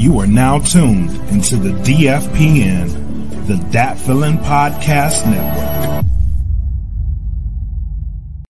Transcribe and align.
You 0.00 0.18
are 0.20 0.26
now 0.26 0.58
tuned 0.60 1.10
into 1.28 1.56
the 1.56 1.72
DFPN, 1.84 3.46
the 3.46 3.56
Dat 3.70 3.98
Feeling 3.98 4.38
Podcast 4.38 5.26
Network. 5.26 6.06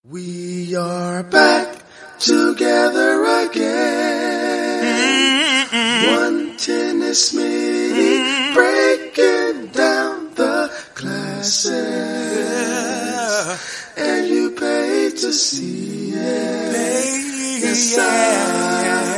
We 0.05 0.77
are 0.77 1.25
back 1.25 1.83
together 2.21 3.25
again. 3.51 4.87
One 6.15 6.57
tennis 6.57 7.35
meeting, 7.35 8.55
breaking 8.55 9.73
down 9.73 10.33
the 10.37 10.71
classics. 10.95 11.75
And 13.99 14.29
you 14.29 14.53
paid 14.53 15.17
to 15.17 15.33
see 15.33 16.13
it. 16.13 17.61
Yes, 17.61 17.99
I. 17.99 19.10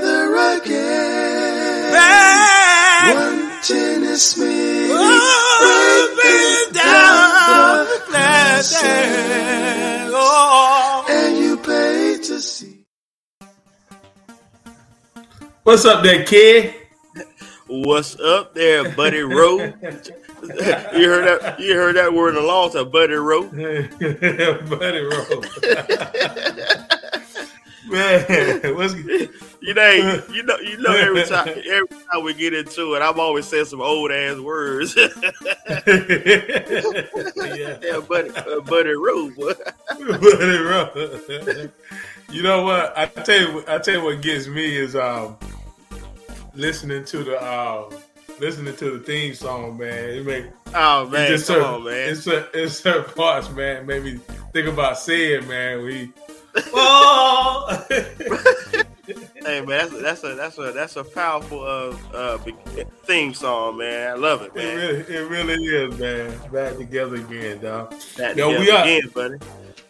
together 0.00 0.56
again. 0.56 1.92
One 3.14 3.62
tennis 3.62 4.38
meeting, 4.38 4.88
breaking 4.88 6.72
down 6.72 7.86
the 7.86 8.02
classics. 8.06 8.82
Oh. 10.12 11.06
And 11.08 11.38
you 11.38 11.56
paid 11.58 12.22
to 12.24 12.40
see. 12.40 12.84
What's 15.62 15.84
up 15.84 16.02
there, 16.02 16.24
kid? 16.24 16.74
What's 17.66 18.18
up 18.20 18.54
there, 18.54 18.94
Buddy 18.94 19.22
Rowe? 19.22 19.58
you 19.60 19.72
heard 21.08 21.26
that? 21.26 21.56
You 21.58 21.74
heard 21.74 21.96
that 21.96 22.12
word 22.12 22.36
in 22.36 22.42
a 22.42 22.46
long 22.46 22.70
time, 22.70 22.90
Buddy 22.90 23.14
Rowe. 23.14 23.42
Buddy 23.48 25.00
roll. 25.00 25.44
Man, 27.86 28.74
what's? 28.76 28.94
You 29.62 29.74
know, 29.74 30.22
you 30.30 30.42
know, 30.44 30.56
you 30.58 30.76
know. 30.78 30.92
Every 30.92 31.24
time, 31.24 31.48
every 31.48 31.88
time 31.88 32.22
we 32.22 32.34
get 32.34 32.54
into 32.54 32.94
it, 32.94 33.00
I'm 33.00 33.18
always 33.18 33.46
saying 33.46 33.64
some 33.64 33.80
old 33.80 34.12
ass 34.12 34.38
words. 34.38 34.94
yeah. 35.00 35.08
yeah, 37.82 38.00
Buddy, 38.08 38.30
uh, 38.30 38.60
Buddy 38.60 38.90
Rowe. 38.90 39.30
Buddy 39.30 40.58
roll. 40.58 40.88
you 42.30 42.42
know 42.42 42.62
what? 42.62 42.96
I 42.96 43.06
tell 43.06 43.40
you, 43.40 43.64
I 43.66 43.78
tell 43.78 43.94
you 43.94 44.02
what 44.04 44.20
gets 44.22 44.46
me 44.46 44.76
is 44.76 44.94
um 44.94 45.36
listening 46.54 47.04
to 47.06 47.24
the 47.24 47.42
um 47.44 47.90
listening 48.38 48.76
to 48.76 48.98
the 48.98 49.04
theme 49.04 49.34
song, 49.34 49.78
man. 49.78 50.10
It 50.10 50.26
make 50.26 50.44
Oh 50.74 51.08
man, 51.08 51.28
just 51.28 51.46
come 51.48 51.56
certain- 51.56 51.74
on, 51.74 51.84
man. 51.84 52.10
It's 52.10 52.26
a, 52.26 52.46
it's 52.54 52.78
certain 52.78 53.12
parts, 53.14 53.50
man. 53.50 53.86
Made 53.86 54.04
me 54.04 54.20
think 54.52 54.68
about 54.68 54.98
saying, 54.98 55.48
man. 55.48 55.82
We. 55.82 56.12
Oh. 56.72 57.86
Hey 59.46 59.60
man, 59.60 59.66
that's, 59.68 59.92
that's 60.02 60.24
a 60.24 60.34
that's 60.34 60.58
a 60.58 60.72
that's 60.72 60.96
a 60.96 61.04
powerful 61.04 61.62
uh, 61.62 61.96
uh 62.12 62.38
theme 63.04 63.32
song, 63.32 63.78
man. 63.78 64.10
I 64.10 64.14
love 64.14 64.42
it, 64.42 64.50
It 64.56 64.74
really, 64.74 65.14
it 65.14 65.30
really 65.30 65.64
is, 65.64 65.98
man. 65.98 66.50
Back 66.52 66.76
together 66.76 67.14
again, 67.14 67.60
dog. 67.60 67.94
That 68.16 68.36
Yo, 68.36 68.48
together 68.50 68.64
we 68.64 68.70
are- 68.70 68.82
again, 68.82 69.10
buddy. 69.14 69.38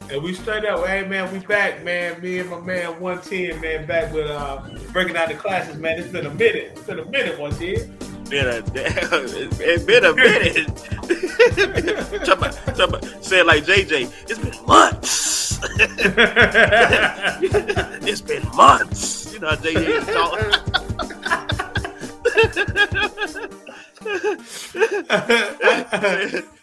And 0.08 0.22
we 0.22 0.34
straight 0.34 0.64
up, 0.66 0.86
hey 0.86 1.06
man, 1.08 1.32
we 1.32 1.38
back, 1.40 1.82
man. 1.82 2.20
Me 2.20 2.38
and 2.38 2.50
my 2.50 2.60
man 2.60 3.00
110, 3.00 3.60
man, 3.60 3.86
back 3.86 4.12
with 4.12 4.26
uh 4.30 4.60
breaking 4.92 5.16
out 5.16 5.28
the 5.28 5.34
classics, 5.34 5.78
man. 5.78 5.98
It's 5.98 6.12
been 6.12 6.26
a 6.26 6.34
minute. 6.34 6.72
It's 6.72 6.82
been 6.82 6.98
a 6.98 7.04
minute, 7.06 7.38
110. 7.38 7.96
Been 8.28 8.46
a 8.46 8.62
it's 8.74 9.84
been 9.84 10.04
a 10.04 10.12
minute. 10.14 10.66
talk 12.26 12.38
about, 12.38 12.52
talk 12.76 12.88
about, 12.88 13.24
say 13.24 13.40
it 13.40 13.46
like 13.46 13.64
JJ. 13.64 14.12
It's 14.28 14.38
been 14.38 14.66
months. 14.66 15.45
it's 18.06 18.20
been 18.20 18.46
months. 18.54 19.32
You 19.32 19.40
know 19.40 19.48
how 19.48 19.56
JJ 19.56 20.12
talk. 20.12 20.38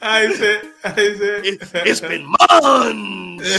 I 0.02 0.34
said, 0.36 0.62
I 0.84 0.96
said. 0.96 1.46
It, 1.46 1.62
it's 1.86 2.02
been 2.02 2.26
months. 2.26 3.50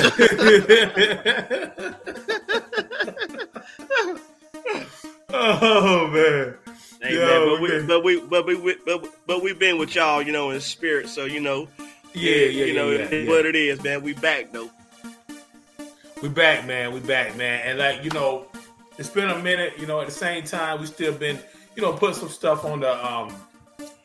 oh 5.32 6.06
man. 6.08 6.54
Hey, 7.02 7.14
Yo, 7.16 7.58
man, 7.58 7.86
but 7.86 8.00
we, 8.02 8.20
but 8.20 8.46
we, 8.46 8.56
but 8.56 8.62
we, 8.62 8.76
but, 8.86 9.06
but 9.26 9.42
we've 9.42 9.58
been 9.58 9.76
with 9.78 9.94
y'all, 9.94 10.22
you 10.22 10.32
know, 10.32 10.50
in 10.50 10.60
spirit. 10.60 11.08
So 11.08 11.26
you 11.26 11.40
know, 11.40 11.68
Yeah, 12.14 12.36
yeah, 12.46 12.64
you 12.64 12.74
know, 12.74 12.90
yeah, 12.90 13.10
yeah. 13.10 13.28
what 13.28 13.44
it 13.44 13.54
is, 13.54 13.82
man. 13.82 14.02
We 14.02 14.14
back 14.14 14.52
though. 14.52 14.70
We 16.22 16.28
back, 16.28 16.66
man. 16.66 16.92
We 16.92 17.00
back, 17.00 17.36
man. 17.36 17.60
And 17.64 17.78
like 17.78 18.04
you 18.04 18.10
know, 18.10 18.46
it's 18.98 19.08
been 19.08 19.28
a 19.28 19.38
minute. 19.42 19.74
You 19.78 19.86
know, 19.86 20.00
at 20.00 20.06
the 20.06 20.12
same 20.12 20.44
time, 20.44 20.80
we 20.80 20.86
still 20.86 21.12
been, 21.12 21.38
you 21.76 21.82
know, 21.82 21.92
putting 21.92 22.16
some 22.16 22.28
stuff 22.28 22.64
on 22.64 22.80
the 22.80 23.06
um 23.06 23.34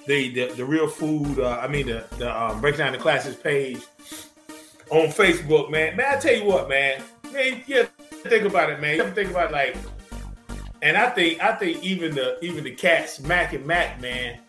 the 0.06 0.30
the, 0.30 0.54
the 0.56 0.66
real 0.66 0.88
food. 0.88 1.40
Uh, 1.40 1.60
I 1.62 1.68
mean, 1.68 1.88
the 1.88 2.06
the 2.18 2.44
um, 2.44 2.60
breaking 2.62 2.80
down 2.80 2.92
the 2.94 2.98
classics 2.98 3.36
page 3.38 3.82
on 4.90 5.08
Facebook, 5.08 5.70
man. 5.70 5.96
Man, 5.96 6.18
I 6.18 6.20
tell 6.20 6.36
you 6.36 6.46
what, 6.46 6.68
man. 6.68 7.02
Man, 7.32 7.62
yeah, 7.68 7.86
think 8.12 8.46
about 8.46 8.72
it, 8.72 8.82
man. 8.82 8.96
You 8.96 9.04
ever 9.04 9.12
think 9.12 9.30
about 9.30 9.52
like, 9.52 9.78
and 10.82 10.98
I 10.98 11.10
think 11.12 11.42
I 11.42 11.56
think 11.56 11.84
even 11.84 12.16
the 12.16 12.44
even 12.44 12.64
the 12.64 12.72
cats, 12.72 13.20
Mac 13.20 13.54
and 13.54 13.66
Mac, 13.66 14.02
man. 14.02 14.40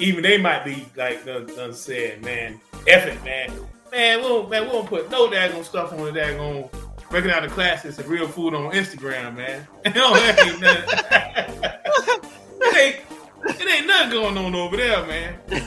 Even 0.00 0.22
they 0.22 0.38
might 0.38 0.64
be 0.64 0.86
like 0.94 1.24
done, 1.24 1.46
done 1.46 1.74
said, 1.74 2.22
man, 2.22 2.60
it, 2.86 3.24
man. 3.24 3.50
Man, 3.90 4.18
we 4.18 4.28
don't, 4.28 4.48
man, 4.48 4.62
we 4.62 4.68
don't 4.68 4.86
put 4.86 5.10
no 5.10 5.28
daggone 5.28 5.64
stuff 5.64 5.92
on 5.92 6.04
the 6.04 6.12
daggone 6.12 6.70
breaking 7.10 7.30
out 7.30 7.42
the 7.42 7.48
classics 7.48 7.98
of 7.98 8.08
real 8.08 8.28
food 8.28 8.54
on 8.54 8.72
Instagram, 8.72 9.36
man. 9.36 9.66
that 9.84 10.38
ain't 10.44 10.60
nothing. 10.60 12.20
it 12.60 12.76
ain't, 12.76 13.60
it 13.60 13.68
ain't 13.70 13.86
nothing 13.86 14.10
going 14.10 14.36
on 14.38 14.54
over 14.54 14.76
there, 14.76 15.06
man. 15.06 15.38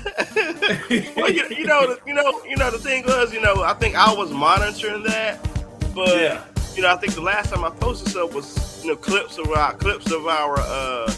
Well, 1.16 1.32
you, 1.32 1.46
you 1.50 1.66
know, 1.66 1.88
the- 1.96 2.00
you 2.06 2.14
know, 2.14 2.42
you 2.46 2.56
know. 2.58 2.70
The 2.72 2.78
thing 2.80 3.06
was, 3.06 3.34
you 3.34 3.40
know, 3.42 3.62
I 3.64 3.74
think 3.74 3.96
I 3.96 4.14
was 4.14 4.32
monitoring 4.32 5.04
that, 5.04 5.40
but 5.96 6.10
Yeah. 6.18 6.44
you 6.76 6.82
know, 6.82 6.90
I 6.92 6.98
think 6.98 7.14
the 7.14 7.22
last 7.22 7.54
time 7.54 7.64
I 7.64 7.70
posted 7.70 8.10
stuff 8.10 8.34
was, 8.34 8.84
you 8.84 8.90
know, 8.92 8.96
clips 8.98 9.38
of 9.38 9.50
our 9.52 9.74
clips 9.76 10.12
of 10.12 10.28
our 10.28 10.58
uh 10.60 11.14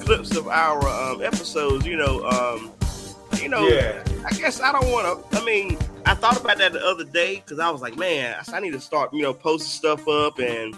clips 0.00 0.36
of 0.36 0.48
our 0.48 0.86
um, 0.88 1.22
episodes. 1.22 1.86
You 1.86 1.96
know, 1.96 2.24
um, 2.26 2.72
you 3.46 3.50
know, 3.50 3.68
Yeah. 3.68 4.02
I 4.24 4.30
guess 4.30 4.60
I 4.60 4.72
don't 4.72 4.90
want 4.90 5.30
to. 5.30 5.38
I 5.40 5.44
mean, 5.44 5.78
I 6.04 6.14
thought 6.14 6.40
about 6.40 6.58
that 6.58 6.72
the 6.72 6.84
other 6.84 7.04
day 7.04 7.36
because 7.36 7.60
I 7.60 7.70
was 7.70 7.80
like, 7.80 7.96
man, 7.96 8.34
I 8.52 8.58
need 8.58 8.72
to 8.72 8.80
start, 8.80 9.12
you 9.14 9.22
know, 9.22 9.32
posting 9.32 9.68
stuff 9.70 10.08
up 10.08 10.40
and, 10.40 10.74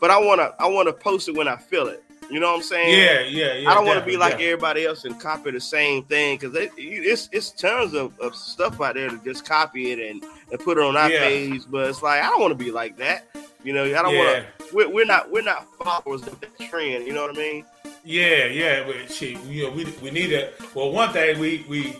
but 0.00 0.10
I 0.10 0.18
want 0.18 0.40
to, 0.40 0.54
I 0.58 0.66
want 0.68 0.88
to 0.88 0.94
post 0.94 1.28
it 1.28 1.34
when 1.36 1.48
I 1.48 1.56
feel 1.56 1.86
it. 1.88 2.02
You 2.30 2.40
know 2.40 2.48
what 2.50 2.56
I'm 2.56 2.62
saying? 2.62 2.98
Yeah, 2.98 3.20
yeah, 3.20 3.54
yeah. 3.56 3.70
I 3.70 3.74
don't 3.74 3.84
want 3.86 3.98
to 4.00 4.04
be 4.06 4.16
like 4.16 4.32
definitely. 4.32 4.52
everybody 4.52 4.84
else 4.86 5.04
and 5.04 5.20
copy 5.20 5.50
the 5.50 5.60
same 5.60 6.02
thing 6.04 6.36
because 6.38 6.54
it, 6.56 6.70
it's 6.76 7.28
it's 7.32 7.50
tons 7.50 7.92
of, 7.94 8.18
of 8.20 8.34
stuff 8.34 8.80
out 8.82 8.94
there 8.94 9.08
to 9.10 9.18
just 9.24 9.46
copy 9.46 9.92
it 9.92 9.98
and, 9.98 10.22
and 10.50 10.60
put 10.60 10.76
it 10.78 10.84
on 10.84 10.94
our 10.96 11.10
Yeah. 11.10 11.20
page. 11.20 11.62
But 11.70 11.88
it's 11.88 12.02
like 12.02 12.22
I 12.22 12.26
don't 12.28 12.40
want 12.40 12.58
to 12.58 12.64
be 12.64 12.70
like 12.70 12.96
that. 12.98 13.24
You 13.64 13.72
know, 13.74 13.84
I 13.84 14.02
don't 14.02 14.14
Yeah. 14.14 14.24
want 14.32 14.46
to. 14.68 14.74
We're, 14.76 14.88
we're 14.90 15.04
not 15.06 15.30
we're 15.30 15.42
not 15.42 15.66
followers 15.82 16.26
of 16.26 16.38
the 16.40 16.48
trend. 16.68 17.06
You 17.06 17.12
know 17.14 17.22
what 17.26 17.34
I 17.36 17.38
mean? 17.38 17.64
Yeah, 18.10 18.46
yeah, 18.46 18.84
but 18.86 19.12
shit, 19.12 19.38
you 19.44 19.64
know, 19.64 19.70
we 19.70 19.84
we 20.02 20.10
need 20.10 20.28
to. 20.28 20.48
Well, 20.74 20.92
one 20.92 21.12
thing 21.12 21.38
we 21.38 21.62
we 21.68 21.94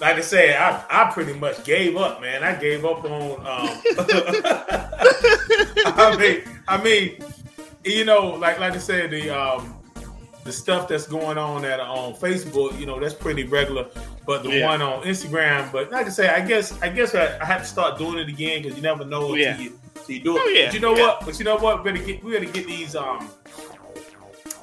like 0.00 0.16
I 0.16 0.20
said, 0.22 0.56
I 0.56 0.82
I 0.88 1.10
pretty 1.12 1.34
much 1.34 1.62
gave 1.64 1.98
up, 1.98 2.22
man. 2.22 2.42
I 2.42 2.54
gave 2.54 2.82
up 2.86 3.04
on. 3.04 3.32
Um, 3.40 3.82
I 5.86 6.16
mean, 6.18 6.42
I 6.66 6.82
mean, 6.82 7.18
you 7.84 8.06
know, 8.06 8.28
like 8.30 8.58
like 8.58 8.72
I 8.72 8.78
said, 8.78 9.10
the 9.10 9.28
um 9.30 9.74
the 10.44 10.52
stuff 10.52 10.88
that's 10.88 11.06
going 11.06 11.36
on 11.38 11.64
at 11.66 11.78
on 11.80 12.14
Facebook, 12.14 12.78
you 12.78 12.86
know, 12.86 12.98
that's 12.98 13.14
pretty 13.14 13.44
regular. 13.44 13.86
But 14.26 14.42
the 14.44 14.50
Yeah. 14.50 14.66
one 14.66 14.80
on 14.80 15.02
Instagram, 15.04 15.70
but 15.72 15.90
like 15.92 16.06
I 16.06 16.10
say, 16.10 16.28
I 16.28 16.40
guess 16.40 16.72
I 16.80 16.88
guess 16.88 17.14
I, 17.14 17.38
I 17.38 17.44
have 17.44 17.60
to 17.60 17.66
start 17.68 17.98
doing 17.98 18.18
it 18.18 18.28
again 18.28 18.62
because 18.62 18.76
you 18.76 18.82
never 18.82 19.04
know 19.04 19.32
until 19.32 19.36
Yeah. 19.38 19.58
you, 19.58 19.78
you 20.08 20.20
do 20.20 20.36
it. 20.36 20.40
Oh, 20.42 20.48
yeah, 20.48 20.66
But 20.66 20.74
you 20.74 20.80
know 20.80 20.92
what? 20.92 21.24
But 21.26 21.38
you 21.38 21.44
know 21.44 21.56
what? 21.56 21.84
We 21.84 21.92
better 21.92 22.04
get 22.04 22.24
we 22.24 22.32
better 22.32 22.46
get 22.50 22.66
these 22.66 22.96
um 22.96 23.28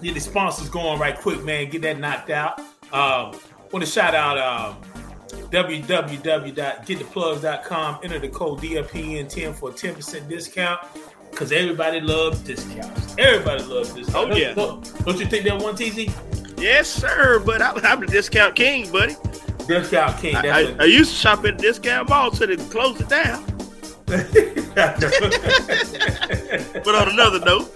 get 0.02 0.14
the 0.14 0.20
sponsors 0.20 0.70
going 0.70 1.00
right 1.00 1.18
quick, 1.18 1.44
man. 1.44 1.70
Get 1.70 1.82
that 1.84 2.00
knocked 2.00 2.30
out. 2.30 2.60
Um, 2.92 3.40
want 3.72 3.86
to 3.86 3.88
shout 3.90 4.14
out 4.16 4.38
um, 4.38 4.76
www.gettheplugs.com. 5.50 8.00
Enter 8.04 8.20
the 8.20 8.30
code 8.30 8.60
DFPN10 8.60 9.56
for 9.56 9.70
a 9.70 9.74
10% 9.74 10.28
discount 10.28 10.82
because 11.30 11.52
everybody 11.52 12.02
loves 12.02 12.40
discounts. 12.40 13.16
Everybody 13.18 13.64
loves 13.64 13.94
discounts. 13.94 14.16
Oh, 14.16 14.36
yeah. 14.36 14.54
Don't, 14.54 15.06
don't 15.06 15.20
you 15.20 15.26
think 15.26 15.46
that 15.46 15.62
one 15.62 15.76
TZ? 15.76 16.08
Yes, 16.58 16.90
sir. 16.90 17.40
But 17.40 17.62
I, 17.62 17.74
I'm 17.84 18.02
the 18.02 18.08
discount 18.08 18.56
king, 18.56 18.92
buddy. 18.92 19.16
Discount 19.68 20.20
king. 20.20 20.36
I, 20.36 20.50
I, 20.50 20.76
I 20.80 20.84
used 20.86 21.12
to 21.12 21.18
shop 21.18 21.46
at 21.46 21.58
discount 21.58 22.10
mall 22.10 22.32
till 22.32 22.48
they 22.48 22.58
closed 22.58 23.02
it 23.02 23.10
down. 23.10 23.46
But 26.84 26.96
on 26.96 27.10
another 27.10 27.40
note, 27.40 27.70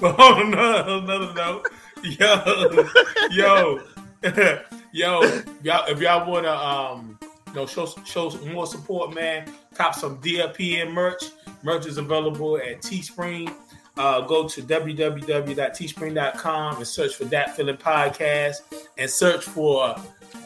on 0.02 0.52
another, 0.52 0.92
another 0.92 1.34
note, 1.34 1.66
yo, 2.02 2.88
yo, 3.30 3.80
yo, 4.92 5.42
y'all, 5.62 5.86
if 5.88 6.00
y'all 6.00 6.30
want 6.30 6.44
to, 6.46 6.56
um, 6.56 7.18
you 7.48 7.54
know, 7.54 7.66
show 7.66 7.86
show 8.04 8.30
more 8.46 8.66
support, 8.66 9.14
man, 9.14 9.52
cop 9.74 9.94
some 9.94 10.18
DFPN 10.20 10.92
merch. 10.92 11.24
Merch 11.62 11.84
is 11.86 11.98
available 11.98 12.56
at 12.56 12.80
Teespring. 12.80 13.54
uh, 13.96 14.20
go 14.22 14.48
to 14.48 14.62
www.teespring.com 14.62 16.76
and 16.76 16.86
search 16.86 17.14
for 17.14 17.24
that 17.26 17.54
feeling 17.54 17.76
podcast 17.76 18.62
and 18.96 19.10
search 19.10 19.44
for 19.44 19.94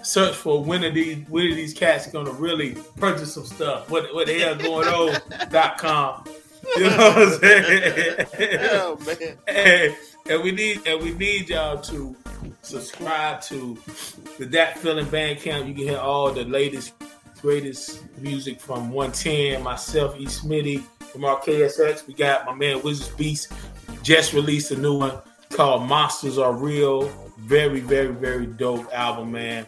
search 0.03 0.35
for 0.35 0.61
when 0.63 0.85
are 0.85 0.91
these 0.91 1.19
when 1.29 1.47
are 1.47 1.55
these 1.55 1.73
cats 1.73 2.09
gonna 2.09 2.33
really 2.33 2.77
purchase 2.97 3.33
some 3.35 3.45
stuff. 3.45 3.89
What 3.91 4.13
what 4.15 4.27
the 4.27 4.37
hell 4.39 4.57
going 4.57 4.89
on 4.89 5.21
dot 5.51 5.79
com. 5.79 6.25
You 6.77 6.85
know 6.85 6.97
what 6.97 7.19
I'm 7.19 7.39
saying? 7.41 8.27
Man. 9.07 9.39
and, 9.47 9.97
and 10.27 10.43
we 10.43 10.53
need 10.53 10.87
and 10.87 11.03
we 11.03 11.13
need 11.13 11.49
y'all 11.49 11.81
to 11.83 12.15
subscribe 12.63 13.41
to 13.43 13.79
the 14.39 14.47
That 14.47 14.79
Feeling 14.79 15.07
Bandcamp. 15.07 15.69
You 15.69 15.75
can 15.75 15.85
hear 15.85 15.99
all 15.99 16.33
the 16.33 16.45
latest, 16.45 16.95
greatest 17.41 18.03
music 18.19 18.61
from 18.61 18.91
110, 18.91 19.63
myself, 19.63 20.17
E. 20.19 20.27
Smitty, 20.27 20.83
from 21.01 21.25
our 21.25 21.41
KSX. 21.41 22.07
We 22.07 22.15
got 22.15 22.47
my 22.47 22.55
man 22.55 22.83
Wizards 22.83 23.11
Beast 23.11 23.53
just 24.03 24.33
released 24.33 24.71
a 24.71 24.77
new 24.77 24.99
one 24.99 25.19
called 25.51 25.89
Monsters 25.89 26.39
Are 26.39 26.53
Real. 26.53 27.09
Very, 27.39 27.81
very, 27.81 28.13
very 28.13 28.47
dope 28.47 28.89
album, 28.93 29.33
man. 29.33 29.67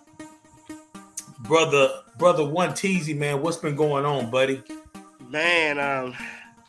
brother, 1.47 1.89
brother 2.17 2.45
one 2.45 2.71
teasy, 2.71 3.17
man, 3.17 3.41
what's 3.41 3.57
been 3.57 3.75
going 3.75 4.05
on, 4.05 4.29
buddy? 4.29 4.61
Man, 5.29 5.79
um, 5.79 6.15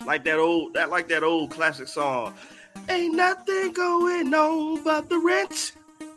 like 0.07 0.25
that 0.25 0.39
old 0.39 0.75
that 0.75 0.91
like 0.91 1.09
that 1.09 1.23
old 1.23 1.51
classic 1.51 1.89
song. 1.89 2.35
Ain't 2.89 3.15
nothing 3.15 3.73
going 3.73 4.33
on 4.33 4.83
but 4.85 5.09
the 5.09 5.19
rent. 5.19 5.73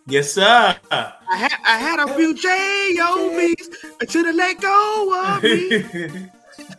Yes, 0.07 0.33
sir. 0.33 0.75
I 0.91 1.13
had 1.29 1.53
I 1.65 1.77
had 1.77 1.99
a 1.99 2.13
few 2.15 2.33
J-O-B's 2.35 3.69
until 3.99 4.23
they 4.23 4.33
let 4.33 4.61
go 4.61 5.23
of 5.25 5.43
me. 5.43 6.29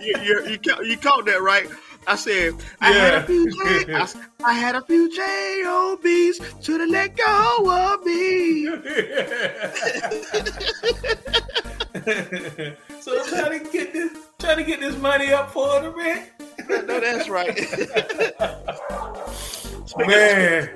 you, 0.00 0.14
you, 0.22 0.58
you, 0.64 0.84
you 0.84 0.96
caught 0.96 1.24
that 1.26 1.40
right? 1.42 1.68
I 2.06 2.16
said 2.16 2.54
I 2.80 2.92
had 2.92 3.14
a 3.14 3.22
few 3.24 3.50
J- 3.50 3.94
I, 3.94 4.08
I 4.44 4.52
had 4.54 4.74
a 4.74 4.82
few 4.82 5.14
J-O-B's 5.14 6.38
to 6.62 6.78
the 6.78 6.86
let 6.86 7.16
go 7.16 7.70
of 7.70 8.04
me. 8.04 8.64
so 13.00 13.20
I'm 13.20 13.28
trying 13.28 13.64
to 13.64 13.70
get 13.70 13.92
this, 13.92 14.10
trying 14.38 14.56
to 14.56 14.64
get 14.64 14.80
this 14.80 14.96
money 14.96 15.32
up 15.32 15.52
for 15.52 15.80
the 15.80 15.90
rent. 15.90 16.28
no, 16.68 17.00
that's 17.00 17.28
right. 17.28 17.56
speaking, 19.86 20.06
Man, 20.08 20.70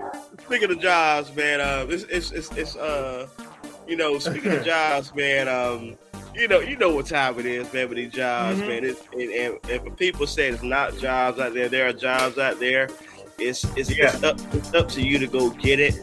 speaking 0.44 0.70
of 0.70 0.81
jobs, 0.81 1.34
man, 1.34 1.61
uh, 1.61 1.87
it's, 1.88 2.05
it's 2.05 2.31
it's 2.32 2.50
it's 2.52 2.76
uh, 2.76 3.26
you 3.88 3.96
know, 3.96 4.19
speaking 4.19 4.52
of 4.52 4.64
jobs, 4.64 5.14
man, 5.14 5.49
um, 5.49 5.96
you 6.36 6.48
know, 6.48 6.60
you 6.60 6.76
know 6.76 6.94
what 6.94 7.06
time 7.06 7.38
it 7.38 7.46
is, 7.46 7.72
man, 7.72 7.88
with 7.88 7.96
these 7.96 8.12
jobs, 8.12 8.60
Mhm. 8.60 8.66
man. 8.68 8.84
It's, 8.84 9.00
and, 9.12 9.30
and, 9.70 9.70
and 9.86 9.96
people 9.96 10.26
say 10.26 10.48
it's 10.48 10.62
not 10.62 10.96
jobs 10.98 11.38
out 11.40 11.54
there, 11.54 11.68
there 11.68 11.88
are 11.88 11.92
jobs 11.92 12.38
out 12.38 12.60
there. 12.60 12.88
It's 13.38 13.64
it's, 13.76 13.90
it's 13.90 13.98
Yeah. 13.98 14.28
up 14.28 14.40
it's 14.54 14.72
up 14.74 14.88
to 14.90 15.02
you 15.02 15.18
to 15.18 15.26
go 15.26 15.50
get 15.50 15.78
it. 15.80 15.94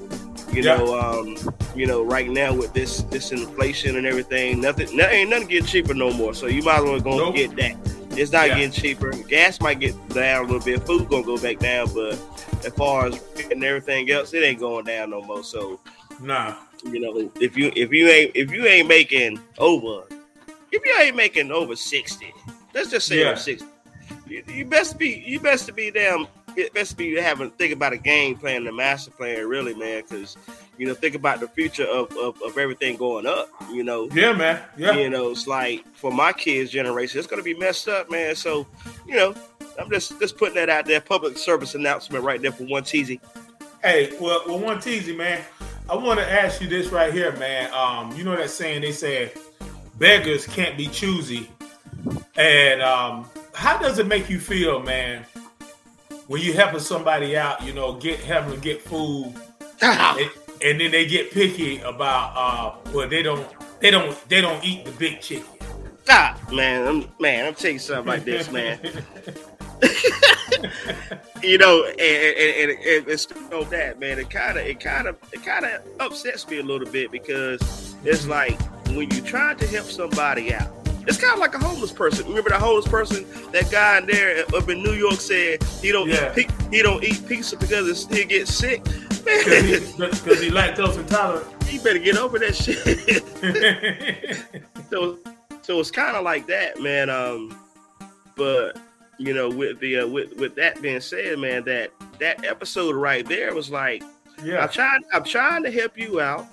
You 0.51 0.61
Yeah. 0.61 0.77
know, 0.77 0.99
um, 0.99 1.35
you 1.75 1.87
know, 1.87 2.03
right 2.03 2.29
now 2.29 2.53
with 2.53 2.73
this 2.73 3.01
this 3.03 3.31
inflation 3.31 3.95
and 3.97 4.05
everything, 4.05 4.61
nothing, 4.61 4.95
no, 4.95 5.05
ain't 5.07 5.29
nothing 5.29 5.47
getting 5.47 5.65
cheaper 5.65 5.93
no 5.93 6.11
more. 6.11 6.33
So 6.33 6.45
you 6.47 6.61
might 6.61 6.77
as 6.77 6.83
well 6.83 6.99
go 6.99 7.17
Nope. 7.17 7.35
get 7.35 7.55
that. 7.57 7.75
It's 8.15 8.31
not 8.31 8.47
Yeah. 8.49 8.55
getting 8.57 8.71
cheaper. 8.71 9.11
Gas 9.27 9.59
might 9.61 9.79
get 9.79 9.95
down 10.09 10.45
a 10.45 10.47
little 10.47 10.59
bit. 10.63 10.85
Food 10.85 11.09
gonna 11.09 11.23
go 11.23 11.37
back 11.37 11.57
down, 11.57 11.91
but 11.93 12.19
as 12.63 12.73
far 12.73 13.07
as 13.07 13.19
and 13.49 13.63
everything 13.63 14.11
else, 14.11 14.33
it 14.35 14.43
ain't 14.43 14.59
going 14.59 14.85
down 14.85 15.09
no 15.09 15.21
more. 15.23 15.43
So 15.43 15.79
nah. 16.21 16.53
you 16.85 16.99
know, 16.99 17.31
if 17.39 17.57
you 17.57 17.71
if 17.75 17.91
you 17.91 18.07
ain't 18.09 18.31
if 18.35 18.51
you 18.51 18.67
ain't 18.67 18.87
making 18.87 19.39
over, 19.57 20.03
if 20.73 20.85
you 20.85 20.95
ain't 21.05 21.15
making 21.15 21.51
over 21.51 21.75
sixty, 21.75 22.33
let's 22.73 22.89
just 22.89 23.07
say 23.07 23.19
Yeah. 23.21 23.27
over 23.27 23.39
sixty, 23.39 23.67
you, 24.27 24.43
you 24.47 24.65
best 24.65 24.97
be 24.97 25.23
you 25.25 25.39
best 25.39 25.65
to 25.67 25.73
be 25.73 25.91
damn. 25.91 26.27
It 26.55 26.71
best 26.71 26.97
be 26.97 27.15
having 27.15 27.49
think 27.51 27.73
about 27.73 27.93
a 27.93 27.97
game 27.97 28.35
plan, 28.35 28.63
the 28.63 28.71
master 28.71 29.09
plan, 29.09 29.47
really, 29.47 29.73
man. 29.73 30.03
Because 30.07 30.37
you 30.77 30.85
know, 30.87 30.93
think 30.93 31.15
about 31.15 31.39
the 31.39 31.47
future 31.47 31.85
of, 31.85 32.15
of, 32.17 32.39
of 32.43 32.57
everything 32.59 32.95
going 32.95 33.25
up. 33.25 33.49
You 33.71 33.83
know, 33.83 34.07
Yeah, 34.13 34.33
man. 34.33 34.61
Yeah. 34.77 34.91
you 34.93 35.09
know, 35.09 35.31
it's 35.31 35.47
like 35.47 35.83
for 35.95 36.11
my 36.11 36.31
kids' 36.31 36.69
generation, 36.69 37.17
it's 37.17 37.27
gonna 37.27 37.41
be 37.41 37.55
messed 37.55 37.87
up, 37.87 38.11
man. 38.11 38.35
So, 38.35 38.67
you 39.07 39.15
know, 39.15 39.33
I'm 39.79 39.89
just 39.89 40.19
just 40.19 40.37
putting 40.37 40.55
that 40.55 40.69
out 40.69 40.85
there, 40.85 41.01
public 41.01 41.37
service 41.39 41.73
announcement 41.73 42.23
right 42.23 42.39
there 42.41 42.51
for 42.51 42.65
one 42.65 42.83
teasy. 42.83 43.19
Hey, 43.83 44.15
well, 44.21 44.43
well, 44.47 44.59
one 44.59 44.77
teasy, 44.77 45.15
man. 45.17 45.41
I 45.89 45.95
want 45.95 46.19
to 46.19 46.31
ask 46.31 46.61
you 46.61 46.67
this 46.69 46.87
right 46.89 47.11
here, 47.11 47.35
man. 47.37 47.73
Um, 47.73 48.15
you 48.15 48.23
know 48.23 48.35
that 48.37 48.49
saying 48.51 48.81
they 48.81 48.91
say 48.91 49.31
beggars 49.97 50.45
can't 50.47 50.77
be 50.77 50.87
choosy, 50.87 51.49
and 52.35 52.81
um, 52.81 53.29
how 53.53 53.77
does 53.77 53.99
it 53.99 54.07
make 54.07 54.29
you 54.29 54.39
feel, 54.39 54.81
man, 54.81 55.25
when 56.27 56.41
you 56.41 56.53
helping 56.53 56.79
somebody 56.79 57.37
out? 57.37 57.63
You 57.63 57.73
know, 57.73 57.93
get 57.93 58.19
helping 58.19 58.51
them 58.51 58.59
get 58.59 58.81
food, 58.81 59.33
and, 59.81 60.29
and 60.63 60.79
then 60.81 60.91
they 60.91 61.05
get 61.05 61.31
picky 61.31 61.79
about 61.79 62.33
uh, 62.35 62.91
well, 62.91 63.07
they 63.07 63.23
don't, 63.23 63.47
they 63.79 63.91
don't, 63.91 64.29
they 64.29 64.41
don't 64.41 64.63
eat 64.63 64.85
the 64.85 64.91
big 64.91 65.21
chicken. 65.21 65.45
Ah, 66.09 66.37
man, 66.51 66.87
I'm, 66.87 67.05
man, 67.19 67.47
I'm 67.47 67.55
telling 67.55 67.75
you 67.75 67.79
something 67.79 68.07
like 68.07 68.25
this, 68.25 68.51
man. 68.51 68.79
you 71.43 71.57
know, 71.57 71.85
and, 71.85 71.99
and, 71.99 72.71
and, 72.71 72.71
and, 72.71 73.07
and 73.07 73.19
speaking 73.19 73.69
that, 73.69 73.99
man, 73.99 74.19
it 74.19 74.29
kind 74.29 74.57
of, 74.57 74.65
it 74.65 74.79
kind 74.79 75.07
of, 75.07 75.17
it 75.31 75.43
kind 75.43 75.65
of 75.65 75.81
upsets 75.99 76.47
me 76.49 76.59
a 76.59 76.63
little 76.63 76.89
bit 76.91 77.11
because 77.11 77.95
it's 78.03 78.27
like 78.27 78.59
when 78.95 79.09
you 79.11 79.21
try 79.21 79.53
to 79.55 79.67
help 79.67 79.85
somebody 79.85 80.53
out. 80.53 80.67
It's 81.05 81.17
kind 81.17 81.33
of 81.33 81.39
like 81.39 81.53
a 81.53 81.59
homeless 81.59 81.91
person. 81.91 82.25
Remember 82.27 82.49
the 82.49 82.57
homeless 82.57 82.87
person? 82.87 83.25
That 83.51 83.69
guy 83.69 83.97
in 83.97 84.05
there 84.05 84.45
up 84.55 84.69
in 84.69 84.81
New 84.81 84.93
York 84.93 85.15
said 85.19 85.61
he 85.81 85.91
don't 85.91 86.07
Yeah. 86.07 86.33
eat 86.37 86.49
he 86.71 86.81
don't 86.81 87.03
eat 87.03 87.21
pizza 87.27 87.57
because 87.57 87.89
it's, 87.89 88.07
he 88.07 88.23
gets 88.23 88.53
sick. 88.53 88.83
Because 88.83 89.45
he, 89.45 90.45
he 90.45 90.51
lactose 90.51 90.97
intolerant. 90.97 91.45
you 91.69 91.81
better 91.81 91.99
get 91.99 92.17
over 92.17 92.39
that 92.39 92.55
shit. 92.55 92.77
so 94.89 95.17
so 95.61 95.79
it's 95.79 95.91
kind 95.91 96.15
of 96.15 96.23
like 96.23 96.45
that 96.47 96.79
man 96.81 97.09
um 97.09 97.57
but 98.35 98.77
you 99.17 99.33
know 99.33 99.49
with 99.49 99.79
the 99.79 99.99
uh, 99.99 100.07
with 100.07 100.33
with 100.37 100.55
that 100.55 100.81
being 100.81 100.99
said 101.01 101.37
man 101.39 101.63
that 101.65 101.91
that 102.19 102.43
episode 102.45 102.95
right 102.95 103.25
there 103.27 103.53
was 103.53 103.69
like 103.69 104.03
yeah, 104.43 104.59
i'm 104.63 104.69
trying 104.69 105.01
i'm 105.13 105.23
trying 105.23 105.63
to 105.63 105.71
help 105.71 105.97
you 105.97 106.19
out 106.19 106.45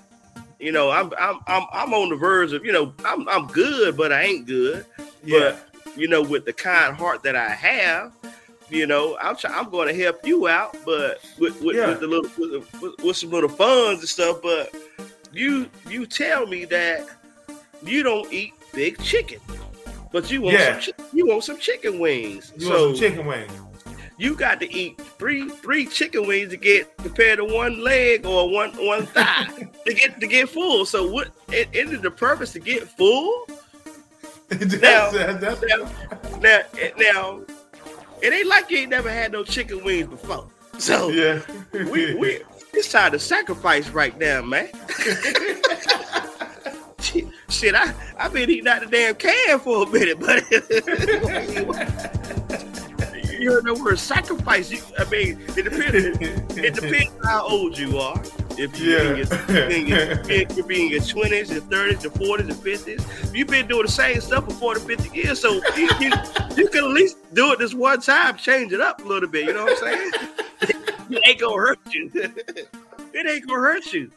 you 0.61 0.71
know 0.71 0.91
i'm 0.91 1.11
i'm 1.19 1.39
i'm, 1.47 1.65
I'm 1.73 1.93
on 1.93 2.09
the 2.09 2.15
verge 2.15 2.53
of 2.53 2.63
you 2.63 2.71
know 2.71 2.93
i'm 3.03 3.27
i'm 3.27 3.47
good 3.47 3.97
but 3.97 4.11
i 4.13 4.21
ain't 4.21 4.45
good 4.45 4.85
yeah, 5.23 5.57
you 5.95 6.07
know 6.07 6.21
with 6.21 6.45
the 6.45 6.53
kind 6.53 6.95
heart 6.95 7.23
that 7.23 7.35
i 7.35 7.49
have 7.49 8.13
you 8.69 8.85
know 8.87 9.17
i'm 9.21 9.35
try, 9.35 9.51
i'm 9.57 9.69
going 9.69 9.87
to 9.87 10.03
help 10.03 10.25
you 10.25 10.47
out 10.47 10.75
but 10.85 11.19
with 11.39 11.59
with, 11.61 11.75
Yeah. 11.75 11.87
with 11.87 11.99
the 11.99 12.07
little 12.07 12.29
with, 12.37 12.81
with, 12.81 13.03
with 13.03 13.17
some 13.17 13.31
little 13.31 13.49
funds 13.49 13.99
and 14.01 14.09
stuff 14.09 14.41
but 14.41 14.73
you 15.33 15.67
you 15.89 16.05
tell 16.05 16.45
me 16.45 16.65
that 16.65 17.07
you 17.83 18.03
don't 18.03 18.31
eat 18.31 18.53
big 18.73 18.99
chicken 18.99 19.39
but 20.11 20.29
you 20.31 20.41
want 20.41 20.57
Yeah. 20.57 20.79
some 20.79 20.93
chi- 20.95 21.03
you 21.13 21.25
want 21.27 21.43
some 21.43 21.57
chicken 21.57 21.99
wings 21.99 22.53
you 22.55 22.67
so 22.67 22.85
want 22.87 22.97
some 22.97 23.09
chicken 23.09 23.25
wings? 23.25 23.51
You 24.17 24.35
got 24.35 24.59
to 24.59 24.71
eat 24.73 24.99
three 25.01 25.49
three 25.49 25.85
chicken 25.85 26.27
wings 26.27 26.49
to 26.51 26.57
get 26.57 26.95
compared 26.97 27.37
to 27.39 27.45
one 27.45 27.81
leg 27.83 28.25
or 28.25 28.49
one 28.51 28.71
one 28.85 29.05
thigh 29.07 29.45
to 29.85 29.93
get 29.93 30.19
to 30.19 30.27
get 30.27 30.49
full 30.49 30.85
so 30.85 31.09
what 31.11 31.29
it 31.49 31.67
ended 31.73 32.01
the 32.01 32.11
purpose 32.11 32.51
to 32.53 32.59
get 32.59 32.87
full 32.87 33.45
Now- 34.81 35.11
now, 35.11 35.37
now, 36.39 36.61
it- 36.73 36.93
now, 36.97 37.41
it 38.21 38.33
ain't 38.33 38.47
like 38.47 38.69
you 38.69 38.79
ain't 38.79 38.89
never 38.89 39.09
had 39.09 39.31
no 39.31 39.43
chicken 39.43 39.83
wings 39.83 40.07
before. 40.07 40.47
So 40.77 41.09
yeah. 41.09 41.39
we, 41.73 42.13
we 42.15 42.39
it's 42.73 42.91
time 42.91 43.13
to 43.13 43.19
sacrifice 43.19 43.89
right 43.89 44.17
now, 44.19 44.41
man. 44.41 44.67
Shit, 47.49 47.75
I 47.75 47.93
I've 48.17 48.31
been 48.33 48.49
eating 48.49 48.67
out 48.67 48.81
the 48.81 48.87
damn 48.87 49.15
can 49.15 49.59
for 49.59 49.83
a 49.83 49.89
minute, 49.89 50.19
but 50.19 50.43
you 53.41 53.51
heard 53.51 53.65
the 53.65 53.73
word 53.73 53.97
sacrifice. 53.99 54.69
You, 54.71 54.81
I 54.99 55.03
mean, 55.09 55.39
it 55.57 55.63
depends. 55.63 56.57
It 56.57 56.73
depends 56.75 57.11
how 57.25 57.47
old 57.47 57.77
you 57.77 57.97
are. 57.97 58.21
If 58.57 58.79
you 58.79 58.91
Yeah. 58.91 59.15
in 59.15 59.17
your, 59.47 59.69
in 59.69 59.87
your, 59.87 60.31
you 60.31 60.45
could 60.45 60.67
be 60.67 60.85
in 60.85 60.91
your 60.91 61.01
twenties, 61.01 61.51
your 61.51 61.61
thirties, 61.61 62.03
your 62.03 62.11
forties, 62.11 62.47
and 62.47 62.57
fifties. 62.57 63.03
You've 63.33 63.47
been 63.47 63.67
doing 63.67 63.85
the 63.85 63.91
same 63.91 64.19
stuff 64.21 64.45
for 64.45 64.51
40, 64.51 64.81
50 64.81 65.17
years, 65.17 65.39
so 65.39 65.53
you, 65.75 65.89
you, 65.99 66.11
you 66.55 66.67
can 66.67 66.83
at 66.83 66.89
least 66.91 67.17
do 67.33 67.51
it 67.53 67.59
this 67.59 67.73
one 67.73 68.01
time, 68.01 68.37
change 68.37 68.73
it 68.73 68.81
up 68.81 69.03
a 69.03 69.07
little 69.07 69.29
bit. 69.29 69.45
You 69.45 69.53
know 69.53 69.63
what 69.65 69.83
I'm 69.83 70.11
saying? 70.11 70.11
it 71.09 71.21
ain't 71.25 71.39
gonna 71.39 71.55
hurt 71.55 71.79
you. 71.91 72.11
it 72.13 73.27
ain't 73.29 73.47
gonna 73.47 73.59
hurt 73.59 73.93
you. 73.93 74.11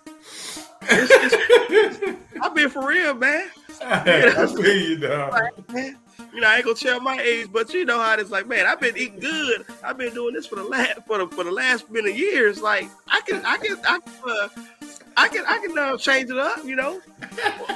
It's, 0.83 1.35
it's, 1.71 2.19
I've 2.43 2.55
been 2.55 2.69
for 2.69 2.87
real, 2.87 3.15
man. 3.15 3.49
I 3.81 4.47
feel 4.47 4.77
you, 4.77 4.97
dog. 4.99 5.73
man. 5.73 5.97
You 6.33 6.41
know, 6.41 6.49
I 6.49 6.57
ain't 6.57 6.65
gonna 6.65 6.77
tell 6.77 7.01
my 7.01 7.19
age, 7.21 7.49
but 7.53 7.73
you 7.73 7.85
know 7.85 8.01
how 8.01 8.15
it's 8.15 8.31
like, 8.31 8.47
man. 8.47 8.67
I've 8.67 8.81
been 8.81 8.97
eating 8.97 9.21
good. 9.21 9.65
I've 9.83 9.97
been 9.97 10.15
doing 10.15 10.35
this 10.35 10.47
for 10.47 10.57
the 10.57 10.65
last 10.65 11.01
for 11.07 11.19
the 11.19 11.27
for 11.29 11.45
the 11.45 11.51
last 11.51 11.91
many 11.91 12.13
years. 12.13 12.61
Like, 12.61 12.89
I 13.09 13.21
can, 13.21 13.45
I 13.45 13.57
can, 13.57 13.79
I 13.87 13.99
can, 13.99 14.13
uh, 14.27 14.49
I 15.17 15.29
can, 15.29 15.45
I 15.47 15.59
can 15.59 15.79
uh, 15.79 15.97
change 15.97 16.31
it 16.31 16.39
up. 16.39 16.65
You 16.65 16.77
know, 16.77 17.01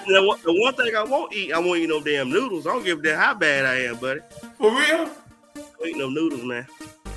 you 0.06 0.12
know 0.12 0.36
the 0.36 0.54
one 0.60 0.74
thing 0.74 0.96
I 0.96 1.04
won't 1.04 1.32
eat, 1.32 1.52
I 1.52 1.58
won't 1.58 1.78
eat 1.78 1.88
no 1.88 2.02
damn 2.02 2.30
noodles. 2.30 2.66
I 2.66 2.72
don't 2.72 2.84
give 2.84 3.00
a 3.00 3.02
damn 3.02 3.18
how 3.18 3.34
bad 3.34 3.66
I 3.66 3.74
am, 3.82 3.96
buddy. 3.96 4.20
For 4.56 4.70
real? 4.70 5.10
I 5.56 5.62
don't 5.78 5.88
eat 5.88 5.96
no 5.96 6.08
noodles, 6.08 6.42
man. 6.42 6.66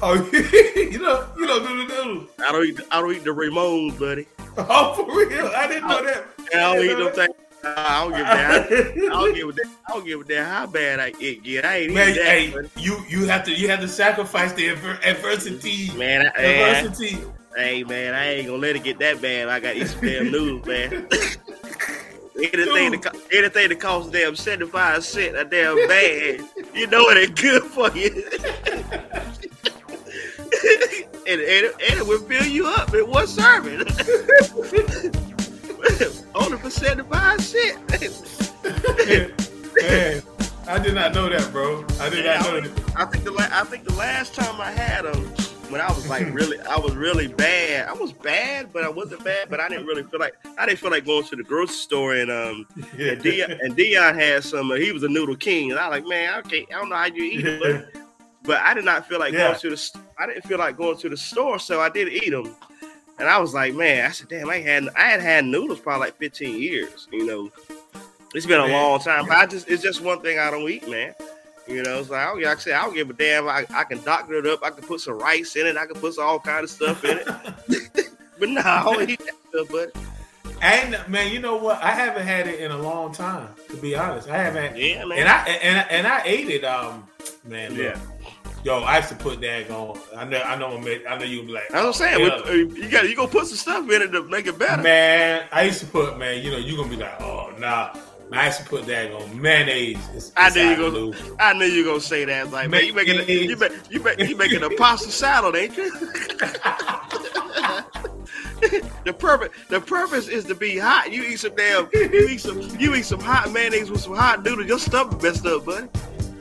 Oh, 0.03 0.13
you 0.33 0.99
know, 0.99 1.27
you 1.37 1.47
don't 1.47 1.67
do 1.67 1.87
the 1.87 1.95
noodles. 1.95 2.29
I 2.39 2.51
don't 2.51 2.65
eat. 2.65 2.79
I 2.91 3.01
don't 3.01 3.13
eat 3.13 3.23
the 3.23 3.31
Ramones, 3.31 3.97
buddy. 3.99 4.27
Oh, 4.57 4.93
for 4.93 5.05
real? 5.05 5.47
I 5.55 5.67
didn't 5.67 5.87
know 5.87 6.03
that. 6.03 6.25
I 6.53 6.75
don't 6.75 6.85
eat 6.85 6.97
no 6.97 7.09
thing. 7.11 7.29
I 7.63 8.03
don't 8.03 8.11
give 8.11 8.21
a 8.21 8.23
damn. 8.23 9.11
I 9.11 9.13
don't 9.13 9.35
give 9.35 9.49
a 9.49 9.53
damn. 9.53 9.71
I 9.87 9.93
don't 9.93 10.05
give 10.05 10.21
a 10.21 10.23
damn 10.23 10.45
how 10.45 10.65
bad 10.67 10.99
I 10.99 11.13
it 11.19 11.43
get. 11.43 11.65
I 11.65 11.77
ain't 11.77 11.93
Man, 11.93 12.13
hey, 12.15 12.53
you 12.77 13.03
you 13.07 13.25
have 13.25 13.43
to 13.45 13.51
you 13.53 13.67
have 13.69 13.81
to 13.81 13.87
sacrifice 13.87 14.53
the 14.53 14.69
adver- 14.69 14.99
adversity. 15.03 15.91
man, 15.95 16.31
I, 16.35 16.41
Adversity. 16.41 17.17
Hey 17.55 17.83
man, 17.83 18.13
I 18.13 18.35
ain't 18.35 18.47
gonna 18.47 18.59
let 18.59 18.75
it 18.75 18.83
get 18.83 18.97
that 18.99 19.21
bad. 19.21 19.49
I 19.49 19.59
got 19.59 19.73
to 19.73 19.81
eat 19.81 19.87
some 19.87 20.01
damn 20.01 20.31
noodles, 20.31 20.65
man. 20.65 20.91
anything 22.37 22.91
that 22.91 23.01
co- 23.03 23.19
anything 23.31 23.77
costs 23.77 24.11
damn 24.11 24.35
seventy 24.35 24.71
five 24.71 25.03
cent 25.03 25.35
a 25.37 25.43
damn 25.45 25.75
bag, 25.87 26.41
you 26.73 26.87
know 26.87 27.09
it 27.09 27.17
ain't 27.17 27.35
good 27.39 27.63
for 27.63 27.91
you. 27.95 28.09
and, 31.27 31.41
and, 31.41 31.65
and 31.65 31.99
it 31.99 32.07
will 32.07 32.19
fill 32.21 32.45
you 32.45 32.67
up 32.67 32.93
in 32.93 33.07
one 33.09 33.27
serving. 33.27 33.85
Only 36.35 36.57
for 36.57 36.69
seventy 36.69 37.09
five 37.09 37.41
cent. 37.41 37.77
Man, 39.81 40.21
I 40.67 40.79
did 40.79 40.93
not 40.95 41.13
know 41.13 41.29
that, 41.29 41.49
bro. 41.51 41.85
I 41.99 42.09
did 42.09 42.25
Yeah, 42.25 42.39
not 42.39 42.53
know 42.53 42.61
think, 42.61 42.75
that. 42.75 42.93
I 42.99 43.05
think 43.05 43.23
the 43.23 43.31
la- 43.31 43.47
I 43.51 43.63
think 43.63 43.83
the 43.85 43.93
last 43.93 44.33
time 44.35 44.59
I 44.61 44.71
had 44.71 45.05
them, 45.05 45.23
when 45.69 45.81
I 45.81 45.87
was 45.87 46.07
like 46.07 46.25
really, 46.33 46.59
I 46.61 46.77
was 46.77 46.95
really 46.95 47.27
bad. 47.27 47.87
I 47.87 47.93
was 47.93 48.13
bad, 48.13 48.71
but 48.73 48.83
I 48.83 48.89
wasn't 48.89 49.23
bad. 49.23 49.49
But 49.49 49.59
I 49.59 49.69
didn't 49.69 49.85
really 49.85 50.03
feel 50.03 50.19
like 50.19 50.33
I 50.57 50.65
didn't 50.65 50.79
feel 50.79 50.91
like 50.91 51.05
going 51.05 51.23
to 51.25 51.35
the 51.35 51.43
grocery 51.43 51.73
store 51.75 52.15
and 52.15 52.29
um 52.31 52.67
Yeah. 52.97 53.13
and 53.13 53.21
Dion, 53.23 53.51
and 53.61 53.75
Dion 53.75 54.15
had 54.15 54.43
some. 54.43 54.71
Uh, 54.71 54.75
he 54.75 54.91
was 54.91 55.03
a 55.03 55.09
noodle 55.09 55.35
king, 55.35 55.71
and 55.71 55.79
I 55.79 55.87
was 55.89 55.99
like, 56.01 56.07
man, 56.07 56.39
okay, 56.39 56.65
I 56.69 56.79
don't 56.79 56.89
know 56.89 56.95
how 56.95 57.05
you 57.05 57.23
eat 57.23 57.45
it, 57.45 57.59
but, 57.93 58.01
but 58.43 58.61
I 58.61 58.73
did 58.73 58.85
not 58.85 59.07
feel 59.07 59.19
like 59.19 59.33
Yeah. 59.33 59.47
going 59.47 59.59
to 59.59 59.69
the. 59.71 59.99
I 60.19 60.27
didn't 60.27 60.43
feel 60.43 60.59
like 60.59 60.77
going 60.77 60.97
to 60.97 61.09
the 61.09 61.17
store, 61.17 61.59
so 61.59 61.79
I 61.81 61.89
did 61.89 62.09
eat 62.09 62.29
them. 62.31 62.55
And 63.21 63.29
I 63.29 63.37
was 63.39 63.53
like, 63.53 63.75
man, 63.75 64.07
I 64.07 64.11
said, 64.11 64.29
damn, 64.29 64.49
I 64.49 64.57
had 64.57 64.89
I 64.95 65.01
had 65.03 65.21
had 65.21 65.45
noodles 65.45 65.79
probably 65.79 66.07
like 66.07 66.17
15 66.17 66.59
years. 66.59 67.07
You 67.11 67.23
know, 67.23 67.51
it's 68.33 68.47
been 68.47 68.59
a 68.59 68.67
Man. 68.67 68.71
long 68.71 68.99
time. 68.99 69.27
But 69.27 69.37
I 69.37 69.45
just 69.45 69.69
it's 69.69 69.83
just 69.83 70.01
one 70.01 70.21
thing 70.21 70.39
I 70.39 70.49
don't 70.49 70.67
eat, 70.67 70.89
man. 70.89 71.13
You 71.67 71.83
know, 71.83 72.01
like, 72.01 72.11
I 72.13 72.25
don't, 72.25 72.41
like 72.41 72.57
I 72.57 72.59
said, 72.59 72.73
I 72.73 72.81
don't 72.81 72.95
give 72.95 73.11
a 73.11 73.13
damn. 73.13 73.47
I, 73.47 73.67
I 73.69 73.83
can 73.83 74.01
doctor 74.03 74.33
it 74.33 74.47
up. 74.47 74.63
I 74.63 74.71
can 74.71 74.83
put 74.83 75.01
some 75.01 75.19
rice 75.19 75.55
in 75.55 75.67
it. 75.67 75.77
I 75.77 75.85
can 75.85 76.01
put 76.01 76.15
some 76.15 76.25
all 76.25 76.39
kind 76.39 76.63
of 76.63 76.69
stuff 76.71 77.05
in 77.05 77.19
it. 77.19 77.27
but 78.39 78.49
nah, 78.49 78.61
I 78.65 78.83
don't 78.83 79.07
eat 79.07 79.19
that 79.19 79.35
stuff, 79.49 79.67
but 79.69 79.95
And 80.63 80.97
man, 81.07 81.31
you 81.31 81.39
know 81.39 81.57
what? 81.57 81.81
I 81.83 81.91
haven't 81.91 82.25
had 82.25 82.47
it 82.47 82.59
in 82.59 82.71
a 82.71 82.77
long 82.81 83.13
time. 83.13 83.49
To 83.69 83.77
be 83.77 83.95
honest, 83.95 84.27
I 84.29 84.37
haven't. 84.37 84.77
yeah, 84.77 85.05
man. 85.05 85.19
And 85.19 85.29
I 85.29 85.43
and 85.47 85.91
and 85.91 86.07
I 86.07 86.23
ate 86.25 86.49
it. 86.49 86.63
Um, 86.63 87.07
man, 87.45 87.75
look. 87.75 87.95
Yeah. 87.95 87.99
Yo, 88.63 88.79
I 88.79 88.97
used 88.97 89.09
to 89.09 89.15
put 89.15 89.41
that 89.41 89.71
on. 89.71 89.99
I 90.15 90.25
know. 90.25 90.39
I 90.39 90.55
know. 90.55 90.77
Make- 90.77 91.07
I 91.07 91.17
know 91.17 91.25
you'll 91.25 91.45
be 91.45 91.51
like. 91.51 91.69
That's 91.69 91.99
what 91.99 92.09
I'm 92.09 92.19
saying. 92.19 92.19
yeah. 92.19 92.83
You 92.85 92.89
got 92.89 93.09
you 93.09 93.15
gonna 93.15 93.27
put 93.27 93.47
some 93.47 93.57
stuff 93.57 93.89
in 93.89 94.01
it 94.01 94.11
to 94.11 94.23
make 94.23 94.45
it 94.45 94.59
better. 94.59 94.81
Man, 94.81 95.47
I 95.51 95.63
used 95.63 95.79
to 95.79 95.87
put 95.87 96.17
man. 96.19 96.43
You 96.43 96.51
know, 96.51 96.57
you 96.57 96.77
gonna 96.77 96.89
be 96.89 96.95
like, 96.97 97.19
oh 97.21 97.53
nah. 97.57 97.95
I 98.33 98.45
used 98.45 98.59
to 98.59 98.65
put 98.65 98.85
that 98.85 99.11
on 99.11 99.41
mayonnaise. 99.41 99.97
It's, 100.13 100.31
I 100.37 100.49
knew 100.51 100.61
you 100.61 101.11
gonna-. 101.11 101.35
I 101.39 101.51
knew 101.53 101.65
you 101.65 101.83
gonna 101.83 101.99
say 101.99 102.23
that. 102.23 102.49
Like, 102.49 102.69
man, 102.69 102.85
you 102.85 102.93
making 102.93 103.19
a, 103.19 103.23
you 103.23 103.57
make, 103.57 103.73
you 103.89 104.01
make, 104.01 104.19
you 104.19 104.37
making 104.37 104.63
a 104.63 104.69
pasta 104.69 105.11
salad, 105.11 105.55
ain't 105.55 105.75
you? 105.75 105.91
the 109.05 109.13
purpose 109.17 109.49
the 109.69 109.81
purpose 109.81 110.27
is 110.27 110.45
to 110.45 110.55
be 110.55 110.77
hot. 110.77 111.11
You 111.11 111.23
eat 111.23 111.39
some 111.39 111.55
damn 111.55 111.89
you 111.93 112.27
eat 112.29 112.39
some 112.39 112.61
you 112.79 112.95
eat 112.95 113.05
some 113.05 113.19
hot 113.19 113.51
mayonnaise 113.51 113.89
with 113.91 114.01
some 114.01 114.15
hot 114.15 114.43
noodles. 114.43 114.67
Your 114.67 114.79
stomach 114.79 115.21
messed 115.21 115.45
up, 115.45 115.65
buddy. 115.65 115.87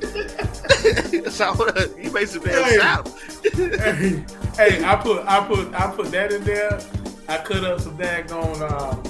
so 1.31 1.95
you 1.99 2.11
make 2.11 2.27
some 2.29 2.43
damn 2.43 2.65
Hey. 2.65 2.77
salad. 2.79 3.09
hey, 3.55 4.25
hey, 4.57 4.85
I 4.85 4.97
put 4.97 5.27
I 5.27 5.47
put 5.47 5.75
I 5.75 5.91
put 5.95 6.11
that 6.13 6.33
in 6.33 6.43
there. 6.45 6.81
I 7.29 7.39
cut 7.39 7.65
up 7.65 7.81
some 7.81 7.97
daggone 7.97 8.61
um, 8.71 9.03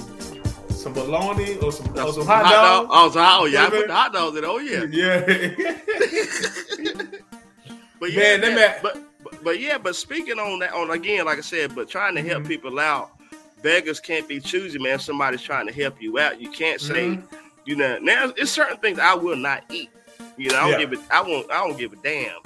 some 0.69 0.93
bologna 0.93 1.57
or 1.57 1.71
some 1.71 1.87
or 1.97 2.11
some 2.13 2.25
hot 2.25 2.43
dog. 2.43 2.87
dogs. 2.87 2.89
Oh, 2.91 3.11
so, 3.11 3.19
oh 3.41 3.45
yeah, 3.45 3.65
I 3.65 3.69
put 3.69 3.87
the 3.87 3.93
hot 3.93 4.13
dogs 4.13 4.37
in. 4.37 4.45
Oh 4.45 4.57
yeah. 4.59 4.83
Yeah. 4.91 5.25
But 7.99 8.13
Man, 8.15 8.41
yeah, 8.41 8.55
man, 8.55 8.75
but, 8.81 8.97
but 9.23 9.43
but 9.43 9.59
yeah, 9.59 9.77
but 9.77 9.95
speaking 9.95 10.39
on 10.39 10.57
that, 10.59 10.73
on 10.73 10.89
again, 10.89 11.25
like 11.25 11.37
I 11.37 11.41
said, 11.41 11.75
but 11.75 11.87
trying 11.87 12.15
to 12.15 12.21
help 12.23 12.41
Mhm. 12.43 12.47
people 12.47 12.79
out, 12.79 13.11
beggars 13.61 13.99
can't 13.99 14.27
be 14.27 14.39
choosy, 14.39 14.79
man. 14.79 14.97
Somebody's 14.97 15.43
trying 15.43 15.67
to 15.67 15.71
help 15.73 16.01
you 16.01 16.17
out, 16.17 16.41
you 16.41 16.49
can't 16.49 16.81
say, 16.81 17.09
Mhm. 17.09 17.23
you 17.65 17.75
know. 17.75 17.99
Now, 17.99 18.33
it's 18.35 18.49
certain 18.49 18.77
things 18.77 18.97
I 18.97 19.13
will 19.13 19.35
not 19.35 19.65
eat. 19.69 19.91
You 20.41 20.49
know, 20.49 20.57
I 20.57 20.61
don't 20.61 20.71
Yeah. 20.71 20.79
give 20.79 20.93
it. 20.93 20.99
I 21.11 21.21
won't. 21.21 21.51
I 21.51 21.65
don't 21.67 21.77
give 21.77 21.93
a 21.93 21.97
damn. 21.97 22.37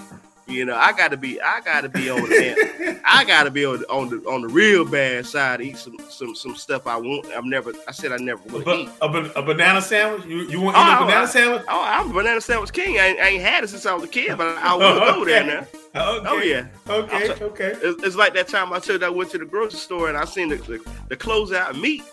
You 0.48 0.64
know, 0.64 0.76
I 0.76 0.92
got 0.94 1.10
to 1.10 1.18
be. 1.18 1.42
I 1.42 1.60
got 1.62 1.82
to 1.82 1.90
be 1.90 2.08
on 2.10 2.22
the. 2.22 3.00
I 3.06 3.24
got 3.26 3.46
to 3.46 3.52
be 3.52 3.66
on, 3.66 3.84
on 3.86 4.10
the 4.10 4.18
on 4.30 4.42
the 4.44 4.48
real 4.48 4.86
bad 4.86 5.26
side. 5.26 5.60
Eat 5.62 5.78
some 5.78 5.98
some 6.08 6.36
some 6.36 6.56
stuff 6.56 6.86
I 6.86 6.98
won't. 6.98 7.26
I've 7.28 7.46
never. 7.46 7.74
I 7.88 7.92
said 7.92 8.12
I 8.12 8.18
never 8.18 8.42
would 8.50 8.64
But 8.64 8.80
eat. 8.80 8.90
a, 9.02 9.06
a 9.06 9.42
banana 9.42 9.82
sandwich? 9.82 10.26
You 10.28 10.42
you 10.48 10.62
want 10.62 10.78
Oh, 10.78 10.82
to 10.84 10.86
a 10.86 10.92
I- 10.92 11.00
banana 11.00 11.22
I- 11.22 11.26
sandwich? 11.26 11.62
Oh, 11.68 11.84
I'm 11.84 12.12
a 12.12 12.14
banana 12.14 12.42
sandwich 12.42 12.74
king. 12.74 13.00
I 13.00 13.08
ain't, 13.08 13.20
I 13.20 13.28
ain't 13.30 13.42
had 13.42 13.64
it 13.64 13.70
since 13.70 13.88
I 13.88 13.94
was 13.96 14.04
a 14.04 14.08
kid, 14.08 14.38
but 14.38 14.48
I 14.60 14.76
will 14.76 15.00
go 15.00 15.26
there 15.26 15.44
now. 15.46 15.60
Okay. 16.00 16.28
Oh 16.30 16.38
yeah. 16.42 16.68
Okay. 16.90 17.32
Okay. 17.42 17.74
It's, 17.82 18.04
it's 18.04 18.16
like 18.16 18.34
that 18.36 18.48
time 18.48 18.72
I 18.72 18.78
told 18.80 19.02
you 19.02 19.08
I 19.08 19.10
went 19.10 19.32
to 19.32 19.40
the 19.40 19.46
grocery 19.46 19.80
store 19.80 20.10
and 20.10 20.18
I 20.18 20.26
seen 20.26 20.50
the, 20.50 20.58
the, 20.58 20.80
the 21.10 21.16
closeout 21.18 21.80
meat. 21.82 22.04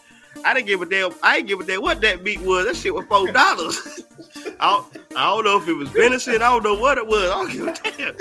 I 0.44 0.54
didn't 0.54 0.66
give 0.66 0.82
a 0.82 0.86
damn. 0.86 1.12
I 1.22 1.36
didn't 1.36 1.48
give 1.48 1.60
a 1.60 1.64
damn 1.64 1.82
what 1.82 2.00
that 2.00 2.22
meat 2.22 2.40
was. 2.40 2.66
That 2.66 2.76
shit 2.76 2.94
was 2.94 3.04
four 3.06 3.30
dollars. 3.30 4.02
I, 4.60 4.70
don't- 4.70 4.96
I 5.16 5.24
don't 5.34 5.44
know 5.44 5.58
if 5.60 5.68
it 5.68 5.74
was 5.74 5.88
venison. 5.90 6.36
I 6.36 6.50
don't 6.50 6.62
know 6.64 6.74
what 6.74 6.98
it 6.98 7.06
was. 7.06 7.30
I 7.30 7.34
don't 7.44 7.52
give 7.52 7.66
a 7.68 8.16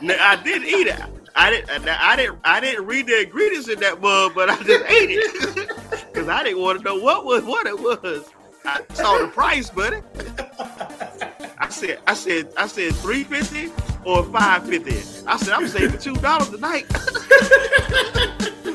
damn. 0.00 0.06
Now, 0.06 0.16
I 0.30 0.36
did 0.42 0.62
eat 0.64 0.86
it. 0.88 1.00
I 1.34 1.50
didn't. 1.50 1.70
I 1.88 2.16
didn't. 2.16 2.38
I 2.44 2.60
didn't 2.60 2.86
read 2.86 3.06
the 3.06 3.22
ingredients 3.22 3.68
in 3.68 3.78
that 3.80 4.00
mug, 4.00 4.32
but 4.34 4.48
I 4.50 4.56
just 4.62 4.84
ate 4.90 5.10
it 5.12 5.68
because 6.12 6.28
I 6.28 6.42
didn't 6.42 6.60
want 6.62 6.78
to 6.78 6.84
know 6.84 6.96
what 6.96 7.24
was 7.24 7.44
what 7.44 7.66
it 7.66 7.78
was. 7.78 8.24
I 8.64 8.80
saw 8.94 9.18
the 9.18 9.28
price, 9.28 9.68
buddy. 9.70 9.98
I 11.58 11.68
said. 11.68 12.00
I 12.06 12.14
said. 12.14 12.48
I 12.56 12.66
said 12.66 12.94
three 12.96 13.22
fifty 13.24 13.70
or 14.04 14.24
five 14.24 14.66
fifty. 14.66 14.96
I 15.26 15.36
said 15.36 15.52
I'm 15.52 15.68
saving 15.68 15.98
two 16.00 16.16
dollars 16.16 16.48
tonight. 16.48 16.86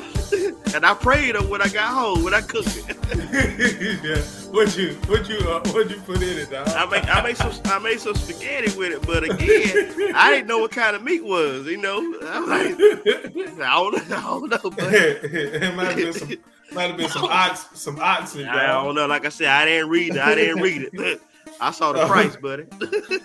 and 0.74 0.86
I 0.86 0.94
prayed 0.94 1.36
on 1.36 1.50
when 1.50 1.62
I 1.62 1.68
got 1.70 1.94
home 1.94 2.24
when 2.24 2.34
I 2.34 2.42
cooked 2.42 2.84
it. 2.88 4.04
yeah. 4.04 4.24
What 4.52 4.78
you 4.78 4.96
what 5.08 5.30
you 5.30 5.38
uh, 5.38 5.62
what 5.72 5.90
you 5.90 5.96
put 6.02 6.22
in 6.22 6.38
it, 6.38 6.52
dog? 6.52 6.68
I 6.68 6.86
make 6.88 7.08
I 7.08 7.22
made 7.22 7.38
some 7.38 7.54
I 7.66 7.80
made 7.80 8.02
some 8.02 8.16
spaghetti 8.16 8.78
with 8.78 8.92
it, 8.92 9.02
but 9.08 9.24
again, 9.24 10.14
I 10.14 10.30
didn't 10.30 10.48
know 10.48 10.58
what 10.58 10.72
kind 10.72 10.94
of 10.94 11.02
meat 11.04 11.24
was. 11.24 11.68
You 11.68 11.78
know, 11.78 12.00
I'm 12.26 12.50
like, 12.50 12.76
I 12.76 13.60
don't, 13.60 14.12
I 14.12 14.22
don't 14.22 14.50
know, 14.50 14.60
but 14.72 14.94
it 14.94 15.74
might 15.74 15.88
have 15.88 15.96
been 15.96 16.12
some 16.12 16.34
might 16.74 16.88
have 16.88 16.98
been 16.98 17.10
some 17.10 17.24
ox 17.24 17.66
some 17.76 17.98
oxen, 18.02 18.46
Dog. 18.46 18.56
I 18.58 18.68
don't 18.68 18.94
know. 18.94 19.08
Like 19.08 19.26
I 19.26 19.30
said, 19.30 19.48
I 19.48 19.64
didn't 19.64 19.90
read 19.90 20.16
it. 20.16 20.20
I 20.20 20.36
didn't 20.36 20.62
read 20.62 20.90
it. 20.92 21.22
I 21.62 21.72
saw 21.72 21.94
the 21.94 22.06
price, 22.08 22.36
buddy. 22.36 22.66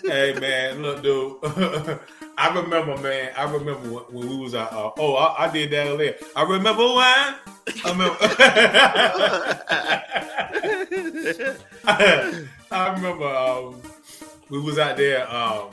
hey 0.05 0.39
man, 0.39 0.83
look, 0.83 1.03
dude. 1.03 1.99
I 2.39 2.55
remember, 2.55 2.97
man. 2.99 3.33
I 3.37 3.45
remember 3.45 3.89
when, 3.89 4.29
we 4.29 4.37
was 4.37 4.55
out. 4.55 4.73
Uh, 4.73 4.91
oh, 4.99 5.15
I, 5.15 5.47
I 5.47 5.51
did 5.51 5.71
that 5.71 5.87
earlier. 5.87 6.17
I 6.35 6.43
remember 6.43 6.83
when. 6.83 6.97
I 6.97 7.37
remember. 7.87 8.17
I 12.71 12.93
remember. 12.95 13.27
Um, 13.27 13.81
we 14.51 14.61
was 14.61 14.79
out 14.79 14.97
there. 14.97 15.31
Um, 15.33 15.71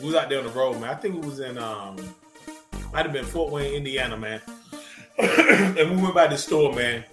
we 0.00 0.06
was 0.06 0.14
out 0.14 0.28
there 0.28 0.38
on 0.40 0.46
the 0.46 0.52
road, 0.52 0.80
man. 0.80 0.90
I 0.90 0.94
think 0.94 1.14
we 1.14 1.26
was 1.26 1.40
in. 1.40 1.56
Um, 1.56 1.96
might 2.92 3.06
have 3.06 3.12
been 3.12 3.24
Fort 3.24 3.50
Wayne, 3.50 3.74
Indiana, 3.74 4.16
man. 4.16 4.40
and 5.18 5.90
we 5.90 6.02
went 6.02 6.14
by 6.14 6.26
the 6.26 6.36
store, 6.36 6.74
man. 6.74 7.04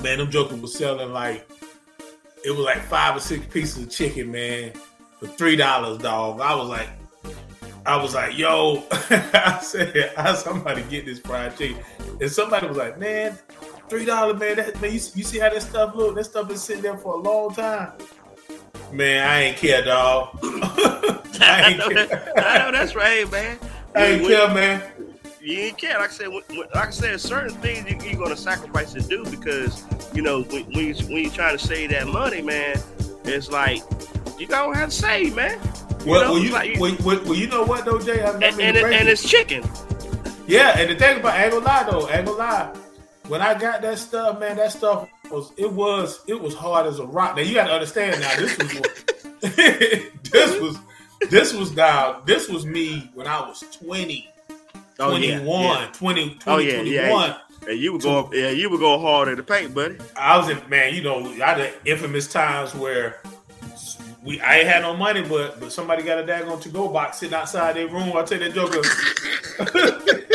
Man, 0.00 0.18
them 0.18 0.30
jokers 0.30 0.60
was 0.60 0.74
selling 0.74 1.12
like 1.12 1.48
it 2.44 2.50
was 2.50 2.60
like 2.60 2.82
five 2.82 3.16
or 3.16 3.20
six 3.20 3.44
pieces 3.46 3.84
of 3.84 3.90
chicken, 3.90 4.30
man, 4.30 4.72
for 5.18 5.26
three 5.26 5.56
dollars, 5.56 5.98
dog. 5.98 6.40
I 6.40 6.54
was 6.54 6.68
like, 6.68 6.88
I 7.86 7.96
was 8.00 8.14
like, 8.14 8.38
yo, 8.38 8.84
I 8.90 9.58
said, 9.62 10.12
I 10.16 10.34
somebody 10.34 10.82
get 10.84 11.04
this 11.04 11.18
fried 11.18 11.56
chicken, 11.56 11.82
and 12.20 12.30
somebody 12.30 12.66
was 12.66 12.76
like, 12.78 12.98
man, 12.98 13.38
three 13.88 14.04
dollars, 14.06 14.38
man. 14.40 14.56
That, 14.56 14.80
man, 14.80 14.90
you, 14.92 15.00
you 15.14 15.22
see 15.24 15.38
how 15.38 15.50
that 15.50 15.62
stuff 15.62 15.94
look? 15.94 16.14
That 16.16 16.24
stuff 16.24 16.48
been 16.48 16.56
sitting 16.56 16.82
there 16.82 16.96
for 16.96 17.14
a 17.14 17.18
long 17.18 17.54
time. 17.54 17.92
Man, 18.92 19.28
I 19.28 19.40
ain't 19.42 19.56
care, 19.56 19.82
dog. 19.84 20.38
I 20.42 21.70
ain't 21.72 21.80
care. 22.08 22.32
I 22.38 22.58
know 22.58 22.72
that's 22.72 22.94
right, 22.94 23.30
man. 23.30 23.58
I 23.94 24.04
ain't 24.06 24.22
When- 24.22 24.30
care, 24.30 24.48
man. 24.54 24.82
you 25.42 25.58
ain't 25.58 25.76
care. 25.78 25.98
Like 25.98 26.10
I 26.10 26.12
said, 26.12 26.28
when, 26.28 26.42
like 26.74 26.86
I 26.86 26.90
said, 26.90 27.20
certain 27.20 27.54
things 27.58 27.90
you, 27.90 27.98
you're 28.10 28.22
gonna 28.22 28.36
sacrifice 28.36 28.92
to 28.94 29.00
do 29.02 29.24
because 29.26 29.84
you 30.14 30.22
know 30.22 30.42
when, 30.44 30.64
when 30.72 30.86
you 30.86 30.94
when 31.06 31.24
you're 31.24 31.32
trying 31.32 31.58
to 31.58 31.64
save 31.64 31.90
that 31.90 32.06
money, 32.06 32.40
man, 32.40 32.78
it's 33.24 33.50
like 33.50 33.82
you 34.38 34.46
gonna 34.46 34.74
have 34.76 34.88
to 34.88 34.94
save, 34.94 35.36
man. 35.36 35.58
You 36.04 36.10
Well, 36.10 36.24
know, 36.24 36.32
well, 36.34 36.42
you, 36.42 36.50
like 36.52 36.78
well, 36.78 36.96
well, 37.04 37.20
well, 37.24 37.34
you 37.34 37.46
know 37.46 37.64
what 37.64 37.84
though, 37.84 37.98
Jay? 37.98 38.22
I'm 38.22 38.38
not 38.38 38.44
and, 38.44 38.60
and, 38.60 38.76
it, 38.76 38.84
and 38.92 39.08
it's 39.08 39.28
chicken. 39.28 39.64
Yeah, 40.46 40.78
and 40.78 40.90
the 40.90 40.96
thing 40.96 41.20
about 41.20 41.34
I 41.34 41.44
ain't 41.44 41.52
gonna 41.52 41.64
lie 41.64 41.88
though, 41.90 42.06
I 42.08 42.16
ain't 42.18 42.26
gonna 42.26 42.38
lie. 42.38 42.74
When 43.28 43.40
I 43.40 43.58
got 43.58 43.80
that 43.80 43.98
stuff, 43.98 44.38
man, 44.38 44.56
that 44.58 44.72
stuff 44.72 45.08
was 45.30 45.52
it 45.56 45.72
was 45.72 46.20
it 46.26 46.38
was 46.38 46.54
hard 46.54 46.86
as 46.86 46.98
a 46.98 47.06
rock. 47.06 47.36
Now 47.36 47.42
you 47.42 47.54
gotta 47.54 47.72
understand 47.72 48.20
now 48.20 48.36
this 48.36 48.58
was 48.58 49.04
this 50.30 50.60
was 50.60 50.78
this 51.30 51.54
was 51.54 51.72
now 51.74 52.20
this 52.26 52.48
was 52.50 52.66
me 52.66 53.10
when 53.14 53.26
I 53.26 53.40
was 53.40 53.64
20, 53.80 54.28
Oh, 55.00 55.10
21, 55.10 55.22
yeah, 55.22 55.80
yeah. 55.80 55.86
20, 55.92 56.34
20 56.34 56.38
Oh, 56.46 56.58
yeah, 56.58 56.82
yeah, 56.82 57.38
And 57.66 57.78
you 57.80 57.94
were 57.94 57.98
going, 57.98 58.28
yeah, 58.32 58.50
you 58.50 58.68
were 58.70 58.78
going 58.78 59.00
hard 59.00 59.28
in 59.28 59.36
the 59.36 59.42
paint, 59.42 59.74
buddy. 59.74 59.96
I 60.14 60.36
was 60.36 60.50
in 60.50 60.60
man, 60.68 60.94
you 60.94 61.02
know, 61.02 61.26
I 61.42 61.54
had 61.58 61.72
infamous 61.86 62.30
times 62.30 62.74
where 62.74 63.20
we 64.24 64.40
I 64.40 64.58
ain't 64.58 64.68
had 64.68 64.82
no 64.82 64.96
money, 64.96 65.22
but 65.22 65.60
but 65.60 65.70
somebody 65.72 66.02
got 66.02 66.18
a 66.18 66.22
daggone 66.22 66.60
to 66.62 66.68
go 66.68 66.88
box 66.88 67.18
sitting 67.18 67.34
outside 67.34 67.76
their 67.76 67.88
room. 67.88 68.16
I 68.16 68.22
tell 68.22 68.38
that 68.38 68.54
joker, 68.54 68.80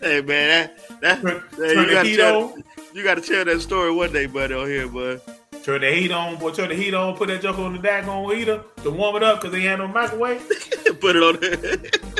Hey, 0.00 0.20
man, 0.20 0.70
that, 1.00 1.00
that, 1.00 1.22
turn, 1.22 1.42
that- 1.50 1.56
turn 1.56 1.68
you 1.78 1.86
the 1.86 1.92
gotta 1.92 2.08
heat 2.08 2.16
tell, 2.16 2.42
on. 2.44 2.64
you 2.92 3.04
got 3.04 3.14
to 3.14 3.20
tell 3.20 3.44
that 3.44 3.60
story 3.60 3.92
one 3.92 4.12
day, 4.12 4.26
buddy, 4.26 4.52
on 4.54 4.66
here, 4.66 4.88
bud. 4.88 5.20
Turn 5.62 5.80
the 5.82 5.92
heat 5.92 6.10
on, 6.10 6.38
boy. 6.38 6.50
Turn 6.50 6.70
the 6.70 6.74
heat 6.74 6.92
on. 6.92 7.16
Put 7.16 7.28
that 7.28 7.40
joker 7.40 7.62
on 7.62 7.72
the 7.74 7.78
daggone 7.78 8.36
heater 8.36 8.64
to 8.82 8.90
warm 8.90 9.14
it 9.14 9.22
up 9.22 9.40
because 9.40 9.52
they 9.52 9.58
ain't 9.58 9.68
had 9.68 9.78
no 9.78 9.86
microwave. 9.86 10.40
Put 11.00 11.14
it 11.14 11.22
on 11.22 11.38
there. 11.38 11.54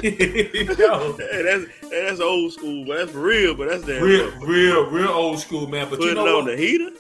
Yo, 0.79 1.13
hey, 1.17 1.43
that's 1.43 1.65
hey, 1.91 2.05
that's 2.07 2.21
old 2.21 2.53
school, 2.53 2.85
but 2.87 2.99
that's 2.99 3.13
real, 3.15 3.55
but 3.57 3.69
that's 3.69 3.85
damn 3.85 4.01
real, 4.01 4.31
good. 4.39 4.49
real, 4.49 4.91
real 4.91 5.09
old 5.09 5.41
school, 5.41 5.67
man. 5.67 5.89
But 5.91 5.99
Put 5.99 6.05
you 6.05 6.13
it 6.13 6.15
know 6.15 6.39
on 6.39 6.45
what? 6.45 6.51
the 6.53 6.57
heater. 6.57 6.91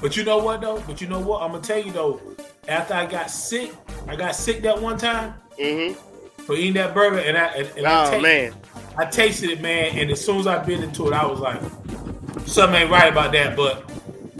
But 0.00 0.16
you 0.16 0.22
know 0.24 0.38
what 0.38 0.60
though? 0.60 0.80
But 0.86 1.00
you 1.00 1.08
know 1.08 1.18
what? 1.18 1.42
I'm 1.42 1.50
gonna 1.50 1.64
tell 1.64 1.84
you 1.84 1.90
though. 1.90 2.20
After 2.68 2.94
I 2.94 3.06
got 3.06 3.30
sick, 3.30 3.72
I 4.06 4.14
got 4.16 4.34
sick 4.36 4.62
that 4.62 4.80
one 4.80 4.98
time 4.98 5.34
Mm-hmm. 5.58 5.94
for 6.44 6.54
eating 6.54 6.74
that 6.74 6.94
burger, 6.94 7.18
and 7.18 7.36
I 7.36 7.46
and, 7.48 7.68
and 7.78 7.86
I 7.86 8.06
Oh 8.06 8.10
ta- 8.12 8.20
man, 8.20 8.54
I 8.96 9.04
tasted 9.06 9.50
it, 9.50 9.60
man. 9.60 9.98
And 9.98 10.10
as 10.10 10.24
soon 10.24 10.38
as 10.38 10.46
I 10.46 10.58
bit 10.62 10.80
into 10.80 11.08
it, 11.08 11.12
I 11.14 11.26
was 11.26 11.40
like, 11.40 11.60
something 12.46 12.80
ain't 12.82 12.90
right 12.90 13.10
about 13.10 13.32
that. 13.32 13.56
But 13.56 13.84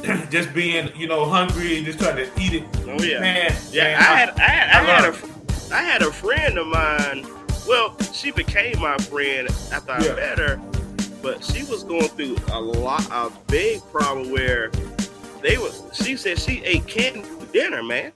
just 0.30 0.54
being, 0.54 0.90
you 0.96 1.08
know, 1.08 1.24
hungry 1.24 1.76
and 1.78 1.84
just 1.86 1.98
trying 1.98 2.16
to 2.16 2.24
eat 2.40 2.54
it, 2.54 2.64
oh 2.86 3.02
yeah, 3.02 3.18
man. 3.20 3.52
yeah. 3.72 3.82
man, 3.84 3.98
I 3.98 4.02
had, 4.04 4.30
I 4.30 4.42
had, 4.42 4.68
I, 4.76 4.80
I 4.80 4.84
had 4.84 5.04
a, 5.14 5.74
I 5.74 5.82
had 5.82 6.02
a 6.02 6.12
friend 6.12 6.58
of 6.58 6.66
mine. 6.68 7.26
Well, 7.66 7.96
she 8.12 8.30
became 8.30 8.78
my 8.80 8.96
friend 8.98 9.48
after 9.72 9.92
I 9.92 9.98
met 10.14 10.38
her, 10.38 10.60
but 11.20 11.44
she 11.44 11.64
was 11.64 11.82
going 11.82 12.08
through 12.08 12.36
a 12.52 12.60
lot, 12.60 13.06
a 13.10 13.30
big 13.48 13.82
problem 13.90 14.30
where 14.30 14.70
they 15.42 15.58
was. 15.58 15.82
She 15.92 16.16
said 16.16 16.38
she 16.38 16.62
ate 16.64 16.86
candy 16.86 17.22
for 17.22 17.37
dinner, 17.52 17.82
man. 17.82 18.12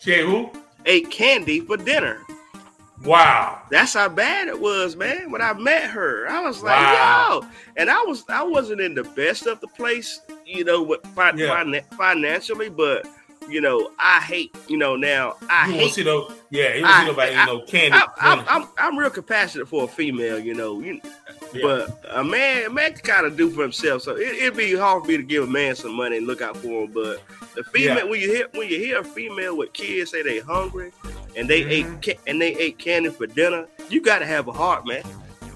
Jay, 0.00 0.22
who? 0.24 0.50
Ate 0.86 1.10
candy 1.10 1.60
for 1.60 1.76
dinner. 1.76 2.20
Wow. 3.04 3.62
That's 3.70 3.94
how 3.94 4.08
bad 4.08 4.48
it 4.48 4.60
was, 4.60 4.94
man. 4.96 5.30
When 5.30 5.42
I 5.42 5.52
met 5.54 5.90
her, 5.90 6.26
I 6.28 6.40
was 6.40 6.62
like, 6.62 6.76
Wow. 6.80 7.40
yo, 7.42 7.48
and 7.76 7.90
I 7.90 8.00
was 8.02 8.24
I 8.28 8.42
wasn't 8.44 8.80
in 8.80 8.94
the 8.94 9.02
best 9.04 9.46
of 9.46 9.60
the 9.60 9.66
place, 9.68 10.20
you 10.46 10.64
know, 10.64 10.82
with 10.82 11.00
Yeah. 11.04 11.12
finan- 11.22 11.96
financially, 11.96 12.68
but 12.68 13.06
you 13.48 13.60
know, 13.60 13.90
I 13.98 14.20
hate, 14.20 14.54
you 14.68 14.76
know, 14.76 14.96
now 14.96 15.36
I 15.50 15.66
You 15.68 15.74
hate. 15.74 15.92
see 15.92 16.04
no, 16.04 16.32
yeah, 16.50 16.74
you 16.74 16.82
won't 16.82 16.94
I- 16.94 17.00
see 17.02 17.06
nobody 17.08 17.34
I- 17.34 17.46
no 17.46 17.60
candy. 17.62 17.96
I, 17.96 18.06
I'm, 18.18 18.44
I'm 18.48 18.68
I'm 18.78 18.98
real 18.98 19.10
compassionate 19.10 19.68
for 19.68 19.84
a 19.84 19.88
female, 19.88 20.38
you 20.38 20.54
know, 20.54 20.80
you, 20.80 21.00
Yeah. 21.52 21.62
but 21.62 22.04
a 22.10 22.24
man, 22.24 22.66
a 22.66 22.70
man 22.70 22.92
can 22.94 23.00
kind 23.02 23.26
of 23.26 23.36
do 23.36 23.50
for 23.50 23.62
himself. 23.62 24.02
So 24.02 24.16
it, 24.16 24.28
it'd 24.36 24.56
be 24.56 24.74
hard 24.74 25.02
for 25.04 25.08
me 25.08 25.16
to 25.16 25.22
give 25.22 25.44
a 25.44 25.46
man 25.50 25.74
some 25.76 25.94
money 25.94 26.16
and 26.18 26.26
look 26.26 26.40
out 26.40 26.56
for 26.56 26.84
him. 26.84 26.92
But 26.92 27.22
the 27.54 27.64
female, 27.64 27.98
Yeah. 27.98 28.04
when 28.04 28.20
you 28.20 28.28
hear 28.32 28.48
when 28.52 28.68
you 28.68 28.78
hear 28.78 29.00
a 29.00 29.04
female 29.04 29.56
with 29.56 29.72
kids 29.72 30.10
say 30.10 30.22
they 30.22 30.38
hungry 30.40 30.92
and 31.36 31.48
they 31.48 31.62
Mhm. 31.62 32.06
ate 32.08 32.18
and 32.26 32.40
they 32.40 32.54
ate 32.56 32.78
candy 32.78 33.10
for 33.10 33.26
dinner, 33.26 33.66
you 33.88 34.00
got 34.00 34.18
to 34.20 34.26
have 34.26 34.48
a 34.48 34.52
heart, 34.52 34.86
man. 34.86 35.02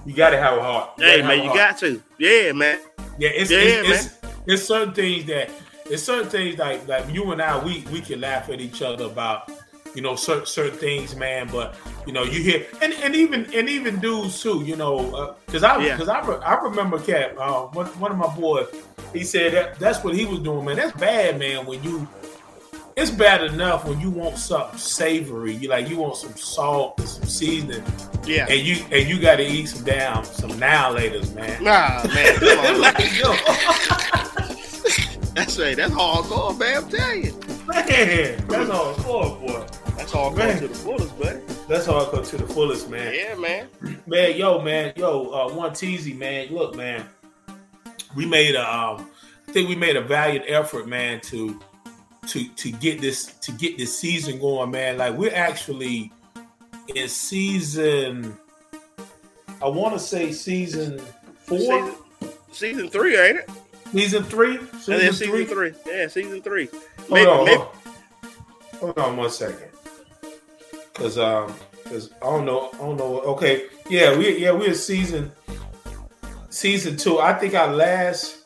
You 0.05 0.14
gotta 0.14 0.38
have 0.38 0.57
a 0.57 0.62
heart. 0.62 0.90
Hey 0.99 1.03
gotta 1.03 1.22
have 1.22 1.27
man, 1.27 1.38
you 1.38 1.44
heart. 1.51 1.57
got 1.59 1.79
to. 1.79 2.03
Yeah, 2.18 2.53
man. 2.53 2.79
Yeah, 3.18 3.31
it's, 3.31 3.51
Yeah, 3.51 3.59
it's, 3.59 4.07
it's, 4.07 4.14
it's 4.46 4.64
certain 4.64 4.94
things 4.94 5.25
that 5.27 5.51
it's 5.90 6.03
certain 6.03 6.29
things 6.29 6.59
like 6.59 6.87
like 6.88 7.09
you 7.12 7.33
and 7.33 7.40
I 7.42 7.62
we 7.64 7.85
we 7.92 8.01
can 8.01 8.20
laugh 8.20 8.49
at 8.51 8.61
each 8.61 8.83
other 8.83 9.05
about 9.05 9.51
you 9.94 10.03
know 10.03 10.14
certain 10.16 10.46
certain 10.46 10.79
things, 10.79 11.14
man. 11.16 11.49
But 11.51 11.75
you 12.07 12.12
know 12.12 12.22
you 12.25 12.42
hear 12.42 12.66
and, 12.83 12.92
and 12.94 13.14
even 13.14 13.46
and 13.55 13.68
even 13.68 13.99
dudes 14.01 14.40
too, 14.42 14.62
you 14.64 14.77
know, 14.77 15.35
because 15.46 15.62
I 15.62 15.79
Yeah. 15.83 15.96
because 15.96 16.09
I, 16.09 16.20
re- 16.27 16.42
I 16.44 16.55
remember 16.61 16.99
Cap 17.01 17.35
uh, 17.38 17.62
one 17.68 17.87
one 17.99 18.11
of 18.12 18.18
my 18.18 18.35
boys 18.37 18.66
he 19.12 19.22
said 19.25 19.53
that 19.55 19.79
that's 19.79 20.03
what 20.05 20.14
he 20.14 20.27
was 20.27 20.40
doing, 20.40 20.64
man. 20.64 20.77
That's 20.77 20.92
bad, 20.99 21.38
man. 21.38 21.64
When 21.66 21.83
you 21.83 22.07
it's 22.96 23.11
bad 23.11 23.44
enough 23.44 23.85
when 23.87 24.01
you 24.01 24.11
want 24.11 24.38
something 24.38 24.79
savory, 24.79 25.55
you 25.55 25.68
like 25.68 25.88
you 25.88 25.99
want 25.99 26.16
some 26.16 26.35
salt 26.37 26.99
and 26.99 27.09
some 27.09 27.25
seasoning, 27.25 27.85
Yeah. 28.25 28.46
and 28.49 28.61
you 28.61 28.85
and 28.90 29.09
you 29.09 29.20
got 29.20 29.37
to 29.37 29.46
eat 29.46 29.66
some 29.66 29.85
damn 29.85 30.25
some 30.25 30.59
now 30.59 30.94
laters, 30.94 31.33
man. 31.35 31.62
Nah, 31.62 32.03
man. 32.12 32.37
Come 32.38 32.59
on. 32.59 32.81
Like. 32.81 32.96
that's 35.37 35.59
right. 35.59 35.77
That's 35.77 35.92
hardcore, 35.92 36.59
man. 36.59 36.85
I'm 36.85 36.90
telling 36.90 37.25
you. 37.25 37.33
Man, 37.66 38.46
that's 38.49 38.70
all 38.70 38.94
for 38.94 39.37
boy. 39.38 39.66
That's 39.96 40.12
hardcore 40.12 40.37
Man. 40.37 40.59
to 40.61 40.68
the 40.68 40.75
fullest, 40.75 41.18
buddy. 41.18 41.40
That's 41.68 41.87
go 41.87 42.22
to 42.22 42.37
the 42.37 42.46
fullest, 42.46 42.88
man. 42.88 43.12
Yeah, 43.14 43.35
man. 43.35 43.68
Man, 44.07 44.37
yo, 44.37 44.62
man, 44.62 44.92
yo, 44.96 45.31
uh, 45.31 45.53
one 45.53 45.72
teasy, 45.72 46.16
man. 46.16 46.49
Look, 46.55 46.75
man, 46.75 47.07
we 48.14 48.25
made 48.25 48.55
a, 48.55 48.61
um, 48.61 49.11
I 49.46 49.53
think 49.53 49.68
we 49.68 49.77
made 49.77 49.96
a 49.96 50.01
valiant 50.01 50.46
effort, 50.49 50.87
man, 50.87 51.20
to 51.22 51.61
to 52.29 52.49
to 52.49 52.70
get 52.72 53.01
this 53.01 53.27
to 53.27 53.53
get 53.53 53.77
this 53.77 53.99
season 53.99 54.38
going, 54.38 54.70
man. 54.70 54.96
Like 54.96 55.16
we're 55.16 55.35
actually 55.35 56.12
in 56.94 57.09
season. 57.09 58.37
I 59.61 59.68
want 59.68 59.92
to 59.94 59.99
say 59.99 60.33
season 60.33 60.99
four, 61.44 61.59
Season, 61.59 61.94
season 62.53 62.88
three, 62.88 63.18
ain't 63.18 63.38
it? 63.38 63.51
Season 63.97 64.25
three, 64.25 64.57
And 64.59 64.69
season, 64.81 64.99
then 64.99 65.13
season 65.13 65.29
three. 65.35 65.45
three. 65.47 65.73
Yeah, 65.87 66.09
season 66.09 66.43
three. 66.43 66.67
Hold 66.67 67.11
Maybe, 67.11 67.27
on, 67.27 67.45
maybe, 67.47 67.63
hold 68.81 68.99
on. 68.99 69.17
one 69.17 69.31
second, 69.31 69.71
because 70.93 71.19
um, 71.19 71.55
because 71.83 72.11
I 72.21 72.27
don't 72.27 72.45
know, 72.45 72.71
I 72.75 72.79
don't 72.79 72.97
know. 72.97 73.21
Okay, 73.21 73.67
yeah, 73.89 74.17
we 74.17 74.39
yeah 74.39 74.51
we're 74.53 74.75
season 74.75 75.31
season 76.51 76.97
two. 76.97 77.19
I 77.21 77.33
think 77.35 77.55
our 77.55 77.73
last. 77.73 78.39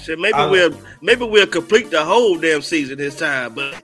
shit, 0.00 0.18
maybe 0.18 0.34
I- 0.34 0.46
we'll 0.50 0.76
maybe 1.00 1.24
we'll 1.26 1.46
complete 1.46 1.90
the 1.90 2.04
whole 2.04 2.36
damn 2.38 2.62
season 2.62 2.98
this 2.98 3.16
time. 3.18 3.54
But 3.54 3.80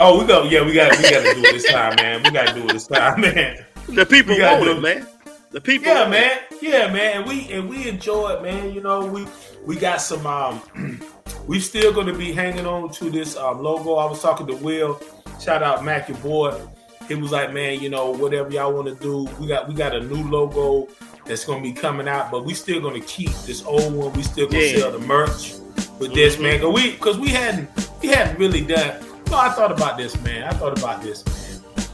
Oh, 0.00 0.20
we 0.20 0.26
go. 0.26 0.42
Yeah, 0.44 0.64
we 0.64 0.72
got 0.72 0.96
we 0.96 1.02
got 1.04 1.22
to 1.24 1.34
do 1.34 1.40
it 1.44 1.52
this 1.52 1.66
time, 1.70 1.94
man. 1.96 2.22
We 2.24 2.30
got 2.32 2.48
to 2.48 2.54
do 2.54 2.64
it 2.66 2.72
this 2.72 2.86
time, 2.88 3.20
man. 3.20 3.64
the 3.88 4.04
people 4.06 4.36
want 4.38 4.66
it, 4.66 4.80
man. 4.80 5.06
The 5.52 5.60
people, 5.60 5.86
Yeah, 5.86 6.08
man. 6.08 6.38
Yeah, 6.60 6.92
man. 6.92 7.18
And 7.20 7.28
we 7.28 7.52
and 7.52 7.68
we 7.68 7.88
enjoy 7.88 8.30
it, 8.32 8.42
man. 8.42 8.72
You 8.74 8.80
know, 8.80 9.06
we 9.06 9.24
we 9.64 9.76
got 9.76 10.00
some. 10.00 10.26
um 10.26 10.60
We 11.46 11.60
still 11.60 11.92
going 11.92 12.06
to 12.06 12.14
be 12.16 12.32
hanging 12.32 12.64
on 12.64 12.90
to 12.92 13.10
this 13.10 13.36
um, 13.36 13.62
logo. 13.62 13.96
I 13.96 14.06
was 14.06 14.22
talking 14.22 14.46
to 14.46 14.54
Will. 14.56 14.98
Shout 15.42 15.62
out 15.62 15.84
Mac, 15.84 16.08
your 16.08 16.16
boy. 16.18 16.58
He 17.06 17.16
was 17.16 17.32
like, 17.32 17.52
man, 17.52 17.80
you 17.80 17.90
know, 17.90 18.12
whatever 18.12 18.48
y'all 18.50 18.72
want 18.72 18.86
to 18.88 18.94
do, 18.94 19.24
we 19.38 19.46
got 19.46 19.68
we 19.68 19.74
got 19.74 19.94
a 19.94 20.00
new 20.00 20.26
logo 20.30 20.88
that's 21.26 21.44
going 21.44 21.62
to 21.62 21.68
be 21.68 21.74
coming 21.78 22.08
out, 22.08 22.30
but 22.30 22.46
we 22.46 22.54
still 22.54 22.80
going 22.80 22.98
to 22.98 23.06
keep 23.06 23.28
this 23.44 23.62
old 23.62 23.92
one. 23.94 24.10
We 24.14 24.22
still 24.22 24.46
going 24.48 24.62
to 24.62 24.68
Yeah. 24.70 24.78
sell 24.78 24.92
the 24.92 25.00
merch 25.00 25.52
with 25.98 26.14
this, 26.14 26.36
Mhm. 26.36 26.40
man. 26.40 26.60
Cause 26.62 26.72
we 26.74 26.92
because 26.92 27.18
we 27.18 27.28
hadn't 27.28 27.68
we 28.00 28.08
hadn't 28.08 28.38
really 28.38 28.62
done. 28.62 29.04
No, 29.30 29.36
I 29.36 29.50
thought 29.50 29.70
about 29.70 29.98
this, 29.98 30.18
man. 30.22 30.44
I 30.44 30.52
thought 30.52 30.78
about 30.78 31.02
this, 31.02 31.22
man. 31.26 31.84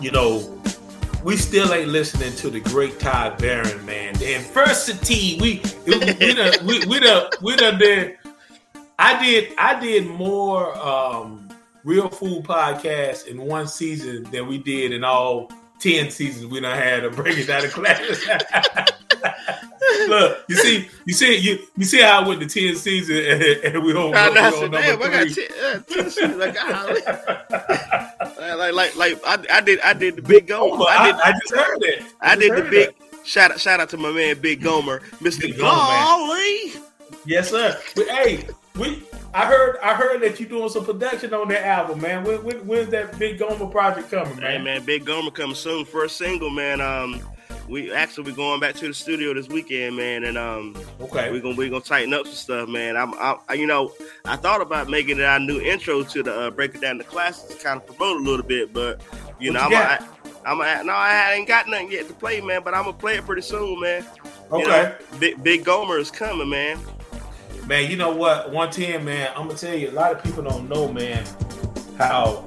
You 0.00 0.10
know, 0.10 0.58
we 1.22 1.36
still 1.36 1.72
ain't 1.72 1.88
listening 1.88 2.34
to 2.36 2.50
the 2.50 2.60
great 2.60 2.98
Todd 2.98 3.38
Barron, 3.38 3.84
man. 3.86 4.14
The 4.14 4.34
adversity, 4.34 5.38
we 5.40 5.62
we 5.86 6.34
done, 6.34 6.66
we 6.66 6.84
we 6.86 7.00
done, 7.00 7.30
we 7.40 7.56
done 7.56 7.78
did. 7.78 8.18
I 8.98 9.22
did 9.22 9.52
I 9.58 9.78
did 9.80 10.06
more 10.06 10.76
um, 10.78 11.48
real 11.84 12.08
food 12.08 12.44
podcasts 12.44 13.26
in 13.26 13.40
one 13.42 13.68
season 13.68 14.24
than 14.24 14.46
we 14.48 14.58
did 14.58 14.92
in 14.92 15.04
all 15.04 15.50
ten 15.78 16.10
seasons 16.10 16.46
we 16.46 16.60
done 16.60 16.76
had 16.76 17.04
of 17.04 17.14
breaking 17.16 17.46
down 17.46 17.62
the 17.62 17.68
class. 17.68 18.90
Look, 20.08 20.44
you 20.48 20.56
see, 20.56 20.88
you 21.06 21.14
see, 21.14 21.36
you 21.36 21.58
you 21.76 21.84
see 21.84 22.00
how 22.00 22.22
I 22.22 22.28
went 22.28 22.40
to 22.40 22.46
ten 22.46 22.74
season 22.76 23.16
and, 23.16 23.42
and 23.42 23.84
we 23.84 23.92
don't 23.92 24.10
Nah, 24.10 24.30
we 24.30 24.38
on 24.38 24.70
number 24.70 24.80
damn, 24.80 25.02
I 25.02 25.08
got 25.08 25.28
three. 25.28 25.34
ten, 25.34 25.48
uh, 25.64 25.78
ten 25.80 26.10
seasons. 26.10 26.36
Like, 26.36 26.56
like, 28.72 28.96
like, 28.96 29.24
like, 29.24 29.50
I, 29.50 29.58
I 29.58 29.60
did, 29.60 29.80
I 29.80 29.92
did 29.92 30.16
the 30.16 30.22
big 30.22 30.50
Oh, 30.50 30.70
Gomer. 30.70 30.78
but 30.78 30.88
I 30.88 30.96
I, 30.96 31.06
did, 31.06 31.14
I 31.20 31.32
just 31.32 31.54
heard 31.54 31.82
it. 31.82 32.02
I 32.20 32.36
just 32.36 32.40
did 32.40 32.56
the 32.66 32.70
big 32.70 32.94
that. 33.10 33.26
shout 33.26 33.50
out, 33.52 33.60
shout 33.60 33.80
out 33.80 33.88
to 33.90 33.96
my 33.96 34.10
man 34.12 34.40
Big 34.40 34.62
Gomer, 34.62 35.02
Big 35.22 35.40
Gomer. 35.58 35.58
Golly. 35.58 36.72
Yes, 37.26 37.50
sir. 37.50 37.78
But 37.94 38.08
hey, 38.08 38.46
we 38.76 39.02
I 39.34 39.46
heard 39.46 39.78
I 39.82 39.94
heard 39.94 40.20
that 40.22 40.38
you 40.40 40.46
doing 40.46 40.68
some 40.68 40.84
production 40.84 41.32
on 41.34 41.48
that 41.48 41.64
album, 41.66 42.00
man. 42.00 42.24
When, 42.24 42.42
when, 42.44 42.66
when's 42.66 42.90
that 42.90 43.18
Big 43.18 43.38
Gomer 43.38 43.66
project 43.66 44.10
coming, 44.10 44.38
man? 44.40 44.50
Hey 44.58 44.58
man, 44.62 44.84
Big 44.84 45.04
Gomer 45.04 45.30
coming 45.30 45.54
soon. 45.56 45.84
First 45.84 46.16
single, 46.16 46.50
man. 46.50 46.80
Um, 46.80 47.20
we 47.72 47.90
actually 47.90 48.24
we 48.24 48.32
going 48.36 48.60
back 48.60 48.74
to 48.74 48.86
the 48.86 48.92
studio 48.92 49.32
this 49.32 49.48
weekend, 49.48 49.96
man, 49.96 50.24
and 50.24 50.36
um, 50.36 50.76
okay, 51.00 51.32
we're 51.32 51.40
gonna 51.40 51.56
we 51.56 51.70
gonna 51.70 51.80
tighten 51.80 52.12
up 52.12 52.26
some 52.26 52.34
stuff, 52.34 52.68
man. 52.68 52.98
I'm, 52.98 53.14
I, 53.14 53.54
you 53.54 53.66
know, 53.66 53.94
I 54.26 54.36
thought 54.36 54.60
about 54.60 54.90
making 54.90 55.18
it 55.18 55.24
our 55.24 55.40
new 55.40 55.58
intro 55.58 56.02
to 56.02 56.22
the 56.22 56.38
uh, 56.38 56.50
breaking 56.50 56.82
down 56.82 56.98
the 56.98 57.04
classics 57.04 57.54
to 57.54 57.64
kind 57.64 57.80
of 57.80 57.86
promote 57.86 58.20
a 58.20 58.24
little 58.24 58.44
bit, 58.44 58.74
but 58.74 59.00
you 59.40 59.54
What 59.54 59.70
know, 59.70 59.70
you 59.70 59.76
I'm, 59.76 60.00
a, 60.02 60.08
I'm 60.44 60.60
a, 60.60 60.84
no, 60.84 60.92
I 60.92 61.32
ain't 61.32 61.48
got 61.48 61.66
nothing 61.66 61.90
yet 61.90 62.08
to 62.08 62.12
play, 62.12 62.42
man, 62.42 62.60
but 62.62 62.74
I'm 62.74 62.84
gonna 62.84 62.92
play 62.92 63.14
it 63.14 63.24
pretty 63.24 63.40
soon, 63.40 63.80
man. 63.80 64.04
You 64.50 64.58
okay, 64.58 64.66
know, 64.66 65.18
Big 65.18 65.42
Big 65.42 65.64
Gomer 65.64 65.96
is 65.96 66.10
coming, 66.10 66.50
man. 66.50 66.78
man. 67.66 67.90
You 67.90 67.96
know 67.96 68.14
what? 68.14 68.52
One 68.52 68.70
ten, 68.70 69.02
man. 69.02 69.30
I'm 69.34 69.46
gonna 69.46 69.58
tell 69.58 69.74
you, 69.74 69.88
a 69.88 69.92
lot 69.92 70.12
of 70.12 70.22
people 70.22 70.42
don't 70.42 70.68
know, 70.68 70.92
man, 70.92 71.24
how 71.96 72.46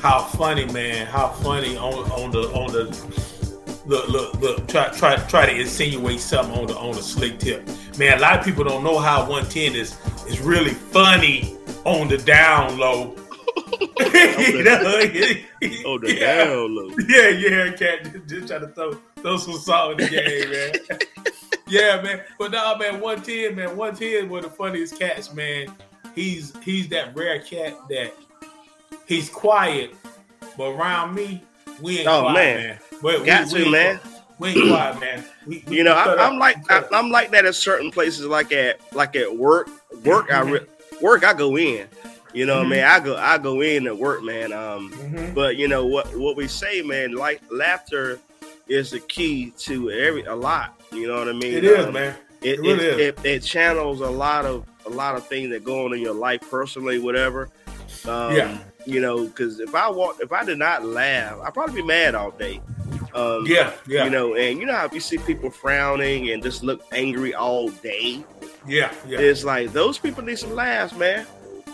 how 0.00 0.22
funny, 0.22 0.64
man, 0.72 1.06
how 1.06 1.28
funny 1.28 1.76
on 1.76 2.10
on 2.12 2.30
the 2.30 2.48
on 2.54 2.72
the 2.72 3.33
look 3.86 4.08
look 4.08 4.34
look 4.40 4.66
try 4.68 4.88
try 4.90 5.16
try 5.28 5.46
to 5.46 5.60
insinuate 5.60 6.20
something 6.20 6.56
on 6.58 6.66
the 6.66 6.76
on 6.76 6.94
the 6.94 7.02
slick 7.02 7.38
tip, 7.38 7.66
man. 7.98 8.18
A 8.18 8.20
lot 8.20 8.38
of 8.38 8.44
people 8.44 8.64
don't 8.64 8.82
know 8.84 8.98
how 8.98 9.28
one 9.28 9.44
ten 9.46 9.74
is 9.74 9.96
is 10.26 10.40
really 10.40 10.74
funny 10.74 11.56
on 11.84 12.08
the 12.08 12.18
down 12.18 12.78
low. 12.78 13.14
You 13.96 14.62
know? 14.64 14.80
Oh, 15.86 15.98
the 15.98 16.16
Yeah. 16.18 16.44
down 16.44 16.74
low. 16.76 16.90
Yeah, 17.08 17.28
yeah, 17.28 17.72
cat. 17.72 18.04
Just, 18.12 18.26
just 18.28 18.48
trying 18.48 18.60
to 18.62 18.68
throw 18.68 18.92
throw 19.16 19.36
some 19.38 19.54
salt 19.58 20.00
in 20.00 20.06
the 20.06 20.10
game, 20.10 20.50
man. 20.50 20.98
yeah, 21.68 22.00
man. 22.02 22.22
But 22.38 22.52
nah, 22.52 22.76
man, 22.76 23.00
one 23.00 23.22
ten, 23.22 23.54
man, 23.56 23.76
one 23.76 23.94
ten, 23.94 24.28
one 24.28 24.44
of 24.44 24.50
the 24.50 24.56
funniest 24.56 24.98
cats, 24.98 25.32
man. 25.32 25.74
He's 26.14 26.52
he's 26.62 26.88
that 26.88 27.16
rare 27.16 27.40
cat 27.40 27.76
that 27.90 28.14
he's 29.06 29.28
quiet, 29.30 29.94
but 30.56 30.70
around 30.70 31.14
me, 31.14 31.42
we 31.80 31.98
ain't 32.00 32.08
Oh, 32.08 32.22
quiet, 32.22 32.34
man. 32.34 32.56
man. 32.68 32.78
We- 33.02 33.24
Got 33.24 33.46
we 33.46 33.50
to, 33.52 33.58
ain't 33.62 33.70
man. 33.70 34.00
We 34.38 34.48
ain't 34.48 34.68
quiet, 34.68 35.00
man. 35.00 35.24
We, 35.46 35.62
we 35.68 35.76
You 35.78 35.84
know, 35.84 35.92
I, 35.94 36.26
I'm 36.26 36.38
like 36.38 36.56
I, 36.70 36.84
I'm 36.92 37.10
like 37.10 37.30
that 37.30 37.44
at 37.46 37.54
certain 37.54 37.90
places, 37.90 38.26
like 38.26 38.52
at 38.52 38.80
like 38.92 39.14
at 39.16 39.36
work. 39.36 39.68
Work, 40.04 40.32
I 40.32 40.40
re- 40.40 40.66
work, 41.00 41.24
I 41.24 41.34
go 41.34 41.56
in. 41.56 41.86
You 42.32 42.46
know, 42.46 42.56
what 42.56 42.62
I 42.66 42.68
Mhm. 42.68 42.70
mean, 42.70 42.82
I 42.84 43.00
go 43.00 43.16
I 43.16 43.38
go 43.38 43.60
in 43.60 43.86
at 43.86 43.96
work, 43.96 44.22
man. 44.24 44.52
Um, 44.52 44.90
Mhm. 44.92 45.34
but 45.34 45.56
you 45.56 45.68
know 45.68 45.86
what 45.86 46.16
what 46.16 46.36
we 46.36 46.48
say, 46.48 46.82
man. 46.82 47.12
Like 47.12 47.42
laughter 47.50 48.18
is 48.66 48.90
the 48.90 48.98
key 49.00 49.52
to 49.58 49.90
every 49.92 50.24
a 50.24 50.34
lot. 50.34 50.80
You 50.90 51.06
know 51.06 51.18
what 51.18 51.28
I 51.28 51.32
mean? 51.32 51.54
It 51.54 51.64
is, 51.64 51.86
Um, 51.86 51.92
man. 51.92 52.14
It, 52.42 52.54
It 52.58 52.60
really 52.60 52.86
it, 52.86 53.00
is. 53.00 53.00
it, 53.00 53.24
it 53.24 53.40
channels 53.40 54.00
a 54.00 54.10
lot 54.10 54.46
of 54.46 54.64
a 54.86 54.90
lot 54.90 55.14
of 55.14 55.26
things 55.28 55.50
that 55.50 55.62
go 55.64 55.84
on 55.86 55.94
in 55.94 56.00
your 56.00 56.12
life 56.14 56.40
personally, 56.50 56.98
whatever. 56.98 57.50
Um, 58.06 58.34
Yeah. 58.34 58.58
You 58.86 59.00
know, 59.00 59.24
because 59.24 59.60
if 59.60 59.74
I 59.74 59.88
walk, 59.88 60.18
if 60.20 60.30
I 60.30 60.44
did 60.44 60.58
not 60.58 60.84
laugh, 60.84 61.38
I'd 61.42 61.54
probably 61.54 61.80
be 61.80 61.86
mad 61.86 62.14
all 62.14 62.32
day. 62.32 62.60
Um, 63.14 63.44
Yeah, 63.46 63.72
yeah, 63.86 64.04
You 64.04 64.10
know, 64.10 64.34
and 64.34 64.58
you 64.58 64.66
know 64.66 64.74
how 64.74 64.88
you 64.92 65.00
see 65.00 65.18
people 65.18 65.50
frowning 65.50 66.30
and 66.30 66.42
just 66.42 66.62
look 66.64 66.82
angry 66.92 67.34
all 67.34 67.68
day. 67.70 68.24
yeah, 68.66 68.92
yeah. 69.06 69.20
It's 69.20 69.44
like 69.44 69.72
those 69.72 69.98
people 69.98 70.22
need 70.24 70.38
some 70.38 70.54
laughs, 70.54 70.94
man. 70.94 71.26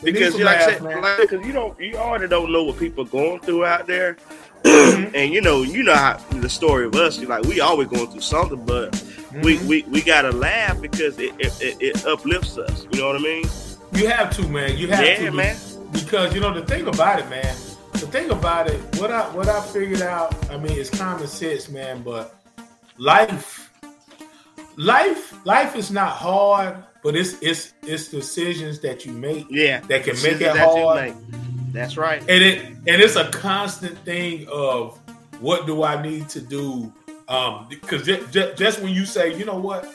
They 0.02 0.12
Because 0.12 0.38
you 0.38 0.44
like, 0.44 0.60
said, 0.62 0.82
man. 0.82 1.00
like, 1.02 1.18
because 1.18 1.46
you 1.46 1.52
don't, 1.52 1.78
you 1.80 1.96
already 1.96 2.26
don't 2.28 2.52
know 2.52 2.64
what 2.64 2.78
people 2.78 3.04
are 3.04 3.08
going 3.08 3.40
through 3.40 3.64
out 3.64 3.86
there. 3.86 4.16
Mhm. 4.64 5.12
And 5.14 5.32
you 5.32 5.40
know, 5.40 5.62
you 5.62 5.82
know 5.82 5.94
how 5.94 6.18
the 6.32 6.48
story 6.50 6.84
of 6.84 6.94
us. 6.94 7.18
You're 7.18 7.30
like 7.30 7.44
we 7.44 7.60
always 7.60 7.88
going 7.88 8.08
through 8.08 8.20
something, 8.20 8.62
but 8.66 8.92
we, 9.42 9.56
Mhm. 9.56 9.64
we 9.66 9.82
we 9.84 10.02
gotta 10.02 10.30
laugh 10.32 10.78
because 10.82 11.18
it 11.18 11.32
it, 11.38 11.52
it 11.62 11.76
it 11.80 12.06
uplifts 12.06 12.58
us. 12.58 12.86
You 12.92 13.00
know 13.00 13.06
what 13.06 13.16
I 13.16 13.20
mean? 13.20 13.44
You 13.94 14.08
have 14.08 14.36
to, 14.36 14.46
man. 14.48 14.76
You 14.76 14.88
have 14.88 15.02
Yeah, 15.02 15.16
to, 15.24 15.30
man. 15.30 15.56
Because 15.92 16.34
you 16.34 16.40
know 16.42 16.52
the 16.52 16.60
thing 16.66 16.86
about 16.86 17.20
it, 17.20 17.28
man. 17.30 17.56
Thing 18.10 18.30
about 18.30 18.68
it, 18.68 18.80
what 18.98 19.12
I 19.12 19.22
what 19.34 19.48
I 19.48 19.60
figured 19.60 20.02
out, 20.02 20.34
I 20.50 20.56
mean, 20.56 20.72
it's 20.72 20.90
common 20.90 21.28
sense, 21.28 21.68
man. 21.68 22.02
But 22.02 22.34
life, 22.98 23.70
life, 24.76 25.46
life 25.46 25.76
is 25.76 25.92
not 25.92 26.10
hard, 26.10 26.82
but 27.04 27.14
it's 27.14 27.40
it's 27.40 27.72
it's 27.82 28.08
decisions 28.08 28.80
that 28.80 29.06
you 29.06 29.12
make 29.12 29.46
Yeah, 29.48 29.78
that 29.82 30.02
can 30.02 30.16
make 30.22 30.40
it 30.40 30.52
that 30.52 30.56
hard. 30.56 31.14
That's 31.72 31.96
right. 31.96 32.20
and 32.22 32.30
it 32.30 32.64
and 32.64 32.88
it's 32.88 33.14
a 33.14 33.30
constant 33.30 33.96
thing 33.98 34.48
of 34.50 34.98
what 35.38 35.66
do 35.66 35.84
I 35.84 36.02
need 36.02 36.28
to 36.30 36.40
do? 36.40 36.92
Um, 37.28 37.68
because 37.70 38.04
just, 38.04 38.32
just, 38.32 38.58
just 38.58 38.82
when 38.82 38.92
you 38.92 39.06
say, 39.06 39.38
you 39.38 39.44
know 39.44 39.56
what, 39.58 39.86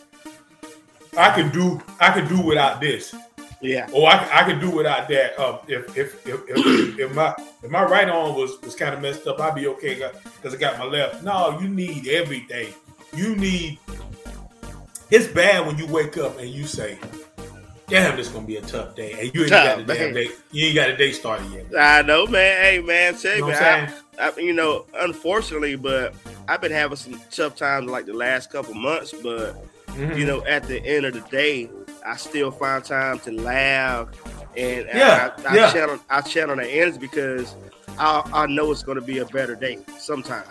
I 1.17 1.31
can 1.35 1.51
do 1.51 1.81
I 1.99 2.11
can 2.11 2.29
do 2.29 2.39
without 2.41 2.79
this. 2.79 3.13
Yeah, 3.61 3.87
Oh, 3.93 4.03
I, 4.05 4.41
I 4.41 4.43
could 4.43 4.59
do 4.59 4.69
without 4.69 5.07
that. 5.07 5.39
Um, 5.39 5.59
if, 5.67 5.97
if, 5.97 6.27
if, 6.27 6.41
if, 6.47 6.99
if 6.99 7.15
my 7.15 7.33
if 7.63 7.71
my 7.71 7.83
right 7.83 8.07
arm 8.07 8.35
was, 8.35 8.61
was 8.61 8.75
kind 8.75 8.93
of 8.93 9.01
messed 9.01 9.25
up, 9.27 9.39
I'd 9.39 9.55
be 9.55 9.65
okay 9.67 9.95
because 10.35 10.53
I 10.53 10.57
got 10.57 10.77
my 10.77 10.85
left. 10.85 11.23
No, 11.23 11.57
you 11.59 11.67
need 11.67 12.07
everything. 12.07 12.73
You 13.13 13.35
need. 13.35 13.79
It's 15.11 15.27
bad 15.27 15.65
when 15.65 15.77
you 15.77 15.87
wake 15.87 16.17
up 16.17 16.37
and 16.39 16.49
you 16.49 16.65
say, 16.67 16.97
"Damn, 17.87 18.17
this 18.17 18.27
is 18.27 18.33
gonna 18.33 18.45
be 18.45 18.57
a 18.57 18.61
tough 18.61 18.95
day," 18.95 19.13
and 19.13 19.33
you 19.33 19.41
ain't 19.41 19.49
got 19.51 19.77
the 19.77 19.85
Tough, 19.85 19.97
damn 19.97 20.13
day. 20.13 20.29
You 20.51 20.65
ain't 20.67 20.75
got 20.75 20.89
a 20.89 20.97
day 20.97 21.11
started 21.11 21.49
yet. 21.51 21.65
I 21.77 22.01
know, 22.01 22.25
man. 22.27 22.61
Hey, 22.61 22.79
man, 22.81 23.15
tell 23.15 23.35
You 23.35 23.41
know 23.41 23.47
me, 23.47 23.53
what 23.53 23.61
I'm 23.61 23.87
saying? 23.89 23.99
I, 24.19 24.29
I, 24.29 24.37
you 24.37 24.53
know, 24.53 24.85
unfortunately, 24.95 25.75
but 25.75 26.13
I've 26.47 26.61
been 26.61 26.71
having 26.71 26.97
some 26.97 27.21
tough 27.31 27.55
times 27.55 27.89
like 27.89 28.05
the 28.05 28.13
last 28.13 28.51
couple 28.51 28.73
months, 28.73 29.13
but 29.23 29.55
Mhm. 29.89 30.17
you 30.17 30.25
know, 30.25 30.43
at 30.45 30.63
the 30.63 30.83
end 30.85 31.05
of 31.05 31.13
the 31.13 31.21
day, 31.29 31.69
I 32.05 32.15
still 32.17 32.51
find 32.51 32.83
time 32.83 33.19
to 33.19 33.31
laugh 33.31 34.07
and 34.55 34.85
Yeah, 34.93 35.31
I, 35.45 35.49
I, 35.49 35.55
yeah. 35.55 35.73
channel 35.73 35.99
I 36.09 36.21
channel 36.21 36.55
the 36.55 36.65
ends 36.67 36.97
because 36.97 37.55
I, 37.97 38.21
I 38.33 38.45
know 38.47 38.71
it's 38.71 38.83
going 38.83 38.99
to 38.99 39.05
be 39.05 39.19
a 39.19 39.25
better 39.25 39.55
day 39.55 39.79
sometime. 39.97 40.43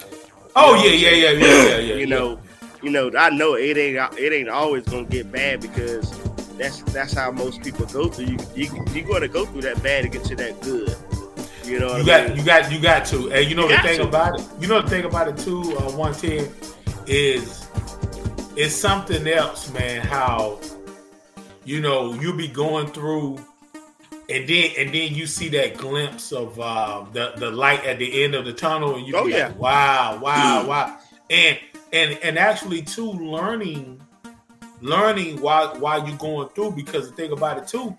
Oh 0.56 0.74
You 0.74 0.76
know 0.76 0.84
yeah, 0.84 0.90
yeah, 0.90 1.10
yeah, 1.10 1.30
yeah, 1.30 1.68
yeah, 1.68 1.76
yeah. 1.78 1.94
you 1.96 2.06
know, 2.06 2.40
you 2.82 2.90
know, 2.90 3.10
I 3.16 3.30
know 3.30 3.54
it 3.54 3.76
ain't 3.76 3.98
it 4.18 4.32
ain't 4.32 4.48
always 4.48 4.84
going 4.84 5.06
to 5.06 5.10
get 5.10 5.30
bad 5.32 5.60
because 5.60 6.10
that's 6.58 6.82
that's 6.92 7.12
how 7.14 7.30
most 7.32 7.62
people 7.62 7.86
go 7.86 8.08
through. 8.08 8.26
You 8.26 8.38
you 8.54 8.84
you're 8.92 9.06
going 9.06 9.22
to 9.22 9.28
go 9.28 9.44
through 9.46 9.62
that 9.62 9.82
bad 9.82 10.02
to 10.04 10.08
get 10.08 10.24
to 10.26 10.36
that 10.36 10.60
good. 10.60 10.96
You 11.64 11.80
know 11.80 11.88
what 11.88 12.04
you 12.04 12.12
I 12.12 12.18
got 12.24 12.28
mean? 12.28 12.36
you 12.38 12.44
got 12.44 12.72
you 12.72 12.80
got 12.80 13.04
to 13.06 13.30
and 13.32 13.48
you 13.48 13.56
know 13.56 13.68
You 13.68 13.76
the 13.76 13.82
thing 13.82 14.00
to. 14.00 14.08
about 14.08 14.38
it 14.38 14.46
you 14.60 14.68
know 14.68 14.82
the 14.82 14.88
thing 14.88 15.04
about 15.04 15.28
it 15.28 15.38
too 15.38 15.62
uh, 15.78 15.90
110 15.92 16.52
is 17.06 17.66
it's 18.56 18.74
something 18.74 19.26
else 19.26 19.72
man 19.72 20.02
how 20.06 20.58
you 21.64 21.80
know 21.80 22.12
you'll 22.14 22.36
be 22.36 22.48
going 22.48 22.86
through 22.88 23.38
and 24.30 24.48
then 24.48 24.70
and 24.78 24.94
then 24.94 25.14
you 25.14 25.26
see 25.26 25.48
that 25.50 25.76
glimpse 25.76 26.32
of 26.32 26.58
uh, 26.60 27.04
the 27.12 27.32
the 27.36 27.50
light 27.50 27.84
at 27.84 27.98
the 27.98 28.22
end 28.24 28.34
of 28.34 28.44
the 28.44 28.52
tunnel 28.52 28.96
and 28.96 29.06
you 29.06 29.14
Oh, 29.16 29.24
be 29.26 29.32
yeah. 29.32 29.48
like, 29.48 29.58
wow 29.58 30.18
wow 30.20 30.66
wow 30.66 30.98
and 31.30 31.58
and 31.92 32.18
and 32.22 32.38
actually 32.38 32.82
too 32.82 33.10
learning 33.12 34.00
learning 34.80 35.40
while 35.40 35.74
while 35.78 36.06
you're 36.06 36.16
going 36.18 36.48
through 36.50 36.72
because 36.72 37.10
the 37.10 37.16
thing 37.16 37.32
about 37.32 37.58
it 37.58 37.66
too 37.68 37.96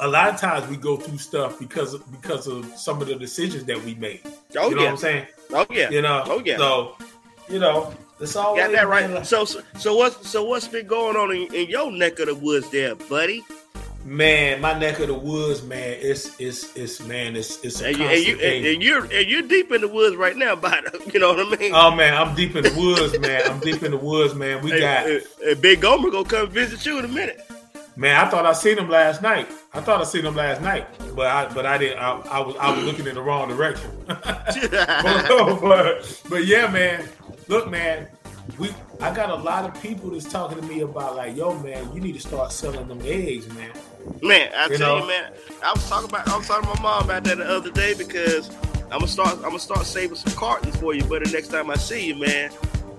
a 0.00 0.08
lot 0.08 0.28
of 0.28 0.40
times 0.40 0.68
we 0.68 0.76
go 0.76 0.96
through 0.96 1.18
stuff 1.18 1.58
because 1.60 1.94
of, 1.94 2.10
because 2.10 2.46
of 2.48 2.64
some 2.76 3.00
of 3.00 3.06
the 3.06 3.14
decisions 3.14 3.64
that 3.64 3.80
we 3.84 3.94
made. 3.94 4.20
oh 4.56 4.68
you 4.68 4.74
know 4.74 4.80
yeah, 4.82 4.86
what 4.86 4.90
I'm 4.90 4.96
saying? 4.96 5.26
oh 5.52 5.66
yeah. 5.70 5.90
You 5.90 6.02
know. 6.02 6.22
Oh, 6.26 6.42
yeah. 6.44 6.56
So, 6.56 6.96
you 7.48 7.60
know, 7.60 7.94
it's 8.22 8.36
all 8.36 8.56
Got 8.56 8.72
that 8.72 8.88
right. 8.88 9.26
So, 9.26 9.44
so, 9.44 9.62
so 9.78 9.96
what's 9.96 10.28
so 10.28 10.44
what's 10.44 10.68
been 10.68 10.86
going 10.86 11.16
on 11.16 11.32
in, 11.34 11.52
in 11.54 11.68
your 11.68 11.90
neck 11.90 12.18
of 12.20 12.26
the 12.26 12.34
woods, 12.34 12.70
there, 12.70 12.94
buddy? 12.94 13.42
Man, 14.04 14.60
my 14.60 14.76
neck 14.76 14.98
of 14.98 15.06
the 15.06 15.14
woods, 15.14 15.62
man. 15.62 15.96
It's 16.00 16.38
it's 16.40 16.76
it's 16.76 17.00
man. 17.06 17.36
It's 17.36 17.64
it's 17.64 17.80
a 17.80 17.88
And 17.88 17.98
you, 17.98 18.04
and, 18.06 18.26
you, 18.26 18.32
and, 18.40 18.66
and 18.66 18.82
you're 18.82 19.04
and 19.04 19.30
you're 19.30 19.42
deep 19.42 19.70
in 19.70 19.80
the 19.80 19.86
woods 19.88 20.16
right 20.16 20.36
now, 20.36 20.56
but 20.66 21.14
you 21.14 21.20
know 21.20 21.32
what 21.34 21.54
I 21.54 21.56
mean. 21.56 21.72
oh 21.74 21.94
man, 21.94 22.14
I'm 22.14 22.34
deep 22.34 22.56
in 22.56 22.64
the 22.64 22.74
woods, 22.74 23.16
man. 23.20 23.42
I'm 23.48 23.60
deep 23.60 23.82
in 23.84 23.92
the 23.92 23.98
woods, 23.98 24.34
man. 24.34 24.60
We 24.62 24.72
Hey, 24.72 24.80
got 24.80 25.06
hey, 25.06 25.20
hey, 25.44 25.54
Big 25.54 25.80
Gomer 25.82 26.10
gonna 26.10 26.28
come 26.28 26.50
visit 26.50 26.84
you 26.84 26.98
in 26.98 27.04
a 27.04 27.08
minute. 27.08 27.40
man. 27.94 28.26
I 28.26 28.28
thought 28.28 28.44
I 28.44 28.54
seen 28.54 28.76
him 28.76 28.88
last 28.88 29.22
night. 29.22 29.48
I 29.72 29.80
thought 29.80 30.00
I 30.00 30.04
seen 30.04 30.26
him 30.26 30.34
last 30.34 30.62
night, 30.62 30.88
but 31.14 31.26
I 31.26 31.54
but 31.54 31.64
I 31.64 31.78
didn't. 31.78 31.98
I, 31.98 32.18
I 32.22 32.40
was 32.40 32.56
I 32.56 32.74
was 32.74 32.84
looking 32.84 33.06
in 33.06 33.14
the 33.14 33.22
wrong 33.22 33.48
direction. 33.48 33.88
but, 34.06 36.18
but 36.28 36.44
yeah, 36.44 36.68
man. 36.72 37.08
Look, 37.48 37.70
man. 37.70 38.08
We 38.58 38.70
I 39.00 39.14
got 39.14 39.30
a 39.30 39.34
lot 39.36 39.64
of 39.64 39.80
people 39.82 40.10
that's 40.10 40.30
talking 40.30 40.60
to 40.60 40.64
me 40.66 40.80
about 40.80 41.16
like, 41.16 41.36
yo, 41.36 41.58
man, 41.58 41.92
you 41.94 42.00
need 42.00 42.14
to 42.14 42.20
start 42.20 42.52
selling 42.52 42.86
them 42.88 43.00
eggs, 43.04 43.48
man. 43.54 43.70
man, 44.22 44.50
I 44.56 44.66
You 44.68 44.78
tell 44.78 44.96
know? 44.98 45.02
you, 45.02 45.08
man. 45.08 45.32
I 45.64 45.72
was 45.72 45.88
talking 45.88 46.08
about 46.08 46.28
I 46.28 46.36
was 46.36 46.46
talking 46.46 46.68
to 46.68 46.74
my 46.76 46.82
mom 46.82 47.04
about 47.04 47.24
that 47.24 47.38
the 47.38 47.44
other 47.48 47.70
day 47.70 47.94
because 47.94 48.48
I'm 48.84 48.98
gonna 48.98 49.08
start 49.08 49.34
I'm 49.36 49.42
gonna 49.42 49.58
start 49.58 49.86
saving 49.86 50.16
some 50.16 50.34
cartons 50.34 50.76
for 50.76 50.94
you, 50.94 51.04
but 51.04 51.24
the 51.24 51.30
next 51.30 51.48
time 51.48 51.70
I 51.70 51.76
see 51.76 52.06
you, 52.08 52.16
man, 52.16 52.50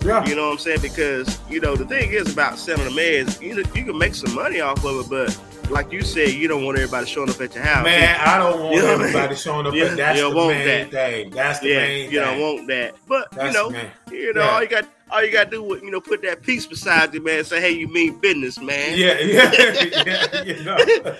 Yeah. 0.03 0.25
you 0.25 0.35
know 0.35 0.45
what 0.47 0.53
I'm 0.53 0.57
saying? 0.59 0.81
Because 0.81 1.37
you 1.49 1.59
know 1.59 1.75
the 1.75 1.85
thing 1.85 2.11
is 2.11 2.31
about 2.33 2.57
selling 2.57 2.85
them 2.85 2.97
eggs, 2.97 3.41
you 3.41 3.57
you 3.75 3.83
can 3.85 3.97
make 3.97 4.15
some 4.15 4.33
money 4.33 4.59
off 4.61 4.83
of 4.85 5.05
it, 5.05 5.09
but 5.09 5.37
like 5.71 5.91
you 5.93 6.01
said, 6.01 6.29
you 6.29 6.47
don't 6.47 6.65
want 6.65 6.77
everybody 6.77 7.05
showing 7.07 7.29
up 7.29 7.39
at 7.39 7.53
your 7.55 7.63
house. 7.63 7.85
Man, 7.85 8.19
I 8.19 8.37
don't 8.37 8.59
want 8.61 8.75
You 8.75 8.81
know 8.81 8.87
what 8.87 8.93
I 8.95 8.97
mean? 8.97 9.07
everybody 9.07 9.35
showing 9.35 9.67
up. 9.67 9.73
You- 9.73 9.95
that's 9.95 10.19
you 10.19 10.29
the 10.29 10.35
main 10.47 10.65
that. 10.67 10.91
thing. 10.91 11.29
That's 11.31 11.59
the 11.59 11.67
yeah, 11.69 11.77
main 11.79 12.11
you 12.11 12.19
thing. 12.19 12.39
don't 12.39 12.39
want 12.41 12.67
that, 12.67 12.95
but 13.07 13.31
That's 13.31 13.55
you 13.55 13.71
know, 13.71 13.79
you 14.11 14.33
know, 14.33 14.41
Yeah. 14.41 14.49
all 14.49 14.61
you 14.61 14.67
got 14.69 14.85
all 15.13 15.23
you 15.23 15.31
gotta 15.31 15.49
do 15.51 15.73
is 15.75 15.81
you 15.83 15.91
know 15.91 16.01
put 16.01 16.21
that 16.23 16.41
piece 16.41 16.65
beside 16.65 17.13
you, 17.13 17.21
man. 17.23 17.43
Say, 17.43 17.61
hey, 17.61 17.71
you 17.71 17.87
mean 17.87 18.17
business, 18.19 18.59
man. 18.59 18.97
Yeah, 18.97 19.19
yeah, 19.19 20.43
yeah. 20.43 21.15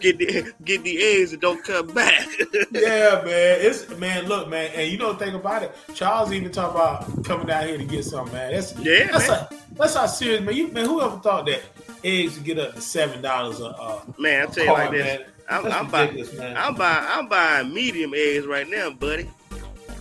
Get 0.00 0.18
the 0.18 0.52
get 0.64 0.82
the 0.84 1.02
eggs 1.02 1.32
and 1.32 1.40
don't 1.40 1.64
come 1.64 1.86
back. 1.88 2.26
yeah, 2.72 3.22
man. 3.24 3.58
It's 3.60 3.88
man. 3.98 4.26
Look, 4.26 4.48
man, 4.48 4.70
and 4.74 4.90
you 4.92 4.98
know 4.98 5.12
the 5.14 5.24
thing 5.24 5.34
about 5.34 5.62
it. 5.62 5.74
Charles 5.94 6.30
even 6.32 6.52
talk 6.52 6.72
about 6.72 7.24
coming 7.24 7.46
down 7.46 7.66
here 7.68 7.78
to 7.78 7.84
get 7.84 8.04
something, 8.04 8.34
man. 8.34 8.52
That's 8.52 8.76
Yeah, 8.78 9.10
That's 9.10 9.28
man. 9.28 9.38
how, 9.38 9.48
that's 9.72 9.94
how 9.94 10.06
serious, 10.06 10.42
man. 10.42 10.54
You 10.54 10.68
man, 10.68 10.84
whoever 10.84 11.16
thought 11.18 11.46
that 11.46 11.62
eggs 12.04 12.36
would 12.36 12.44
get 12.44 12.58
up 12.58 12.74
to 12.74 12.80
seven 12.82 13.22
dollars 13.22 13.60
a 13.60 13.66
uh, 13.68 14.02
man, 14.18 14.42
I 14.42 14.46
tell 14.52 14.64
you 14.64 14.72
like 14.72 14.82
carton, 14.90 14.98
this. 15.06 15.18
man. 15.18 15.26
I'm, 15.48 15.66
I'm 15.66 15.90
buying, 15.90 16.14
man. 16.36 16.56
I'm 16.56 16.74
buying, 16.74 17.06
I'm 17.08 17.28
buying 17.28 17.74
medium 17.74 18.12
eggs 18.14 18.46
right 18.46 18.68
now, 18.68 18.90
buddy. 18.90 19.28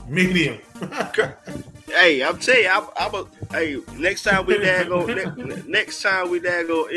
Medium. 0.08 0.58
Hey, 1.92 2.24
I'm 2.24 2.38
telling 2.40 2.64
you, 2.64 2.70
I'm, 2.70 2.86
I'm 2.98 3.14
a. 3.16 3.26
Hey, 3.52 3.78
next 3.98 4.24
time 4.24 4.46
we 4.46 4.58
dad 4.58 4.88
go, 4.88 5.06
ne- 5.08 5.64
next 5.68 6.02
time 6.02 6.30
we 6.30 6.40
dad 6.40 6.68
go, 6.68 6.88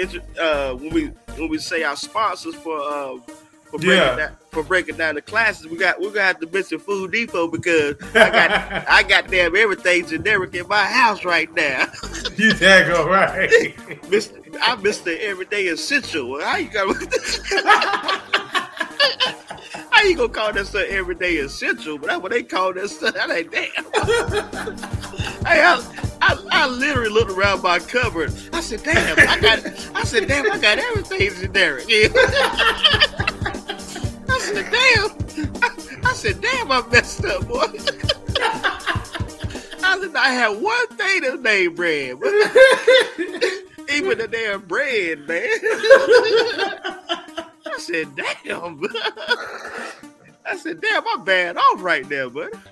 uh, 0.40 0.74
when 0.76 0.90
we 0.92 1.06
when 1.36 1.48
we 1.48 1.58
say 1.58 1.82
our 1.82 1.96
sponsors 1.96 2.54
for 2.54 2.78
uh 2.80 3.16
for 3.70 3.78
breaking 3.78 3.88
Yeah. 3.96 4.16
down, 4.16 4.36
for 4.50 4.62
breaking 4.62 4.96
down 4.96 5.16
the 5.16 5.22
classics, 5.22 5.66
we 5.70 5.76
got 5.76 6.00
we're 6.00 6.08
gonna 6.10 6.22
have 6.22 6.38
to 6.40 6.46
mention 6.48 6.78
Food 6.78 7.10
Depot 7.12 7.48
because 7.48 7.96
I 8.14 8.30
got 8.30 8.50
I 8.88 9.02
got 9.02 9.28
damn 9.30 9.56
everything 9.56 10.06
generic 10.06 10.54
in 10.54 10.68
my 10.68 10.84
house 10.84 11.24
right 11.24 11.52
now. 11.54 11.80
you 12.36 12.50
daggone 12.50 13.06
right. 13.08 14.08
Mister, 14.10 14.40
I 14.62 14.76
missed 14.76 15.04
the 15.04 15.22
everyday 15.24 15.66
essential. 15.66 16.40
How 16.40 16.56
you 16.56 16.68
got? 16.70 16.94
How 20.04 20.10
you 20.10 20.16
gonna 20.18 20.28
call 20.28 20.52
that 20.52 20.66
stuff 20.66 20.84
everyday 20.90 21.36
essential? 21.36 21.96
But 21.96 22.08
that's 22.08 22.22
what 22.22 22.30
they 22.30 22.42
call 22.42 22.74
that 22.74 22.90
stuff. 22.90 23.14
That 23.24 23.30
ain't 23.30 23.50
damn. 23.50 23.70
hey, 25.46 25.62
I, 25.64 25.82
I, 26.20 26.36
I 26.50 26.68
literally 26.68 27.08
looked 27.08 27.30
around 27.30 27.62
my 27.62 27.78
cupboard. 27.78 28.30
I 28.52 28.60
said, 28.60 28.82
damn, 28.82 29.18
I 29.18 29.40
got. 29.40 29.64
I 29.94 30.04
said, 30.04 30.28
damn, 30.28 30.52
I 30.52 30.58
got 30.58 30.78
everything 30.78 31.30
generic. 31.40 31.86
I 31.88 32.10
said, 34.40 34.70
damn. 34.70 35.08
I, 35.62 35.70
I 36.04 36.12
said, 36.12 36.38
damn, 36.42 36.70
I 36.70 36.86
messed 36.88 37.24
up, 37.24 37.48
boy. 37.48 37.62
I 37.62 37.78
said, 40.00 40.16
I 40.16 40.28
had 40.28 40.60
one 40.60 40.86
thing 40.88 41.22
to 41.22 41.38
name 41.40 41.76
bread. 41.76 42.18
Even 43.90 44.18
the 44.18 44.28
damn 44.30 44.60
bread, 44.66 45.26
man. 45.26 45.48
I 47.66 47.78
said, 47.78 48.14
damn. 48.14 48.82
I 50.54 50.56
said, 50.56 50.80
damn, 50.80 51.02
I'm 51.08 51.24
bad 51.24 51.56
off 51.56 51.82
right 51.82 52.08
now, 52.08 52.28
buddy. 52.28 52.52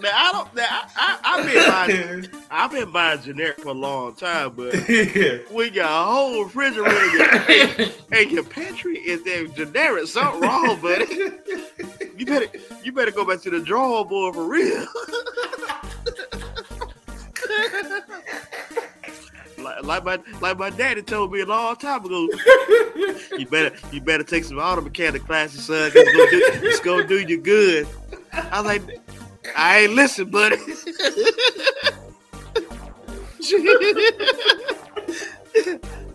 man, 0.00 0.12
I 0.12 0.30
don't. 0.32 0.52
Man, 0.56 0.66
I, 0.68 0.88
I, 0.96 1.18
I've 1.24 1.46
been 1.46 1.68
buying. 1.70 2.28
I've 2.50 2.72
been 2.72 2.90
buying 2.90 3.22
generic 3.22 3.60
for 3.60 3.68
a 3.68 3.72
long 3.72 4.16
time, 4.16 4.54
but 4.56 4.74
yeah. 4.88 5.38
we 5.52 5.70
got 5.70 5.88
a 5.88 6.12
whole 6.12 6.42
refrigerator 6.42 7.92
and 8.10 8.30
your 8.32 8.42
pantry 8.42 8.96
is 8.96 9.22
there 9.22 9.46
generic. 9.46 10.08
Something 10.08 10.40
wrong, 10.40 10.80
buddy. 10.80 11.04
You 12.16 12.26
better, 12.26 12.48
you 12.82 12.90
better 12.90 13.12
go 13.12 13.24
back 13.24 13.40
to 13.42 13.50
the 13.50 13.60
drawing 13.60 14.08
board 14.08 14.34
for 14.34 14.48
real. 14.48 14.84
Like, 19.86 20.04
my 20.04 20.18
like 20.40 20.58
my 20.58 20.70
daddy 20.70 21.02
told 21.02 21.30
me 21.32 21.40
a 21.40 21.46
long 21.46 21.76
time 21.76 22.04
ago. 22.04 22.28
you 23.38 23.46
better 23.50 23.76
you 23.92 24.00
better 24.00 24.24
take 24.24 24.44
some 24.44 24.58
auto 24.58 24.80
mechanic 24.80 25.24
classes, 25.24 25.64
son. 25.64 25.90
It's 25.94 25.94
gonna, 25.94 26.30
do, 26.30 26.42
it's 26.66 26.80
gonna 26.80 27.06
do 27.06 27.20
you 27.20 27.40
good. 27.40 27.86
I 28.32 28.60
was 28.60 28.66
like, 28.66 28.82
I 29.56 29.80
ain't 29.80 29.92
listen, 29.92 30.30
buddy. 30.30 30.56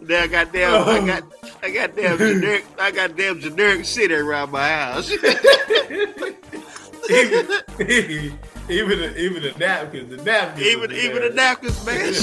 now 0.01 0.23
I 0.23 0.27
got 0.27 0.51
damn, 0.51 0.73
I 0.73 0.77
oh. 0.77 1.05
got 1.05 1.23
I 1.61 1.69
got 1.71 1.95
damn 1.95 2.17
generic, 2.17 2.65
I 2.79 2.89
got 2.91 3.15
damn 3.15 3.39
generic 3.39 3.85
shit 3.85 4.11
around 4.11 4.51
my 4.51 4.69
house. 4.69 5.09
even, 8.69 8.91
even 8.91 8.99
the, 8.99 9.19
even 9.19 9.43
the 9.43 9.53
napkins, 9.57 10.15
the 10.15 10.23
napkins. 10.23 10.67
even 10.67 10.91
even 10.91 11.21
the 11.23 11.29
napkins, 11.29 11.85
man. 11.85 12.13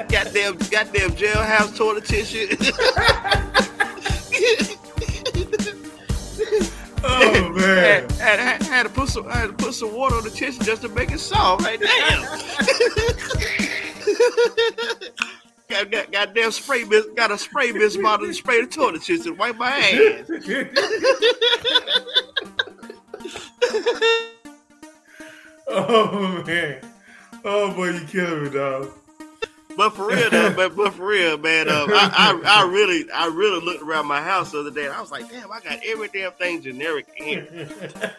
goddamn, 0.08 0.56
goddamn 0.70 1.10
jailhouse 1.10 1.76
toilet 1.76 2.04
tissue. 2.04 2.48
Oh 7.02 7.48
man. 7.54 8.08
had, 8.10 8.12
had, 8.12 8.38
had, 8.38 8.62
had 8.62 8.82
to 8.82 8.90
put 8.90 9.08
some 9.08 9.26
I 9.26 9.38
had 9.38 9.46
to 9.46 9.52
put 9.54 9.72
some 9.72 9.94
water 9.94 10.16
on 10.16 10.24
the 10.24 10.30
tissue 10.30 10.62
just 10.62 10.82
to 10.82 10.88
make 10.90 11.10
it 11.10 11.18
soft. 11.18 11.64
Right 11.64 11.80
damn. 11.80 12.20
got, 15.68 15.90
got, 15.90 16.12
goddamn 16.12 16.50
spray 16.50 16.84
mist, 16.84 17.14
got 17.16 17.30
a 17.30 17.38
spray 17.38 17.72
mist 17.72 18.00
bottle 18.02 18.26
to 18.26 18.34
spray 18.34 18.60
the 18.60 18.66
toilet 18.66 19.02
tissue, 19.02 19.32
wipe 19.32 19.56
my 19.56 19.70
ass. 19.70 20.30
Oh 25.70 26.42
man. 26.46 26.80
Oh 27.44 27.72
boy, 27.74 27.90
you 27.90 28.00
killing 28.06 28.44
me, 28.44 28.50
dog. 28.50 28.90
But 29.76 29.90
for 29.90 30.08
real, 30.08 30.28
though, 30.30 30.52
but, 30.54 30.76
but 30.76 30.92
for 30.94 31.06
real, 31.06 31.38
man, 31.38 31.68
um, 31.70 31.88
I, 31.90 32.10
I, 32.44 32.62
I 32.64 32.68
really, 32.70 33.10
I 33.12 33.26
really 33.28 33.64
looked 33.64 33.82
around 33.82 34.06
my 34.06 34.20
house 34.20 34.50
the 34.50 34.58
other 34.60 34.70
day, 34.70 34.84
and 34.86 34.92
I 34.92 35.00
was 35.00 35.10
like, 35.12 35.30
damn, 35.30 35.50
I 35.50 35.60
got 35.60 35.78
every 35.86 36.08
damn 36.08 36.32
thing 36.32 36.60
generic 36.60 37.06
in 37.16 37.24
here. 37.24 37.68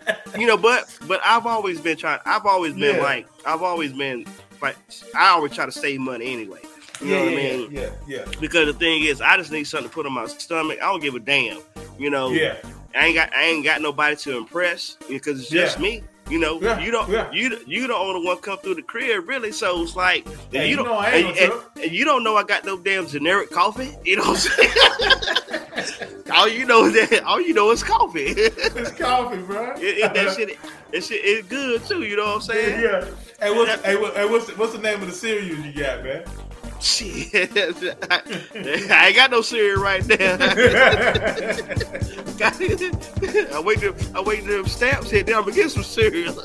you 0.38 0.48
know, 0.48 0.58
but 0.58 0.98
but 1.08 1.20
I've 1.26 1.46
always 1.46 1.80
been 1.82 1.98
trying. 1.98 2.20
I've 2.26 2.46
always 2.46 2.74
been 2.74 2.96
Yeah. 2.96 3.02
like, 3.04 3.28
I've 3.46 3.62
always 3.62 3.92
been 3.94 4.26
like, 4.62 4.78
I 5.16 5.28
always 5.30 5.52
try 5.54 5.66
to 5.66 5.72
save 5.72 6.00
money 6.00 6.34
anyway. 6.34 6.62
You 7.02 7.12
know 7.12 7.20
what 7.26 7.34
I 7.34 7.36
mean? 7.36 7.72
Yeah, 7.72 7.90
yeah, 8.08 8.26
Because 8.40 8.68
the 8.68 8.74
thing 8.74 9.04
is, 9.04 9.22
I 9.22 9.36
just 9.36 9.52
need 9.52 9.66
something 9.66 9.90
to 9.90 9.94
put 9.94 10.06
on 10.06 10.14
my 10.14 10.28
stomach. 10.28 10.78
I 10.82 10.86
don't 10.92 11.02
give 11.02 11.16
a 11.16 11.20
damn. 11.20 11.60
You 12.00 12.12
know, 12.12 12.32
yeah. 12.32 12.56
I 12.96 13.08
ain't 13.08 13.16
got 13.16 13.34
I 13.36 13.44
ain't 13.44 13.66
got 13.66 13.82
nobody 13.82 14.16
to 14.18 14.38
impress 14.38 14.98
because 15.10 15.42
it's 15.42 15.50
just 15.50 15.78
Yeah. 15.78 15.82
me. 15.84 16.04
You 16.32 16.40
know, 16.40 16.62
Yeah, 16.62 16.80
you 16.80 16.92
don't 16.92 17.10
yeah. 17.10 17.30
you 17.32 17.60
you 17.68 17.88
the 17.88 17.96
only 17.96 18.26
one 18.26 18.38
come 18.38 18.58
through 18.60 18.76
the 18.76 18.82
crib 18.82 19.28
really. 19.28 19.52
So 19.52 19.82
it's 19.84 19.96
like 19.96 20.26
and 20.26 20.36
Hey, 20.54 20.64
you 20.66 20.70
you 20.72 20.76
don't 20.78 20.86
know 20.86 20.94
I 20.94 21.10
ain't 21.12 21.38
and, 21.38 21.52
and- 21.52 21.62
and 21.84 21.92
you 21.92 22.06
don't 22.06 22.24
know 22.24 22.38
I 22.38 22.44
got 22.44 22.64
no 22.66 22.78
damn 22.78 23.06
generic 23.08 23.50
coffee. 23.52 23.96
You 24.06 24.16
know 24.18 24.24
what 24.24 24.50
I'm 24.58 25.86
saying? 25.86 26.22
all 26.34 26.48
you 26.48 26.66
know 26.66 26.86
is 26.86 26.94
that 27.10 27.24
all 27.26 27.42
you 27.42 27.54
know 27.54 27.72
is 27.72 27.84
coffee. 27.84 28.28
It's 28.28 28.92
coffee, 28.92 29.38
bro. 29.42 29.74
it, 29.78 30.14
that 30.14 30.36
shit 30.36 30.58
that 30.92 31.04
shit 31.04 31.26
is 31.26 31.46
good 31.48 31.84
too. 31.86 32.04
You 32.04 32.16
know 32.16 32.26
what 32.28 32.36
I'm 32.36 32.42
saying? 32.42 32.82
Yeah. 32.82 33.06
Hey, 33.42 33.52
what's 33.56 33.82
hey, 33.84 33.96
what, 33.98 34.16
hey, 34.16 34.26
what's 34.26 34.46
the, 34.48 34.54
what's 34.54 34.72
the 34.74 34.80
name 34.80 35.02
of 35.02 35.08
the 35.08 35.14
cereal 35.14 35.46
you 35.60 35.74
got, 35.74 36.04
man? 36.04 36.24
Shit, 36.82 37.32
I, 38.12 39.08
ain't 39.08 39.16
got 39.16 39.30
no 39.30 39.42
cereal 39.42 39.82
right 39.84 40.04
now. 40.08 40.16
I 43.54 43.62
wait 43.64 43.80
to 43.82 43.94
I 44.16 44.22
wait 44.22 44.44
till 44.46 44.58
them 44.58 44.66
stamps 44.66 45.12
hit. 45.12 45.28
Then 45.28 45.36
I'm 45.36 45.44
gonna 45.44 45.56
get 45.56 45.70
some 45.70 45.84
cereal. 45.84 46.34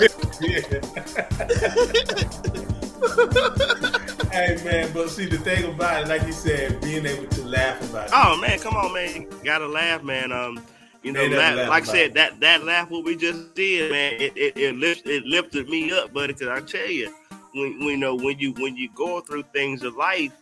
Hey 4.32 4.60
man, 4.64 4.92
but 4.92 5.08
see 5.08 5.24
the 5.24 5.38
thing 5.38 5.64
about 5.72 6.02
it, 6.02 6.08
like 6.08 6.26
you 6.26 6.32
said, 6.32 6.80
being 6.82 7.06
able 7.06 7.26
to 7.26 7.44
laugh 7.44 7.80
about 7.88 8.08
it. 8.08 8.12
Oh 8.14 8.38
man, 8.38 8.58
come 8.58 8.74
on, 8.76 8.92
man! 8.92 9.22
You 9.22 9.30
gotta 9.42 9.66
laugh, 9.66 10.02
man. 10.02 10.30
Um, 10.30 10.62
you 11.02 11.12
know, 11.12 11.22
nothing 11.22 11.38
laugh, 11.38 11.56
like 11.56 11.68
I 11.68 11.70
laugh 11.70 11.86
said, 11.86 12.14
that 12.14 12.40
that 12.40 12.64
laugh 12.64 12.90
what 12.90 13.04
we 13.04 13.16
just 13.16 13.54
did, 13.54 13.90
man. 13.90 14.12
It 14.20 14.36
it 14.36 14.58
it, 14.58 14.76
lift, 14.76 15.06
it 15.06 15.24
lifted 15.24 15.70
me 15.70 15.90
up, 15.90 16.12
buddy. 16.12 16.34
Because 16.34 16.48
I 16.48 16.60
tell 16.60 16.90
you, 16.90 17.14
when 17.56 17.80
you 17.80 17.96
know 17.96 18.14
when 18.14 18.38
you 18.38 18.52
when 18.52 18.76
you 18.76 18.88
go 18.94 19.20
through 19.20 19.44
things 19.52 19.82
of 19.82 19.96
life, 19.96 20.32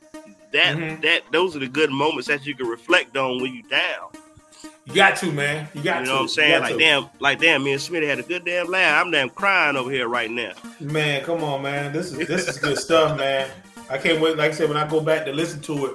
that 0.53 0.77
Mhm. 0.77 1.03
that 1.03 1.23
those 1.33 1.55
are 1.57 1.61
the 1.61 1.69
good 1.69 1.91
moments 1.91 2.29
that 2.29 2.45
you 2.47 2.55
can 2.55 2.67
reflect 2.67 3.17
on 3.17 3.41
when 3.41 3.55
you 3.55 3.63
down. 3.63 4.09
You 4.87 4.95
got 4.95 5.17
to, 5.19 5.33
man. 5.33 5.67
You 5.75 5.83
got 5.83 6.01
You 6.01 6.05
to. 6.07 6.11
know 6.11 6.15
what 6.17 6.23
I'm 6.23 6.29
saying? 6.29 6.61
Like 6.61 6.73
to. 6.75 6.79
damn, 6.79 7.07
like 7.19 7.41
damn, 7.41 7.65
me 7.65 7.73
and 7.73 7.81
Smitty 7.81 8.07
had 8.07 8.19
a 8.19 8.23
good 8.23 8.45
damn 8.45 8.67
laugh. 8.69 9.03
I'm 9.05 9.11
damn 9.11 9.31
crying 9.31 9.77
over 9.77 9.91
here 9.91 10.09
right 10.09 10.31
now. 10.31 10.53
Man, 10.81 11.25
come 11.25 11.43
on, 11.43 11.63
man. 11.63 11.93
This 11.93 12.13
is 12.13 12.27
this 12.29 12.49
is 12.49 12.59
good 12.59 12.79
stuff, 12.79 13.19
man. 13.19 13.51
I 13.91 13.99
can't 13.99 14.21
wait. 14.21 14.37
Like 14.37 14.53
I 14.53 14.55
said, 14.55 14.69
when 14.69 14.77
I 14.79 14.87
go 14.89 15.01
back 15.01 15.25
to 15.27 15.33
listen 15.33 15.61
to 15.63 15.87
it, 15.87 15.93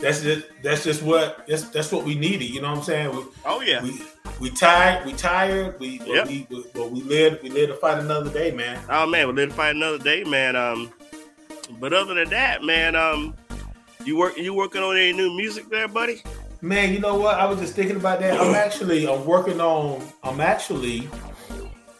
that's 0.00 0.22
just 0.22 0.46
that's 0.62 0.84
just 0.84 1.02
what 1.02 1.46
that's 1.46 1.64
that's 1.70 1.92
what 1.92 2.04
we 2.04 2.14
needed. 2.14 2.50
You 2.50 2.62
know 2.62 2.70
what 2.70 2.78
I'm 2.78 2.84
saying? 2.84 3.16
We 3.16 3.24
Oh 3.44 3.60
yeah, 3.60 3.82
we, 3.82 4.02
we 4.40 4.50
tired. 4.50 5.04
We 5.06 5.12
tired. 5.12 5.78
We 5.78 5.98
but 5.98 6.08
Yep. 6.08 6.26
we 6.28 6.46
but 6.74 6.90
we 6.90 7.02
live 7.02 7.38
we 7.42 7.50
live 7.50 7.68
to 7.68 7.76
fight 7.76 7.98
another 7.98 8.30
day, 8.30 8.50
man. 8.50 8.82
Oh 8.88 9.06
man, 9.06 9.26
we'll 9.26 9.36
live 9.36 9.50
to 9.50 9.54
fight 9.54 9.76
another 9.76 9.98
day, 9.98 10.24
man. 10.24 10.56
Um, 10.56 10.92
but 11.78 11.92
other 11.92 12.14
than 12.14 12.30
that, 12.30 12.64
man, 12.64 12.96
um, 12.96 13.34
you 14.04 14.16
work 14.16 14.36
you 14.36 14.54
working 14.54 14.82
on 14.82 14.96
any 14.96 15.12
new 15.12 15.34
music 15.36 15.68
there, 15.68 15.88
buddy? 15.88 16.22
Man, 16.62 16.92
you 16.92 16.98
know 16.98 17.18
what? 17.18 17.38
I 17.38 17.46
was 17.46 17.58
just 17.58 17.74
thinking 17.74 17.96
about 17.96 18.20
that. 18.20 18.38
I'm 18.40 18.54
actually 18.54 19.06
I'm 19.08 19.24
working 19.24 19.60
on 19.60 20.02
I'm 20.22 20.40
actually 20.40 21.08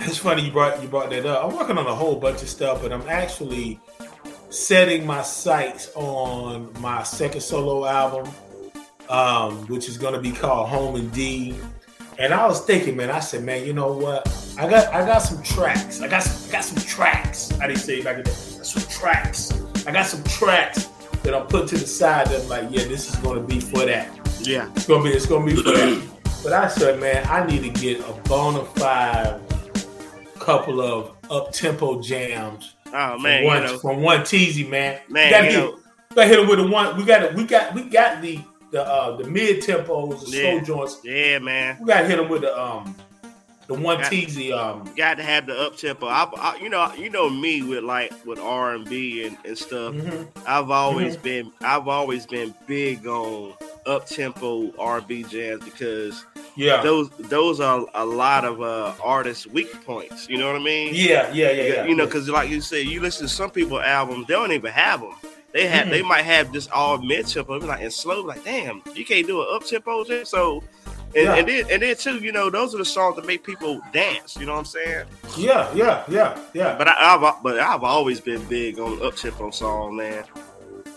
it's 0.00 0.16
funny 0.18 0.42
you 0.46 0.50
brought 0.50 0.82
you 0.82 0.88
brought 0.88 1.10
that 1.10 1.26
up. 1.26 1.44
I'm 1.44 1.56
working 1.56 1.76
on 1.78 1.86
a 1.86 1.94
whole 1.94 2.16
bunch 2.16 2.42
of 2.42 2.48
stuff, 2.48 2.80
but 2.82 2.92
I'm 2.92 3.06
actually 3.08 3.78
setting 4.50 5.06
my 5.06 5.22
sights 5.22 5.90
on 5.94 6.72
my 6.80 7.02
second 7.04 7.40
solo 7.40 7.86
album, 7.86 8.32
um, 9.08 9.66
which 9.68 9.88
is 9.88 9.96
gonna 9.96 10.20
be 10.20 10.32
called 10.32 10.68
Home 10.68 10.96
and 10.96 11.10
D. 11.12 11.56
And 12.18 12.34
I 12.34 12.46
was 12.46 12.60
thinking, 12.60 12.96
man, 12.96 13.10
I 13.10 13.20
said, 13.20 13.44
man, 13.44 13.64
you 13.64 13.72
know 13.72 13.92
what? 13.92 14.28
I 14.58 14.68
got 14.68 14.92
I 14.92 15.06
got 15.06 15.20
some 15.20 15.42
tracks. 15.42 16.02
I 16.02 16.08
got 16.08 16.22
some, 16.22 16.48
I 16.48 16.52
got 16.52 16.64
some 16.64 16.82
tracks. 16.84 17.52
I 17.60 17.66
didn't 17.66 17.80
say 17.80 17.98
it 17.98 18.04
back 18.04 18.18
in. 18.18 18.26
Some 18.26 18.82
tracks. 18.90 19.52
I 19.86 19.92
got 19.92 20.04
some 20.04 20.22
tracks 20.24 20.86
that 21.22 21.34
I'm 21.34 21.46
put 21.46 21.68
to 21.68 21.78
the 21.78 21.86
side. 21.86 22.26
That 22.26 22.42
I'm 22.42 22.48
like, 22.48 22.64
yeah, 22.70 22.84
this 22.84 23.08
is 23.08 23.16
gonna 23.16 23.40
be 23.40 23.60
for 23.60 23.86
that. 23.86 24.08
Yeah. 24.40 24.70
It's 24.74 24.86
gonna 24.86 25.04
be 25.04 25.10
it's 25.10 25.26
gonna 25.26 25.46
be 25.46 25.56
for 25.56 25.70
that. 25.70 26.06
But 26.42 26.52
I 26.52 26.68
said, 26.68 27.00
man, 27.00 27.26
I 27.28 27.46
need 27.46 27.62
to 27.62 27.80
get 27.80 28.00
a 28.00 28.12
bona 28.28 28.64
fide 28.64 29.40
couple 30.38 30.80
of 30.80 31.16
up 31.30 31.52
tempo 31.52 32.00
jams. 32.02 32.74
Oh 32.92 33.12
from 33.14 33.22
man, 33.22 33.44
one, 33.44 33.62
you 33.62 33.68
know, 33.68 33.78
from 33.78 34.02
one 34.02 34.20
teasy 34.20 34.68
man. 34.68 35.00
Man, 35.08 35.26
we 35.26 35.30
gotta, 35.30 35.44
you 35.46 35.50
hit, 35.52 35.58
know- 35.60 35.76
we 36.10 36.14
gotta 36.16 36.28
hit 36.28 36.38
him 36.40 36.48
with 36.48 36.58
the 36.58 36.66
one. 36.66 36.96
We 36.96 37.04
got 37.04 37.34
we 37.34 37.44
got 37.44 37.74
we 37.74 37.82
got 37.84 38.20
the 38.22 38.40
the 38.72 38.82
uh, 38.84 39.16
the 39.16 39.24
mid 39.24 39.62
tempos, 39.62 40.24
the 40.30 40.36
Yeah. 40.36 40.50
slow 40.64 40.76
joints. 40.76 41.00
yeah, 41.04 41.38
man. 41.38 41.78
We 41.80 41.86
gotta 41.86 42.06
hit 42.06 42.18
him 42.18 42.28
with 42.28 42.42
the 42.42 42.60
um 42.60 42.94
the 43.74 43.80
one 43.80 43.98
teasy 43.98 44.52
um. 44.52 44.90
Got 44.96 45.16
to 45.18 45.22
have 45.22 45.46
the 45.46 45.58
up 45.58 45.76
tempo. 45.76 46.06
I, 46.06 46.24
I, 46.36 46.56
you 46.60 46.68
know, 46.68 46.92
you 46.94 47.10
know 47.10 47.30
me 47.30 47.62
with 47.62 47.84
like 47.84 48.12
with 48.26 48.38
R 48.38 48.74
and 48.74 48.88
B 48.88 49.24
and 49.44 49.56
stuff. 49.58 49.94
mhm. 49.94 50.26
I've 50.46 50.70
always 50.70 51.16
been 51.16 51.52
I've 51.62 51.88
always 51.88 52.26
been 52.26 52.54
big 52.66 53.06
on 53.06 53.54
up 53.86 54.06
tempo 54.06 54.72
R 54.78 54.98
and 54.98 55.06
B 55.06 55.22
jams 55.22 55.64
because 55.64 56.24
Yeah. 56.56 56.82
those 56.82 57.08
those 57.18 57.60
are 57.60 57.86
a 57.94 58.04
lot 58.04 58.44
of 58.44 58.60
uh 58.60 58.92
artists' 59.02 59.46
weak 59.46 59.72
points. 59.86 60.28
You 60.28 60.38
know 60.38 60.46
what 60.52 60.60
I 60.60 60.64
mean? 60.64 60.94
Yeah, 60.94 61.32
yeah, 61.32 61.50
yeah, 61.50 61.62
yeah. 61.62 61.84
you 61.86 61.94
know, 61.94 62.06
because 62.06 62.28
like 62.28 62.50
you 62.50 62.60
said, 62.60 62.86
you 62.86 63.00
listen 63.00 63.26
to 63.26 63.32
some 63.32 63.50
people 63.50 63.80
albums, 63.80 64.26
they 64.26 64.34
don't 64.34 64.52
even 64.52 64.72
have 64.72 65.00
them. 65.00 65.14
They 65.52 65.66
have 65.66 65.86
Mhm. 65.86 65.90
they 65.90 66.02
might 66.02 66.22
have 66.22 66.52
this 66.52 66.68
all 66.68 66.98
mid 66.98 67.26
tempo, 67.26 67.58
like 67.58 67.82
and 67.82 67.92
slow. 67.92 68.20
Like, 68.22 68.44
damn, 68.44 68.82
you 68.94 69.04
can't 69.04 69.26
do 69.26 69.40
an 69.40 69.48
up 69.52 69.64
tempo. 69.66 70.04
So, 70.24 70.62
and, 71.14 71.24
Yeah. 71.24 71.34
and 71.36 71.48
then 71.48 71.64
and 71.70 71.82
then 71.82 71.96
too, 71.96 72.16
you 72.18 72.32
know, 72.32 72.50
those 72.50 72.74
are 72.74 72.78
the 72.78 72.84
songs 72.84 73.16
that 73.16 73.26
make 73.26 73.42
people 73.44 73.80
dance. 73.92 74.36
You 74.36 74.46
know 74.46 74.52
what 74.52 74.60
I'm 74.60 74.64
saying? 74.66 75.06
yeah, 75.36 75.72
yeah, 75.74 76.04
yeah, 76.08 76.38
yeah. 76.54 76.76
But 76.76 76.88
I, 76.88 77.14
I've 77.14 77.42
but 77.42 77.58
I've 77.58 77.82
always 77.82 78.20
been 78.20 78.44
big 78.44 78.78
on 78.78 79.02
up 79.04 79.16
tempo 79.16 79.50
song, 79.50 79.96
man. 79.96 80.24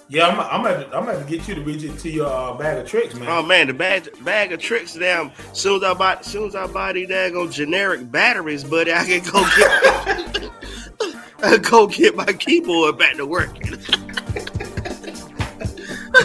Yeah, 0.10 0.28
I'm, 0.28 0.39
I'm 0.39 0.67
at 0.67 0.91
to, 0.91 0.97
I'm 0.97 1.06
to 1.06 1.23
get 1.28 1.47
you 1.47 1.56
to 1.56 1.62
reach 1.62 1.84
it 1.84 1.97
to 1.99 2.10
your 2.10 2.28
uh, 2.28 2.54
bag 2.54 2.78
of 2.78 2.88
tricks, 2.88 3.15
man. 3.15 3.28
Oh 3.30 3.41
man, 3.41 3.67
the 3.67 3.73
bag 3.73 4.08
bag 4.23 4.52
of 4.52 4.60
tricks, 4.60 4.93
damn. 4.93 5.32
Soon 5.54 5.78
as 5.78 5.84
I 5.84 5.93
buy, 5.95 6.21
soon 6.21 6.47
as 6.47 6.56
I 6.56 6.67
buy 6.67 6.93
these 6.93 7.08
daggone 7.10 7.52
generic 7.52 8.12
batteries, 8.12 8.63
buddy, 8.63 8.93
I 8.93 9.06
can 9.06 9.23
go 9.23 9.43
get. 9.58 10.52
I 11.43 11.58
go 11.58 11.88
get 11.88 12.15
my 12.15 12.26
keyboard 12.26 12.97
back 12.97 13.15
to 13.15 13.26
work. 13.26 13.49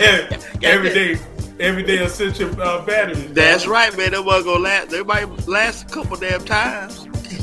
every, 0.00 0.36
every 0.62 0.90
day, 0.90 1.18
every 1.60 1.82
day, 1.82 1.98
essential 1.98 2.60
uh, 2.60 2.84
batteries. 2.84 3.32
That's 3.32 3.66
right, 3.66 3.96
man. 3.96 4.12
That 4.12 4.24
wasn't 4.24 4.46
gonna 4.46 4.60
last. 4.60 4.90
They 4.90 5.02
might 5.02 5.48
last 5.48 5.90
a 5.90 5.94
couple 5.94 6.16
damn 6.16 6.44
times. 6.44 7.04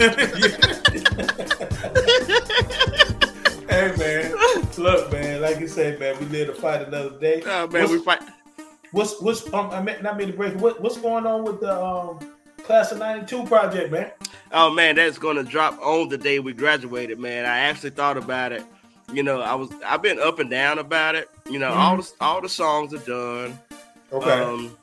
hey 3.70 3.96
man, 3.98 4.36
look, 4.78 5.12
man. 5.12 5.42
Like 5.42 5.60
you 5.60 5.68
said, 5.68 6.00
man, 6.00 6.18
we 6.20 6.26
live 6.28 6.48
to 6.48 6.56
fight 6.56 6.88
another 6.88 7.18
day. 7.20 7.44
Oh 7.46 7.68
man, 7.68 7.84
what's, 7.84 7.92
we 7.92 8.00
fight. 8.00 8.22
what's 8.92 9.22
what's 9.22 9.54
um? 9.54 9.70
I 9.72 9.82
meant 9.82 10.04
not 10.04 10.18
mean 10.18 10.28
to 10.28 10.34
break. 10.34 10.56
What 10.56 10.82
what's 10.82 10.98
going 10.98 11.26
on 11.26 11.44
with 11.44 11.62
the 11.62 11.82
um 11.82 12.20
class 12.64 12.92
of 12.92 13.00
'92 13.00 13.46
project, 13.46 13.92
man? 13.92 14.12
Oh 14.52 14.72
man, 14.72 14.96
that's 14.96 15.18
gonna 15.18 15.44
drop 15.44 15.80
on 15.82 16.10
the 16.10 16.18
day 16.18 16.40
we 16.40 16.54
graduated, 16.54 17.20
man. 17.20 17.46
I 17.46 17.60
actually 17.60 17.92
thought 17.92 18.18
about 18.18 18.52
it. 18.52 18.64
You 19.14 19.22
know, 19.22 19.42
I 19.42 19.54
was 19.54 19.70
I've 19.86 20.02
been 20.02 20.20
up 20.20 20.40
and 20.40 20.50
down 20.50 20.80
about 20.80 21.16
it. 21.16 21.30
You 21.50 21.60
know, 21.60 21.72
all 21.72 21.98
the 21.98 22.12
all 22.20 22.42
the 22.42 22.50
songs 22.50 22.94
are 22.94 23.00
done. 23.00 23.60
Okay. 24.16 24.32
Um, 24.32 24.78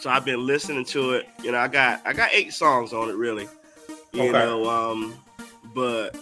so 0.00 0.10
I've 0.10 0.24
been 0.24 0.46
listening 0.46 0.84
to 0.86 1.12
it. 1.12 1.28
You 1.42 1.52
know, 1.52 1.58
I 1.58 1.68
got 1.68 2.00
I 2.06 2.12
got 2.12 2.30
eight 2.32 2.52
songs 2.52 2.92
on 2.92 3.08
it 3.08 3.14
really. 3.16 3.48
You 4.12 4.22
Okay. 4.22 4.32
know, 4.32 4.68
um, 4.68 5.14
but 5.74 6.16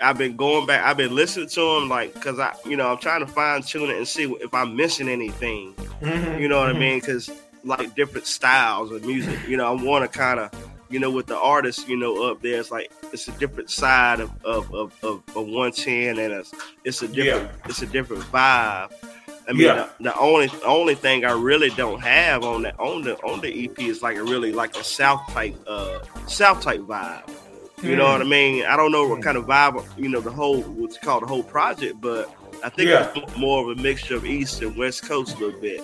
I've 0.00 0.18
been 0.18 0.36
going 0.36 0.66
back. 0.66 0.84
I've 0.84 0.96
been 0.96 1.14
listening 1.14 1.48
to 1.50 1.60
them 1.80 1.88
like 1.88 2.14
because 2.14 2.38
I, 2.38 2.54
you 2.66 2.76
know, 2.76 2.90
I'm 2.90 2.98
trying 2.98 3.24
to 3.24 3.30
fine 3.32 3.62
tune 3.62 3.90
it 3.90 3.96
and 3.96 4.08
see 4.08 4.24
if 4.40 4.52
I'm 4.52 4.74
missing 4.76 5.08
anything. 5.08 5.74
Mhm. 6.00 6.40
You 6.40 6.48
know 6.48 6.58
what 6.60 6.72
Mhm. 6.72 6.76
I 6.76 6.78
mean? 6.78 6.98
Because 7.00 7.30
like 7.64 7.94
different 7.94 8.26
styles 8.26 8.90
of 8.90 9.04
music. 9.04 9.38
You 9.46 9.56
know, 9.56 9.66
I 9.66 9.82
want 9.82 10.10
to 10.10 10.18
kind 10.18 10.40
of, 10.40 10.50
you 10.90 10.98
know, 10.98 11.10
with 11.10 11.26
the 11.26 11.36
artist, 11.38 11.88
you 11.88 11.96
know, 11.96 12.28
up 12.30 12.42
there, 12.42 12.58
it's 12.58 12.70
like 12.72 12.90
it's 13.12 13.28
a 13.28 13.32
different 13.32 13.70
side 13.70 14.20
of 14.20 14.30
of 14.44 14.72
of, 14.74 14.92
of, 15.04 15.22
of 15.36 15.46
110, 15.46 16.18
and 16.18 16.32
it's 16.32 16.52
it's 16.84 17.02
a 17.02 17.08
different 17.08 17.50
it's 17.66 17.82
a 17.82 17.86
different 17.86 18.22
vibe. 18.24 18.90
I 19.48 19.52
mean, 19.52 19.62
Yeah. 19.62 19.88
the, 19.98 20.04
the 20.04 20.18
only 20.18 20.50
only 20.64 20.94
thing 20.94 21.24
I 21.24 21.32
really 21.32 21.70
don't 21.70 22.00
have 22.00 22.44
on 22.44 22.62
that 22.62 22.78
on 22.78 23.02
the 23.02 23.16
on 23.22 23.40
the 23.40 23.64
EP 23.64 23.78
is 23.80 24.02
like 24.02 24.16
a 24.16 24.22
really 24.22 24.52
like 24.52 24.76
a 24.76 24.84
South 24.84 25.22
type 25.32 25.54
uh 25.66 25.98
South 26.26 26.60
type 26.62 26.80
vibe. 26.80 27.28
You 27.82 27.96
know 27.96 28.04
Mm. 28.06 28.12
what 28.12 28.20
I 28.20 28.24
mean? 28.24 28.64
I 28.64 28.76
don't 28.76 28.92
know 28.92 29.08
what 29.08 29.18
Mm. 29.20 29.24
kind 29.24 29.36
of 29.36 29.46
vibe 29.46 29.84
you 29.98 30.08
know 30.08 30.20
the 30.20 30.30
whole 30.30 30.60
what's 30.62 30.98
called 30.98 31.24
the 31.24 31.26
whole 31.26 31.42
project, 31.42 32.00
but 32.00 32.32
I 32.62 32.68
think 32.68 32.90
Yeah. 32.90 33.10
it's 33.16 33.36
more 33.36 33.68
of 33.70 33.76
a 33.76 33.80
mixture 33.82 34.14
of 34.16 34.24
East 34.24 34.62
and 34.62 34.76
West 34.76 35.02
Coast 35.08 35.34
a 35.36 35.38
little 35.44 35.60
bit 35.60 35.82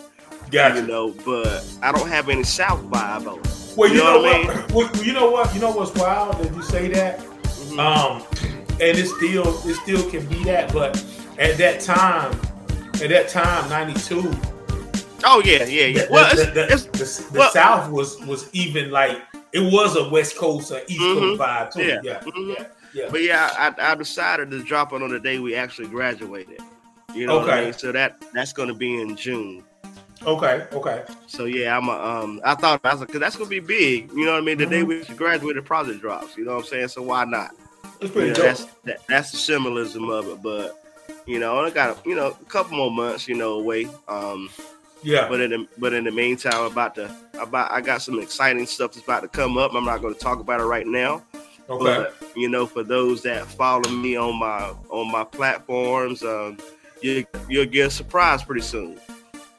Gotcha. 0.53 0.81
you 0.81 0.87
know, 0.87 1.13
but 1.27 1.65
I 1.83 1.91
don't 1.91 2.09
have 2.09 2.29
any 2.29 2.45
South 2.45 2.81
vibe 2.85 3.27
on 3.31 3.39
it. 3.41 3.49
Well, 3.77 3.89
you, 3.91 3.97
You 3.97 4.05
know, 4.05 4.13
know 4.15 4.23
what 4.23 4.35
I 4.37 4.45
what? 4.63 4.73
Well, 4.95 5.05
you 5.05 5.13
know 5.13 5.31
what? 5.31 5.55
You 5.55 5.61
know 5.61 5.71
what's 5.73 5.95
wild 5.95 6.39
that 6.39 6.55
you 6.55 6.63
say 6.63 6.89
that. 6.89 7.19
Mhm. 7.21 7.79
Um, 7.79 8.23
and 8.81 8.97
it 8.97 9.07
still 9.09 9.49
it 9.69 9.75
still 9.83 10.09
can 10.11 10.25
be 10.27 10.45
that, 10.45 10.73
but 10.73 11.03
at 11.39 11.59
that 11.59 11.81
time, 11.81 12.39
at 13.03 13.09
that 13.11 13.29
time, 13.29 13.69
'92, 13.69 14.31
oh 15.25 15.43
yeah, 15.45 15.65
yeah, 15.65 15.87
yeah. 15.87 16.05
the, 16.05 16.09
Well, 16.11 16.35
the, 16.37 16.43
it's, 16.43 16.53
the, 16.53 16.73
it's, 17.03 17.19
the- 17.27 17.33
the 17.33 17.39
well- 17.41 17.51
South 17.51 17.91
was 17.91 18.19
was 18.27 18.49
even 18.53 18.91
like 18.91 19.19
it 19.53 19.61
was 19.73 19.97
a 19.97 20.09
West 20.09 20.37
Coast 20.37 20.71
or 20.73 20.81
East 20.89 21.01
Mhm. 21.01 21.19
Coast 21.39 21.41
vibe 21.41 21.73
too. 21.73 21.83
Yeah. 21.83 22.01
Yeah, 22.03 22.21
Mhm. 22.21 22.57
yeah, 22.59 22.65
yeah. 22.93 23.09
but 23.11 23.23
yeah, 23.23 23.51
I, 23.79 23.93
I 23.93 23.95
decided 23.95 24.51
to 24.51 24.63
drop 24.63 24.93
it 24.93 25.03
on 25.03 25.11
the 25.11 25.19
day 25.21 25.39
we 25.39 25.55
actually 25.55 25.89
graduated. 25.89 26.61
You 27.15 27.27
know 27.27 27.39
what 27.39 27.49
I 27.49 27.53
Okay. 27.55 27.65
mean? 27.65 27.73
So 27.73 27.93
that 27.93 28.23
that's 28.35 28.53
going 28.53 28.69
to 28.69 28.75
be 28.75 29.01
in 29.01 29.17
June. 29.17 29.65
Okay, 30.27 30.67
okay. 30.73 31.05
So 31.29 31.45
yeah, 31.47 31.77
I'm 31.77 31.89
a, 31.89 31.93
um 31.93 32.41
I 32.45 32.55
thought 32.57 32.81
I 32.85 32.91
was 32.91 33.01
like, 33.01 33.11
cause 33.13 33.21
that's 33.21 33.37
gonna 33.37 33.49
be 33.49 33.61
big. 33.61 34.11
You 34.13 34.27
know 34.27 34.33
what 34.33 34.43
I 34.43 34.45
mean? 34.45 34.59
The 34.59 34.67
day 34.67 34.83
Mhm. 34.83 35.09
we 35.09 35.15
graduated, 35.15 35.65
project 35.65 36.01
drops. 36.01 36.37
You 36.37 36.45
know 36.45 36.57
what 36.57 36.65
I'm 36.65 36.67
saying? 36.69 36.89
So 36.89 37.03
why 37.03 37.25
not? 37.25 37.53
It's 38.01 38.03
You 38.03 38.09
pretty 38.11 38.29
know, 38.31 38.35
dope. 38.35 38.45
that's 38.45 38.65
that, 38.85 38.99
that's 39.09 39.31
the 39.31 39.37
symbolism 39.39 40.11
of 40.11 40.29
it. 40.29 40.43
But 40.43 40.78
you 41.29 41.39
know, 41.39 41.59
I 41.61 41.71
got 41.71 42.05
you 42.07 42.15
know 42.17 42.29
a 42.29 42.45
couple 42.47 42.77
more 42.77 42.91
months, 42.91 43.29
you 43.29 43.35
know, 43.35 43.53
away. 43.61 43.87
Um, 44.09 44.49
yeah, 45.03 45.29
But 45.29 45.41
in 45.41 45.51
the 45.51 45.69
but 45.79 45.93
in 45.93 46.05
the 46.05 46.11
meantime, 46.11 46.55
I'm 46.55 46.73
about 46.73 46.95
to 46.97 47.15
about 47.39 47.71
I 47.71 47.81
got 47.81 48.03
some 48.03 48.19
exciting 48.19 48.67
stuff 48.67 48.95
that's 48.95 49.05
about 49.05 49.21
to 49.21 49.29
come 49.29 49.57
up. 49.59 49.75
I'm 49.75 49.85
not 49.85 50.01
going 50.01 50.15
to 50.15 50.21
talk 50.21 50.41
about 50.41 50.61
it 50.61 50.65
right 50.65 50.87
now. 50.87 51.23
okay. 51.69 51.85
But 51.85 52.17
you 52.35 52.49
know, 52.49 52.67
for 52.67 52.83
those 52.83 53.23
that 53.23 53.47
follow 53.47 53.89
me 53.91 54.17
on 54.17 54.37
my 54.37 54.73
on 54.89 55.13
my 55.13 55.23
platforms, 55.23 56.23
um, 56.23 56.59
you 57.03 57.25
you'll 57.49 57.67
get 57.67 57.89
a 57.89 57.91
surprise 57.91 58.43
pretty 58.43 58.63
soon. 58.63 58.99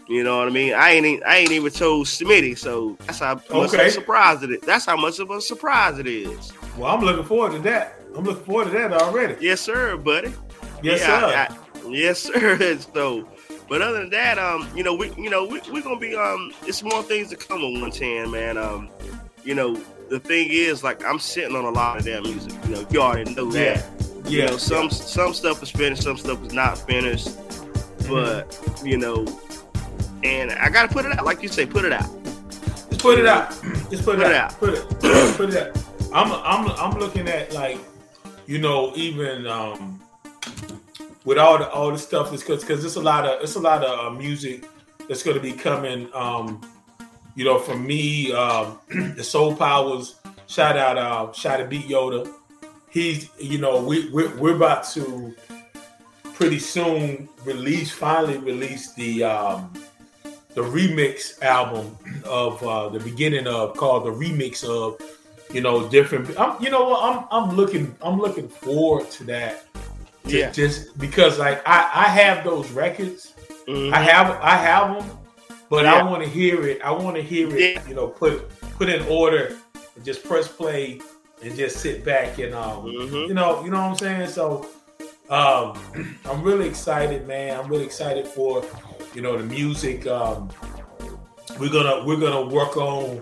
You 0.10 0.24
know 0.24 0.40
what 0.40 0.48
I 0.48 0.52
mean? 0.52 0.74
I 0.74 0.90
ain't 0.90 1.24
I 1.24 1.38
ain't 1.38 1.52
even 1.52 1.72
told 1.72 2.08
Smitty, 2.08 2.58
so 2.58 2.98
that's 3.06 3.20
how 3.20 3.36
much 3.36 3.74
of 3.74 3.80
a 3.80 3.92
surprise 3.92 4.42
it 4.42 4.50
is. 4.52 4.62
That's 4.62 4.86
how 4.86 4.98
much 4.98 5.20
of 5.20 5.30
a 5.30 5.40
surprise 5.40 6.00
it 6.00 6.08
is. 6.08 6.52
Well, 6.78 6.94
I'm 6.94 7.02
looking 7.02 7.24
forward 7.26 7.52
to 7.54 7.60
that. 7.60 8.00
I'm 8.16 8.24
looking 8.24 8.44
forward 8.44 8.66
to 8.66 8.72
that 8.72 8.92
already. 8.92 9.36
Yes, 9.40 9.62
sir, 9.62 9.96
buddy. 9.98 10.34
Yes, 10.82 11.02
Yeah, 11.02 11.08
sir. 11.08 11.26
I- 11.26 11.86
I- 11.86 11.90
yes, 11.90 12.20
sir. 12.24 12.78
so, 12.94 13.28
but 13.68 13.82
other 13.82 14.00
than 14.00 14.10
that, 14.12 14.38
um, 14.40 14.68
you 14.76 14.84
know, 14.84 14.94
we, 14.96 15.12
you 15.18 15.30
know, 15.30 15.46
we, 15.46 15.62
we're 15.72 15.82
gonna 15.84 16.00
be, 16.00 16.16
um, 16.16 16.52
it's 16.66 16.82
more 16.84 17.04
things 17.04 17.30
to 17.30 17.36
come 17.36 17.58
on 17.64 17.74
110, 17.82 18.32
man. 18.32 18.58
Um, 18.58 18.90
you 19.44 19.56
know, 19.56 19.76
the 20.10 20.20
thing 20.20 20.50
is, 20.52 20.84
like, 20.84 21.04
I'm 21.06 21.20
sitting 21.20 21.56
on 21.56 21.66
a 21.66 21.70
lot 21.70 21.98
of 21.98 22.04
that 22.06 22.24
music. 22.24 22.54
You 22.68 22.76
know, 22.76 22.88
you 22.90 23.02
already 23.02 23.34
know 23.36 23.52
yeah, 23.52 23.76
that. 23.76 23.86
yeah. 24.26 24.30
You 24.46 24.46
know, 24.48 24.58
some 24.58 24.90
some 24.90 25.34
stuff 25.34 25.62
is 25.64 25.70
finished, 25.70 26.04
some 26.04 26.18
stuff 26.18 26.44
is 26.46 26.54
not 26.54 26.78
finished. 26.80 27.28
Mm-hmm. 27.28 28.14
But 28.14 28.84
you 28.86 28.98
know, 28.98 29.26
and 30.24 30.52
I 30.54 30.70
gotta 30.70 30.92
put 30.92 31.06
it 31.06 31.12
out, 31.18 31.26
like 31.26 31.42
you 31.44 31.48
say, 31.48 31.66
put 31.66 31.86
it 31.86 31.94
out. 31.94 32.10
Just 32.90 33.02
put 33.02 33.20
it 33.20 33.28
out. 33.28 33.52
Just 33.92 34.04
put, 34.04 34.18
Put 34.18 34.20
it 34.22 34.28
it 34.32 34.36
out. 34.36 34.52
out. 34.54 34.60
Put 34.60 34.70
it. 34.74 35.38
put 35.38 35.50
it 35.54 35.76
out. 35.76 35.84
I'm 36.12 36.32
I'm 36.32 36.72
I'm 36.72 37.00
looking 37.00 37.28
at 37.30 37.54
like, 37.54 37.78
you 38.48 38.58
know, 38.58 38.92
even 38.96 39.46
um 39.46 40.02
with 41.30 41.38
all 41.38 41.60
the 41.60 41.70
all 41.70 41.92
the 41.92 41.98
stuff 42.00 42.32
that's 42.32 42.42
because 42.42 42.64
because 42.64 42.84
it's 42.84 42.96
a 42.96 43.02
lot 43.02 43.24
of 43.24 43.40
it's 43.44 43.54
a 43.54 43.60
lot 43.60 43.84
of 43.84 44.00
uh, 44.00 44.10
music 44.10 44.66
that's 45.08 45.22
going 45.22 45.38
to 45.38 45.44
be 45.44 45.52
coming. 45.52 46.10
Um, 46.12 46.60
you 47.36 47.46
know, 47.46 47.60
from 47.60 47.86
me, 47.86 48.34
um, 48.34 48.80
the 49.16 49.24
Soul 49.24 49.56
Powers. 49.56 50.16
Shout 50.48 50.76
out, 50.76 50.98
uh, 50.98 51.32
shout 51.32 51.62
out, 51.62 51.70
Beat 51.70 51.86
Yoda. 51.86 52.34
He's, 52.90 53.30
you 53.40 53.60
know, 53.60 53.80
we 53.80 54.10
we're, 54.10 54.36
we're 54.38 54.56
about 54.56 54.86
to 54.96 55.36
pretty 56.34 56.58
soon 56.58 57.30
release, 57.46 57.92
finally 57.92 58.40
release 58.40 58.94
the 58.94 59.24
um, 59.24 59.72
the 60.56 60.62
remix 60.62 61.40
album 61.44 61.96
of 62.26 62.64
uh, 62.64 62.90
the 62.90 63.00
beginning 63.02 63.46
of 63.46 63.78
called 63.78 64.06
the 64.06 64.12
remix 64.12 64.64
of 64.64 65.00
you 65.54 65.62
know 65.62 65.88
different. 65.90 66.28
I'm, 66.40 66.60
you 66.60 66.72
know 66.72 66.90
what? 66.90 67.04
I'm 67.04 67.28
I'm 67.30 67.56
looking 67.56 67.96
I'm 68.02 68.20
looking 68.20 68.50
forward 68.50 69.12
to 69.12 69.24
that. 69.26 69.69
Yeah. 70.32 70.52
Just 70.52 70.98
because 70.98 71.40
like 71.40 71.62
I 71.68 71.90
I 71.94 72.06
have 72.06 72.44
those 72.44 72.70
records. 72.72 73.34
Mhm. 73.68 73.94
I 73.94 74.02
have 74.02 74.32
I 74.42 74.56
have 74.56 74.98
them, 75.00 75.18
but 75.70 75.86
I 75.86 76.02
want 76.04 76.24
to 76.24 76.30
hear 76.30 76.66
it. 76.68 76.82
I 76.82 76.92
want 76.92 77.16
to 77.16 77.22
hear 77.22 77.48
it. 77.56 77.76
Yeah. 77.76 77.88
You 77.88 77.96
know, 77.96 78.08
put 78.08 78.50
put 78.78 78.90
in 78.90 79.02
order 79.08 79.56
and 79.96 80.06
just 80.06 80.24
press 80.24 80.48
play 80.48 81.02
and 81.44 81.56
just 81.56 81.78
sit 81.78 82.04
back 82.04 82.38
and 82.40 82.54
um, 82.54 82.84
Mhm. 82.86 83.28
you 83.28 83.34
know, 83.34 83.64
you 83.64 83.72
know 83.72 83.78
what 83.82 83.92
I'm 83.92 83.98
saying. 83.98 84.30
So 84.30 84.68
um, 85.30 85.78
I'm 86.26 86.42
really 86.42 86.68
excited, 86.68 87.28
man. 87.28 87.60
I'm 87.60 87.68
really 87.70 87.86
excited 87.86 88.28
for 88.28 88.64
you 89.14 89.22
know 89.22 89.38
the 89.38 89.44
music. 89.44 90.08
Um, 90.08 90.50
we're 91.60 91.70
gonna 91.72 92.04
we're 92.06 92.20
gonna 92.20 92.46
work 92.48 92.78
on 92.78 93.22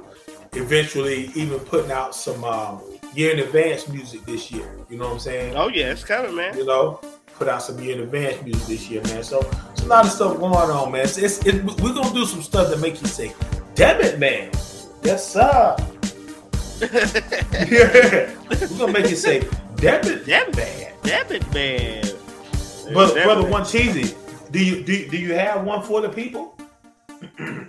eventually 0.54 1.30
even 1.36 1.60
putting 1.60 1.92
out 1.92 2.16
some 2.16 2.44
um, 2.44 2.82
year 3.18 3.34
in 3.34 3.40
advance 3.40 3.88
music 3.88 4.24
this 4.26 4.52
year. 4.52 4.70
You 4.90 4.98
know 4.98 5.06
what 5.08 5.14
I'm 5.14 5.20
saying? 5.20 5.56
Oh 5.58 5.70
yeah, 5.70 5.92
it's 5.92 6.04
coming, 6.04 6.36
man. 6.36 6.56
you 6.56 6.66
know, 6.66 7.02
put 7.36 7.48
out 7.48 7.64
some 7.64 7.80
year 7.80 7.96
in 7.98 8.04
advance 8.04 8.42
music 8.44 8.68
this 8.68 8.90
year, 8.90 9.02
man. 9.04 9.24
So 9.24 9.40
it's 9.72 9.82
a 9.82 9.88
lot 9.88 10.06
of 10.06 10.12
stuff 10.12 10.38
going 10.38 10.54
on, 10.54 10.92
man. 10.92 11.02
It's, 11.04 11.18
it's, 11.18 11.44
it, 11.46 11.64
we're 11.82 11.94
gonna 11.94 12.14
do 12.14 12.26
some 12.26 12.44
stuff 12.44 12.70
that 12.70 12.80
make 12.80 13.02
you 13.02 13.08
say, 13.08 13.34
"Damn 13.74 14.02
it, 14.02 14.20
man!" 14.20 14.52
Yes, 15.04 15.28
sir. 15.28 15.76
yeah, 17.72 18.36
we're 18.50 18.68
gonna 18.78 18.94
make 18.94 19.10
you 19.10 19.16
say, 19.16 19.48
"Damn 19.78 20.06
it, 20.06 20.26
Damn 20.28 20.52
man, 20.56 20.94
damn 21.02 21.32
it, 21.32 21.54
man. 21.54 22.04
brother, 22.94 23.16
Damn 23.16 23.24
brother, 23.26 23.48
it. 23.48 23.52
one 23.52 23.66
cheesy." 23.66 24.16
Do 24.52 24.64
you 24.64 24.84
do, 24.84 25.10
do 25.10 25.18
you 25.18 25.34
have 25.34 25.66
one 25.66 25.82
for 25.82 26.02
the 26.02 26.10
people? 26.10 26.56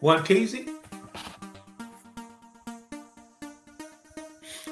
one 0.00 0.20
teasy. 0.24 0.79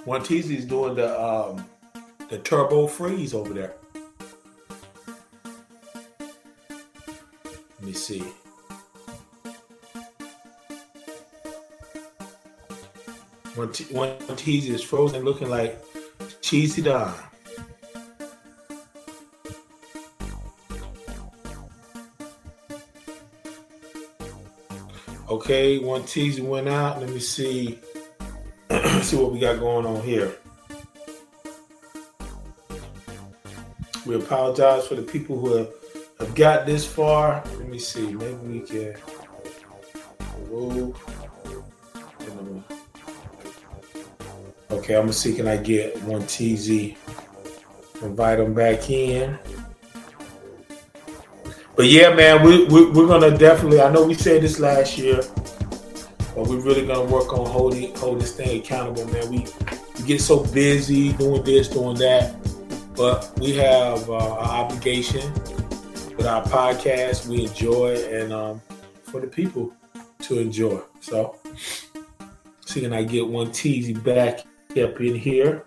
One 0.09 0.23
teasy 0.23 0.57
is 0.57 0.65
doing 0.65 0.95
the 0.95 1.23
um, 1.23 1.69
the 2.31 2.39
turbo 2.39 2.87
freeze 2.87 3.35
over 3.35 3.53
there. 3.53 3.75
Let 7.75 7.83
me 7.83 7.93
see. 7.93 8.21
One, 13.55 13.69
one 13.91 14.17
is 14.47 14.83
frozen, 14.83 15.27
looking 15.27 15.51
like 15.51 15.79
cheesy 16.41 16.81
Don. 16.81 17.15
Okay, 25.29 25.79
one 25.79 26.05
teasy 26.05 26.41
went 26.41 26.71
out. 26.71 26.99
Let 26.99 27.11
me 27.11 27.21
see. 27.21 27.79
see 29.03 29.17
what 29.17 29.33
we 29.33 29.41
got 29.41 29.59
going 29.59 29.87
on 29.87 30.03
here. 30.03 30.37
We 34.07 34.15
apologize 34.15 34.87
for 34.87 34.95
the 34.95 35.03
people 35.03 35.39
who 35.39 35.55
have, 35.57 35.71
have 36.19 36.35
got 36.35 36.67
this 36.67 36.87
far. 36.87 37.43
Let 37.59 37.69
me 37.69 37.79
see. 37.79 38.13
Maybe 38.13 38.35
we 38.35 38.61
can. 38.61 38.95
Okay, 44.71 44.95
I'm 44.97 45.03
gonna 45.03 45.13
see 45.13 45.35
can 45.35 45.49
I 45.49 45.57
get 45.59 46.03
one 46.05 46.23
TZ. 46.27 46.95
Invite 48.01 48.39
them 48.39 48.55
back 48.55 48.89
in. 48.89 49.39
But 51.77 51.87
yeah, 51.87 52.15
man, 52.15 52.43
we, 52.43 52.65
we 52.65 52.91
we're 52.91 53.07
gonna 53.07 53.37
definitely. 53.37 53.81
I 53.81 53.91
know 53.93 54.07
we 54.07 54.15
said 54.15 54.43
this 54.43 54.59
last 54.59 54.97
year, 54.97 55.21
we're 56.49 56.61
really 56.61 56.87
gonna 56.87 57.05
work 57.05 57.33
on 57.35 57.47
holding 57.47 57.95
hold 57.97 58.21
this 58.21 58.35
thing 58.35 58.61
accountable, 58.61 59.07
man. 59.13 59.29
We 59.31 59.47
we 59.99 60.07
get 60.07 60.21
so 60.21 60.43
busy 60.45 61.13
doing 61.13 61.43
this, 61.43 61.69
doing 61.69 61.97
that, 61.99 62.35
but 62.97 63.31
we 63.39 63.53
have 63.57 64.09
uh, 64.09 64.15
our 64.15 64.65
obligation 64.65 65.33
with 66.17 66.27
our 66.27 66.43
podcast. 66.45 67.27
We 67.27 67.45
enjoy 67.45 67.97
and 68.11 68.33
um, 68.33 68.63
for 69.03 69.21
the 69.21 69.27
people 69.27 69.75
to 70.21 70.39
enjoy. 70.39 70.81
So, 71.01 71.39
see 72.65 72.81
can 72.81 72.95
I 72.95 73.03
get 73.03 73.29
one 73.29 73.49
teasy 73.49 74.03
back 74.03 74.41
up 74.71 75.01
in 75.01 75.15
here, 75.15 75.67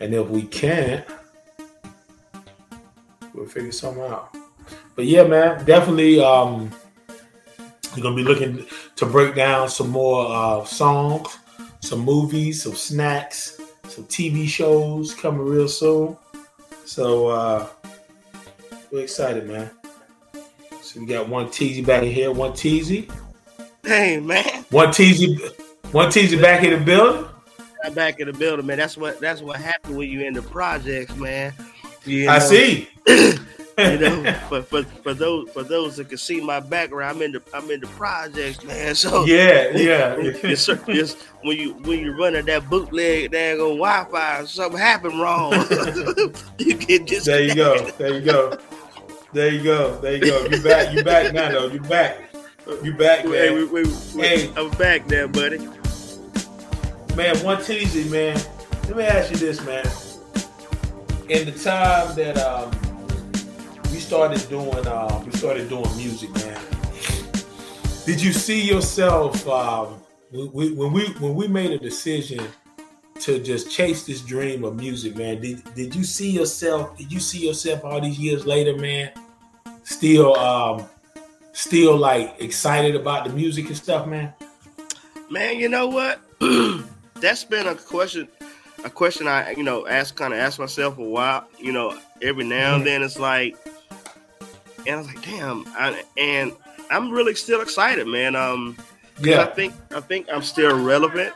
and 0.00 0.12
if 0.12 0.28
we 0.28 0.42
can't 0.42 1.06
we'll 3.32 3.46
figure 3.46 3.72
something 3.72 4.02
out. 4.02 4.36
But 4.94 5.06
yeah, 5.06 5.24
man, 5.24 5.64
definitely 5.64 6.22
um 6.22 6.70
you're 7.94 8.02
gonna 8.02 8.16
be 8.16 8.24
looking 8.24 8.66
to 8.96 9.06
break 9.06 9.34
down 9.34 9.68
some 9.68 9.90
more 9.90 10.26
uh 10.28 10.64
songs, 10.64 11.38
some 11.80 12.00
movies, 12.00 12.62
some 12.62 12.74
snacks, 12.74 13.60
some 13.88 14.04
TV 14.04 14.46
shows 14.46 15.14
coming 15.14 15.44
real 15.44 15.68
soon. 15.68 16.16
So 16.84 17.28
uh 17.28 17.68
we're 18.90 19.02
excited, 19.02 19.46
man. 19.46 19.70
So 20.82 21.00
we 21.00 21.06
got 21.06 21.28
one 21.28 21.46
teasy 21.46 21.84
back 21.84 22.02
in 22.02 22.10
here, 22.10 22.30
one 22.30 22.52
teasy, 22.52 23.10
Hey 23.84 24.20
man, 24.20 24.64
one 24.70 24.88
teasy, 24.88 25.40
one 25.90 26.08
teasy 26.08 26.40
back 26.40 26.62
in 26.62 26.70
the 26.70 26.84
building. 26.84 27.28
Back 27.94 28.20
in 28.20 28.28
the 28.28 28.32
building, 28.32 28.64
man. 28.64 28.78
That's 28.78 28.96
what 28.96 29.18
that's 29.18 29.42
what 29.42 29.56
happened 29.56 29.96
when 29.96 30.08
you 30.08 30.20
in 30.20 30.34
the 30.34 30.42
projects, 30.42 31.16
man. 31.16 31.52
You 32.04 32.30
I 32.30 32.38
see. 32.38 32.88
you 33.78 33.98
know, 33.98 34.32
for, 34.48 34.62
for 34.62 34.82
for 34.82 35.14
those 35.14 35.50
for 35.50 35.62
those 35.62 35.96
that 35.96 36.08
can 36.08 36.18
see 36.18 36.40
my 36.40 36.60
background, 36.60 37.16
I'm 37.16 37.22
in 37.22 37.32
the 37.32 37.42
I'm 37.54 37.70
in 37.70 37.80
the 37.80 37.86
projects, 37.88 38.62
man. 38.64 38.94
So 39.02 39.24
yeah, 39.24 39.70
yeah. 39.76 40.54
Sir. 40.54 40.82
Yes, 40.88 41.14
when 41.42 41.56
you 41.56 41.74
when 41.74 41.98
you 42.00 42.16
running 42.16 42.46
that 42.46 42.68
bootleg 42.68 43.30
dang 43.32 43.58
on 43.60 43.78
Wi-Fi, 43.78 44.44
something 44.44 44.78
happened 44.78 45.20
wrong. 45.20 45.52
you 46.58 46.74
get 46.74 47.06
just 47.06 47.26
There 47.26 47.42
you 47.42 47.54
go. 47.54 47.90
There 47.98 48.14
you 48.14 48.20
go. 48.20 48.58
There 49.32 49.48
you 49.48 49.62
go. 49.62 49.98
There 50.00 50.16
you 50.16 50.24
go. 50.26 50.44
You 50.46 50.62
back. 50.62 50.94
You 50.94 51.02
back 51.02 51.32
now, 51.32 51.50
though. 51.50 51.66
You 51.68 51.80
back. 51.80 52.18
You 52.82 52.92
back, 52.94 53.24
Hey, 53.24 53.50
man. 53.50 53.54
we, 53.54 53.64
we, 53.64 53.82
we, 54.14 54.22
Hey. 54.22 54.52
I'm 54.56 54.70
back 54.72 55.08
there, 55.08 55.26
buddy. 55.26 55.58
Man, 57.16 57.36
one 57.44 57.58
teasy, 57.58 58.08
man. 58.10 58.40
Let 58.84 58.96
me 58.96 59.04
ask 59.04 59.30
you 59.30 59.36
this, 59.36 59.60
man. 59.64 59.84
In 61.28 61.46
the 61.46 61.52
time 61.52 62.14
that 62.16 62.38
um 62.38 62.70
started 64.12 64.46
doing 64.50 64.86
uh, 64.86 65.22
we 65.24 65.32
started 65.32 65.70
doing 65.70 65.96
music, 65.96 66.28
man. 66.34 66.60
Did 68.04 68.20
you 68.22 68.30
see 68.30 68.60
yourself 68.60 69.48
um, 69.48 70.02
when 70.30 70.52
we, 70.52 70.72
when 70.74 70.92
we 70.92 71.06
when 71.14 71.34
we 71.34 71.48
made 71.48 71.70
a 71.70 71.78
decision 71.78 72.44
to 73.20 73.38
just 73.38 73.70
chase 73.70 74.04
this 74.04 74.20
dream 74.20 74.64
of 74.64 74.76
music, 74.76 75.16
man? 75.16 75.40
Did 75.40 75.62
did 75.74 75.94
you 75.94 76.04
see 76.04 76.30
yourself? 76.30 76.94
Did 76.98 77.10
you 77.10 77.20
see 77.20 77.46
yourself 77.46 77.86
all 77.86 78.02
these 78.02 78.18
years 78.18 78.44
later, 78.44 78.76
man? 78.76 79.12
Still 79.84 80.36
um 80.36 80.84
still 81.54 81.96
like 81.96 82.36
excited 82.38 82.94
about 82.94 83.24
the 83.26 83.32
music 83.32 83.68
and 83.68 83.76
stuff, 83.78 84.06
man? 84.06 84.34
Man, 85.30 85.56
you 85.58 85.70
know 85.70 85.86
what? 85.86 86.20
That's 87.14 87.44
been 87.44 87.66
a 87.66 87.76
question, 87.76 88.28
a 88.84 88.90
question 88.90 89.26
I 89.26 89.52
you 89.52 89.62
know 89.62 89.86
ask 89.86 90.14
kind 90.16 90.34
of 90.34 90.38
ask 90.38 90.58
myself 90.58 90.98
a 90.98 91.02
while. 91.02 91.48
You 91.58 91.72
know, 91.72 91.98
every 92.20 92.44
now 92.44 92.74
and 92.74 92.82
Mhm. 92.82 92.84
then 92.84 93.02
it's 93.02 93.18
like, 93.18 93.56
and 94.86 94.94
I 94.96 94.98
was 94.98 95.06
like, 95.06 95.22
damn, 95.22 95.64
I, 95.68 96.02
and 96.16 96.52
I'm 96.90 97.10
really 97.10 97.34
still 97.34 97.60
excited, 97.60 98.06
man. 98.06 98.34
Um, 98.36 98.76
'cause 99.16 99.34
I 99.34 99.46
think 99.46 99.74
I 99.94 100.00
think 100.00 100.26
I'm 100.32 100.42
still 100.42 100.78
relevant. 100.82 101.32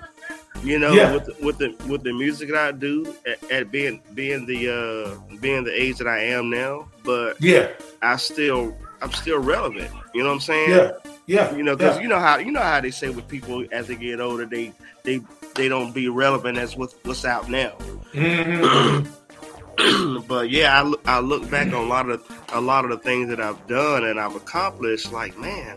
You 0.64 0.78
know, 0.78 0.92
Yeah. 0.92 1.12
with 1.12 1.24
the, 1.26 1.44
with 1.44 1.58
the 1.58 1.74
with 1.86 2.02
the 2.02 2.12
music 2.12 2.48
that 2.50 2.56
I 2.58 2.72
do 2.72 3.14
at, 3.26 3.50
at 3.50 3.70
being 3.70 4.00
being 4.14 4.46
the 4.46 4.70
uh 4.70 5.36
being 5.40 5.64
the 5.64 5.72
age 5.82 5.98
that 5.98 6.08
I 6.08 6.20
am 6.24 6.48
now, 6.50 6.88
but 7.04 7.36
Yeah. 7.40 7.68
I 8.02 8.16
still 8.16 8.76
I'm 9.02 9.12
still 9.12 9.38
relevant. 9.38 9.90
You 10.14 10.22
know 10.22 10.28
what 10.30 10.34
I'm 10.36 10.40
saying? 10.40 10.70
Yeah. 10.70 10.92
Yeah. 11.26 11.54
You 11.54 11.62
know, 11.62 11.76
because 11.76 11.96
yeah. 11.96 12.02
you 12.02 12.08
know 12.08 12.18
how 12.18 12.38
you 12.38 12.50
know 12.50 12.62
how 12.62 12.80
they 12.80 12.90
say 12.90 13.10
with 13.10 13.28
people 13.28 13.66
as 13.70 13.86
they 13.88 13.96
get 13.96 14.18
older, 14.20 14.46
they 14.46 14.72
they 15.04 15.20
they 15.54 15.68
don't 15.68 15.92
be 15.94 16.08
relevant 16.08 16.56
as 16.58 16.74
what, 16.76 16.94
what's 17.04 17.24
out 17.26 17.48
now. 17.50 17.72
Mhm. 18.14 19.06
but 20.28 20.50
yeah, 20.50 20.78
I, 20.78 20.82
look- 20.82 21.02
I 21.06 21.20
look 21.20 21.48
back 21.50 21.68
on 21.68 21.74
a 21.74 21.82
lot 21.82 22.08
of 22.08 22.22
a 22.52 22.60
lot 22.60 22.84
of 22.84 22.90
the 22.90 22.98
things 22.98 23.28
that 23.28 23.40
I've 23.40 23.66
done 23.66 24.04
and 24.04 24.18
I've 24.20 24.34
accomplished. 24.36 25.12
Like, 25.12 25.36
man, 25.38 25.76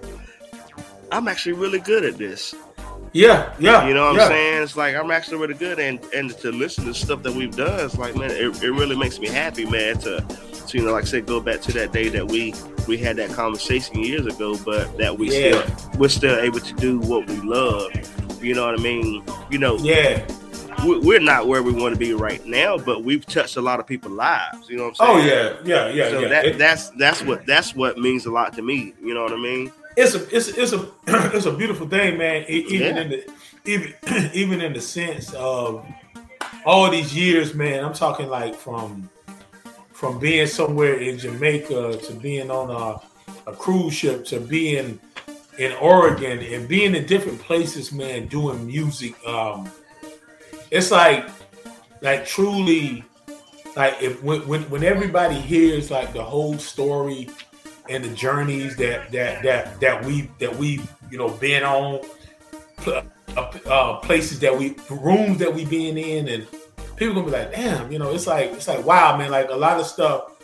I'm 1.12 1.28
actually 1.28 1.54
really 1.54 1.80
good 1.80 2.06
at 2.06 2.18
this. 2.18 2.54
yeah, 3.14 3.54
yeah. 3.60 3.88
You 3.88 3.94
know 3.94 4.06
what 4.08 4.16
yeah. 4.16 4.22
I'm 4.24 4.28
saying? 4.30 4.64
It's 4.64 4.76
like 4.78 4.96
I'm 4.96 5.12
actually 5.12 5.38
really 5.38 5.54
good, 5.56 5.80
and 5.80 6.00
and 6.14 6.32
to 6.40 6.52
listen 6.52 6.86
to 6.86 6.94
stuff 6.94 7.24
that 7.24 7.34
we've 7.34 7.56
done, 7.56 7.80
it's 7.86 7.98
like 7.98 8.16
man, 8.16 8.32
it, 8.32 8.64
it 8.64 8.72
really 8.72 8.96
makes 8.96 9.20
me 9.20 9.28
happy, 9.28 9.66
man. 9.66 9.98
To, 10.00 10.20
to 10.68 10.78
you 10.78 10.86
know, 10.86 10.92
like 10.94 11.04
I 11.04 11.08
said, 11.08 11.26
go 11.26 11.40
back 11.42 11.62
to 11.62 11.72
that 11.74 11.92
day 11.92 12.10
that 12.10 12.28
we 12.28 12.54
we 12.88 12.98
had 12.98 13.18
that 13.18 13.32
conversation 13.32 14.00
years 14.04 14.26
ago, 14.26 14.58
but 14.64 14.98
that 14.98 15.18
we 15.18 15.30
Yeah. 15.32 15.66
still 15.66 16.00
we're 16.00 16.10
still 16.10 16.40
able 16.40 16.60
to 16.60 16.74
do 16.76 17.00
what 17.00 17.28
we 17.28 17.36
love. 17.42 17.92
You 18.42 18.54
know 18.56 18.66
what 18.68 18.80
I 18.80 18.82
mean? 18.84 19.24
You 19.50 19.58
know, 19.58 19.78
Yeah. 19.80 20.26
We- 20.86 21.00
we're 21.00 21.20
not 21.20 21.48
where 21.48 21.62
we 21.64 21.72
want 21.72 21.94
to 21.94 22.00
be 22.00 22.14
right 22.14 22.46
now, 22.46 22.78
but 22.78 23.04
we've 23.04 23.26
touched 23.26 23.58
a 23.58 23.62
lot 23.62 23.80
of 23.80 23.88
people's 23.88 24.14
lives. 24.14 24.70
You 24.70 24.78
know 24.78 24.90
what 24.90 24.96
I'm 25.02 25.18
saying? 25.24 25.28
Oh 25.30 25.66
yeah, 25.66 25.88
yeah, 25.88 25.90
yeah, 25.94 26.10
So 26.10 26.20
yeah. 26.22 26.28
that 26.30 26.46
It- 26.46 26.58
that's 26.58 26.90
that's 26.92 27.22
what 27.24 27.46
that's 27.46 27.76
what 27.76 27.98
means 27.98 28.26
a 28.26 28.32
lot 28.32 28.54
to 28.54 28.62
me. 28.62 28.94
You 29.04 29.14
know 29.14 29.24
what 29.24 29.34
I 29.34 29.38
mean? 29.38 29.72
it's 29.98 30.16
a 30.16 30.24
it's 30.36 30.48
a, 30.58 30.62
it's 30.62 30.72
a 30.74 30.88
it's 31.36 31.46
a 31.46 31.52
beautiful 31.52 31.88
thing, 31.88 32.18
man. 32.18 32.46
Even 32.48 32.96
Yeah. 32.96 33.02
in 33.02 33.10
the 33.10 33.24
even 33.66 33.94
even 34.34 34.62
in 34.62 34.74
the 34.74 34.82
sense 34.82 35.34
of 35.34 35.86
all 36.66 36.90
these 36.90 37.16
years, 37.16 37.54
man. 37.54 37.84
I'm 37.84 37.94
talking 37.94 38.30
like 38.30 38.56
from 38.56 39.10
from 39.92 40.18
being 40.20 40.48
somewhere 40.48 40.96
in 40.96 41.18
Jamaica 41.18 41.98
to 41.98 42.14
being 42.14 42.50
on 42.50 42.70
a, 42.70 43.50
a 43.52 43.54
cruise 43.54 43.94
ship 43.94 44.24
to 44.26 44.40
being 44.40 44.98
in 45.58 45.74
Oregon 45.74 46.40
and 46.40 46.70
being 46.70 46.96
in 46.96 47.06
different 47.06 47.42
places, 47.42 47.92
man, 47.92 48.28
doing 48.28 48.66
music. 48.66 49.14
Um, 49.28 49.70
it's 50.72 50.92
like, 50.92 51.28
like 52.02 52.26
truly, 52.26 53.04
like 53.76 54.02
if 54.02 54.22
when, 54.24 54.48
when 54.48 54.64
when 54.70 54.84
everybody 54.84 55.36
hears 55.36 55.92
like 55.92 56.14
the 56.14 56.24
whole 56.24 56.58
story 56.58 57.30
and 57.90 58.04
the 58.04 58.10
journeys 58.10 58.76
that 58.78 59.12
that 59.12 59.44
that 59.44 59.80
that 59.80 60.06
we 60.06 60.30
that 60.40 60.56
we 60.56 60.82
you 61.12 61.18
know 61.18 61.30
been 61.30 61.64
on, 61.64 62.02
uh, 62.88 63.02
uh, 63.38 63.96
places 63.98 64.40
that 64.40 64.58
we 64.58 64.76
rooms 64.90 65.38
that 65.40 65.54
we 65.54 65.66
been 65.66 65.98
in, 65.98 66.28
and 66.28 66.48
people 66.96 67.16
gonna 67.16 67.26
be 67.26 67.32
like, 67.32 67.52
damn, 67.52 67.92
you 67.92 68.00
know, 68.00 68.14
it's 68.14 68.28
like 68.28 68.52
it's 68.52 68.68
like 68.68 68.86
wow, 68.86 69.18
man, 69.18 69.32
like 69.32 69.50
a 69.50 69.56
lot 69.56 69.80
of 69.80 69.86
stuff 69.86 70.36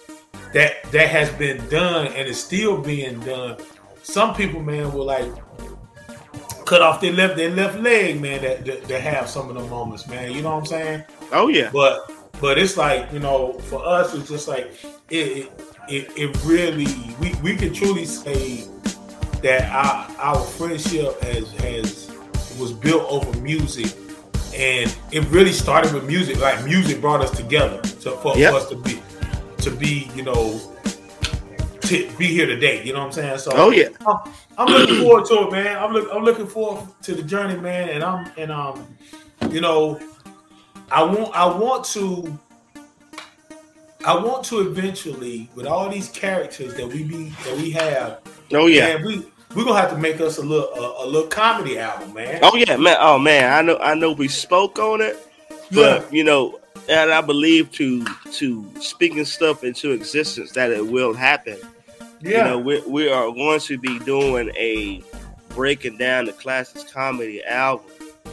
that 0.53 0.84
that 0.91 1.09
has 1.09 1.30
been 1.34 1.67
done 1.69 2.07
and 2.07 2.28
is 2.28 2.41
still 2.41 2.82
being 2.82 3.19
done. 3.21 3.57
Some 4.03 4.36
people, 4.36 4.61
man, 4.61 4.93
will 4.93 5.05
like 5.05 5.32
cut 6.66 6.82
off 6.82 7.01
their 7.01 7.13
left 7.13 7.36
their 7.38 7.49
left 7.51 7.80
leg, 7.80 8.20
man, 8.22 8.41
that, 8.41 8.66
that, 8.66 8.84
that 8.86 9.01
have 9.01 9.30
some 9.30 9.49
of 9.49 9.55
the 9.55 9.63
moments, 9.70 10.07
man. 10.07 10.32
You 10.32 10.41
know 10.41 10.51
what 10.51 10.59
I'm 10.59 10.66
saying? 10.66 11.03
Oh 11.32 11.47
yeah. 11.47 11.70
But 11.72 12.11
but 12.41 12.57
it's 12.57 12.78
like 12.78 13.11
you 13.13 13.20
know, 13.20 13.53
for 13.53 13.86
us, 13.86 14.13
it's 14.13 14.30
just 14.30 14.47
like 14.47 14.72
it 15.09 15.51
it, 15.88 16.11
it 16.18 16.43
really 16.43 16.88
we 17.20 17.34
we 17.41 17.55
can 17.55 17.74
truly 17.74 18.05
say 18.05 18.68
that 19.41 19.72
our 19.72 20.07
our 20.18 20.41
friendship 20.43 21.22
has 21.22 21.51
has 21.53 22.11
was 22.59 22.72
built 22.72 23.03
over 23.11 23.38
music 23.41 23.91
and 24.55 24.95
it 25.11 25.24
really 25.30 25.51
started 25.51 25.93
with 25.93 26.05
music 26.07 26.39
like 26.39 26.63
music 26.63 27.01
brought 27.01 27.20
us 27.22 27.36
together 27.36 27.82
to, 27.82 28.11
for, 28.11 28.38
Yep. 28.38 28.51
for 28.51 28.57
us 28.57 28.70
to 28.70 28.76
be 28.78 29.01
to 29.57 29.70
be 29.72 30.09
you 30.16 30.24
know 30.24 30.59
to 31.86 32.09
be 32.17 32.27
here 32.27 32.45
today 32.45 32.83
you 32.83 32.93
know 32.93 32.99
what 32.99 33.05
i'm 33.05 33.11
saying 33.11 33.38
so 33.38 33.51
Oh 33.53 33.71
yeah. 33.71 33.89
I'm, 34.05 34.17
I'm 34.57 34.67
looking 34.67 35.01
forward 35.01 35.25
to 35.25 35.47
it, 35.47 35.51
man. 35.51 35.77
I'm 35.77 35.91
look, 35.91 36.09
I'm 36.11 36.23
looking 36.23 36.47
forward 36.47 36.88
to 37.03 37.13
the 37.13 37.23
journey, 37.23 37.57
man. 37.57 37.89
And 37.89 38.03
I'm 38.03 38.31
and 38.38 38.51
um, 38.51 38.88
you 39.49 39.61
know, 39.61 39.99
I 40.91 41.03
want 41.03 41.36
I 41.36 41.45
want 41.45 41.86
to 41.86 42.39
I 44.05 44.15
want 44.15 44.45
to 44.45 44.61
eventually 44.61 45.49
with 45.55 45.65
all 45.65 45.89
these 45.89 46.09
characters 46.09 46.75
that 46.75 46.88
we 46.88 47.03
be 47.03 47.29
that 47.43 47.57
we 47.57 47.71
have, 47.71 48.21
Oh 48.51 48.67
yeah. 48.67 48.95
man, 48.95 49.05
we 49.05 49.25
we're 49.55 49.65
gonna 49.65 49.79
have 49.79 49.91
to 49.91 49.97
make 49.97 50.21
us 50.21 50.38
a 50.38 50.41
little 50.41 50.69
a, 50.73 51.05
a 51.05 51.07
little 51.07 51.27
comedy 51.27 51.79
album, 51.79 52.13
man. 52.13 52.39
Oh 52.43 52.55
yeah, 52.55 52.77
man. 52.77 52.97
Oh 52.99 53.17
man, 53.17 53.51
I 53.51 53.61
know. 53.61 53.77
I 53.77 53.93
know. 53.95 54.11
We 54.11 54.27
spoke 54.27 54.79
on 54.79 55.01
it, 55.01 55.17
yeah, 55.69 55.99
but 55.99 56.13
you 56.13 56.23
know, 56.23 56.59
and 56.88 57.11
I 57.11 57.21
believe 57.21 57.71
to 57.73 58.05
to 58.33 58.71
speaking 58.79 59.25
stuff 59.25 59.63
into 59.63 59.91
existence 59.91 60.51
that 60.51 60.71
it 60.71 60.86
will 60.86 61.13
happen. 61.13 61.57
Yeah, 62.22 62.30
You 62.38 62.43
know, 62.43 62.59
we 62.59 62.82
we 62.88 63.09
are 63.09 63.32
going 63.32 63.59
to 63.61 63.78
be 63.78 63.99
doing 63.99 64.51
a 64.57 65.03
breaking 65.49 65.97
down 65.97 66.26
the 66.26 66.34
classics 66.34 66.91
comedy 66.91 67.43
album. 67.43 67.86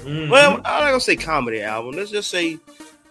Mhm. 0.04 0.28
Well, 0.30 0.54
I'm 0.56 0.62
not 0.62 0.80
gonna 0.88 1.00
say 1.00 1.16
comedy 1.16 1.62
album. 1.62 1.92
Let's 1.96 2.10
just 2.10 2.30
say 2.30 2.58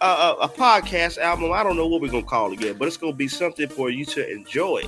a, 0.00 0.06
a, 0.06 0.32
a 0.42 0.48
podcast 0.48 1.18
album. 1.18 1.52
I 1.52 1.62
don't 1.62 1.76
know 1.76 1.86
what 1.86 2.00
we're 2.02 2.10
gonna 2.10 2.22
call 2.24 2.52
it 2.52 2.60
yet, 2.60 2.78
but 2.78 2.88
it's 2.88 2.96
gonna 2.96 3.12
be 3.12 3.28
something 3.28 3.68
for 3.68 3.88
you 3.90 4.04
to 4.06 4.28
enjoy. 4.30 4.82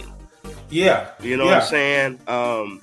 yeah, 0.70 1.09
You 1.20 1.37
know 1.37 1.45
Yeah. 1.45 1.51
what 1.55 1.62
I'm 1.62 1.68
saying? 1.68 2.18
Um, 2.26 2.80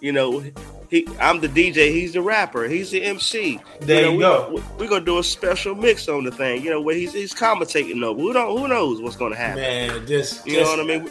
you 0.00 0.12
know, 0.12 0.42
he 0.90 1.06
I'm 1.20 1.40
the 1.40 1.48
DJ, 1.48 1.90
he's 1.92 2.12
the 2.14 2.22
rapper, 2.22 2.66
he's 2.68 2.90
the 2.90 3.02
MC. 3.02 3.60
There 3.80 4.02
know, 4.02 4.10
you 4.10 4.16
we, 4.16 4.22
go. 4.22 4.50
we- 4.54 4.62
We're 4.84 4.88
gonna 4.90 5.04
do 5.04 5.18
a 5.18 5.24
special 5.24 5.74
mix 5.74 6.08
on 6.08 6.24
the 6.24 6.30
thing, 6.30 6.62
you 6.64 6.70
know, 6.70 6.80
where 6.80 6.94
he's 6.96 7.12
he's 7.12 7.34
commentating 7.34 8.02
over. 8.02 8.20
Who 8.20 8.32
don't 8.32 8.56
who 8.58 8.66
knows 8.68 9.00
what's 9.00 9.16
gonna 9.16 9.36
happen? 9.36 9.60
man. 9.62 10.06
Just 10.06 10.46
You 10.46 10.54
just, 10.56 10.76
know 10.76 10.82
what 10.84 10.90
I 10.92 10.98
mean? 10.98 11.10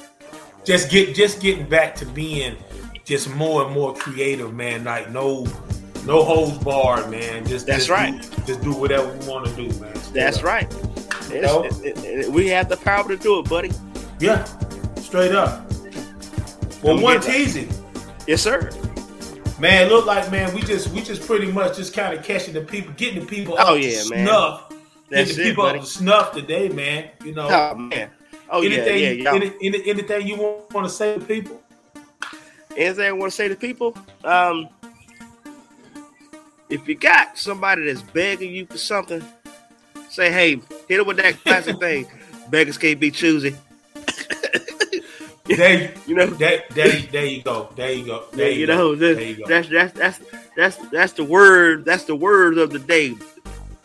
Just 0.66 0.90
get 0.90 1.16
just 1.16 1.42
getting 1.42 1.66
back 1.68 1.96
to 1.96 2.06
being 2.06 2.56
just 3.06 3.30
more 3.36 3.64
and 3.66 3.74
more 3.74 3.94
creative, 3.94 4.54
man. 4.54 4.84
Like 4.84 5.12
no 5.12 5.46
no 6.06 6.24
holds 6.24 6.58
barred, 6.64 7.10
man. 7.10 7.46
Just 7.48 7.66
That's 7.68 7.88
just 7.88 7.90
right. 7.90 8.22
Do, 8.22 8.42
just 8.46 8.62
do 8.62 8.74
whatever 8.74 9.08
we 9.12 9.28
want 9.28 9.46
to 9.48 9.56
do, 9.56 9.68
man. 9.80 9.96
Straight 9.96 10.14
That's 10.14 10.38
up. 10.40 10.44
right. 10.44 10.74
It's- 11.32 11.42
know? 11.44 11.64
it- 11.64 11.78
it- 11.84 11.98
it- 12.26 12.32
we 12.32 12.48
have 12.50 12.70
the 12.70 12.78
power 12.78 13.08
to 13.08 13.18
do 13.18 13.40
it, 13.40 13.50
buddy. 13.50 13.72
Yeah, 14.20 14.44
straight 14.98 15.34
up. 15.34 15.70
Well, 16.84 17.00
one 17.02 17.20
teasing, 17.20 17.70
Yes, 18.28 18.42
sir. 18.44 18.70
man. 19.60 19.90
Look 19.90 20.06
like 20.06 20.30
man, 20.32 20.54
we 20.54 20.62
just 20.62 20.90
we 20.90 21.02
just 21.02 21.26
pretty 21.26 21.52
much 21.52 21.78
just 21.78 21.94
kind 21.94 22.18
of 22.18 22.24
catching 22.24 22.54
the 22.54 22.62
people, 22.62 22.94
getting 22.96 23.22
the 23.22 23.26
people 23.26 23.56
Oh, 23.58 23.74
yeah, 23.76 24.04
man. 24.10 24.28
snuff, 24.28 24.70
That's 25.10 25.32
getting 25.32 25.36
the 25.36 25.42
it, 25.42 25.46
people 25.46 25.64
buddy. 25.64 25.80
up 25.80 25.86
to 25.86 25.90
snuff 25.92 26.32
today, 26.34 26.70
man. 26.70 27.06
You 27.24 27.34
know, 27.34 27.48
Oh 27.50 27.76
man. 27.76 28.10
Oh 28.50 28.62
anything, 28.62 29.02
yeah, 29.02 29.10
yeah, 29.10 29.34
any, 29.34 29.54
any, 29.62 29.90
anything 29.90 30.28
you 30.28 30.38
want, 30.38 30.74
want 30.74 30.88
to 30.88 30.94
say 30.94 31.18
to 31.18 31.26
people? 31.26 31.62
Anything 32.78 33.06
I 33.06 33.12
want 33.12 33.32
to 33.32 33.36
say 33.36 33.48
to 33.48 33.56
people? 33.56 33.98
Um, 34.24 34.70
if 36.70 36.88
you 36.88 36.96
got 36.96 37.38
somebody 37.38 37.86
that's 37.86 38.02
begging 38.02 38.54
you 38.54 38.66
for 38.66 38.78
something, 38.78 39.24
say, 40.10 40.32
hey, 40.32 40.56
hit 40.88 41.00
it 41.00 41.06
with 41.06 41.18
that 41.18 41.42
classic 41.42 41.80
thing. 41.80 42.08
Beggars 42.50 42.78
can't 42.78 43.00
be 43.00 43.12
choosy. 43.12 43.56
There, 45.46 45.94
You 46.08 46.16
know, 46.16 46.26
there, 46.28 46.64
there, 46.72 47.02
there 47.12 47.26
you 47.26 47.42
go. 47.44 47.70
There 47.76 47.92
you 47.92 48.06
go. 48.06 48.26
There 48.34 48.50
you, 48.50 48.62
you 48.62 48.68
go. 48.68 48.76
know, 48.76 48.96
there 48.96 49.22
you 49.22 49.36
go. 49.38 49.46
that's 49.48 49.70
that's 49.70 49.94
that's 49.94 50.20
that's 50.56 50.78
that's 50.90 51.14
the 51.14 51.24
word. 51.24 51.86
That's 51.86 52.04
the 52.06 52.16
word 52.16 52.58
of 52.58 52.72
the 52.72 52.80
day. 52.80 53.16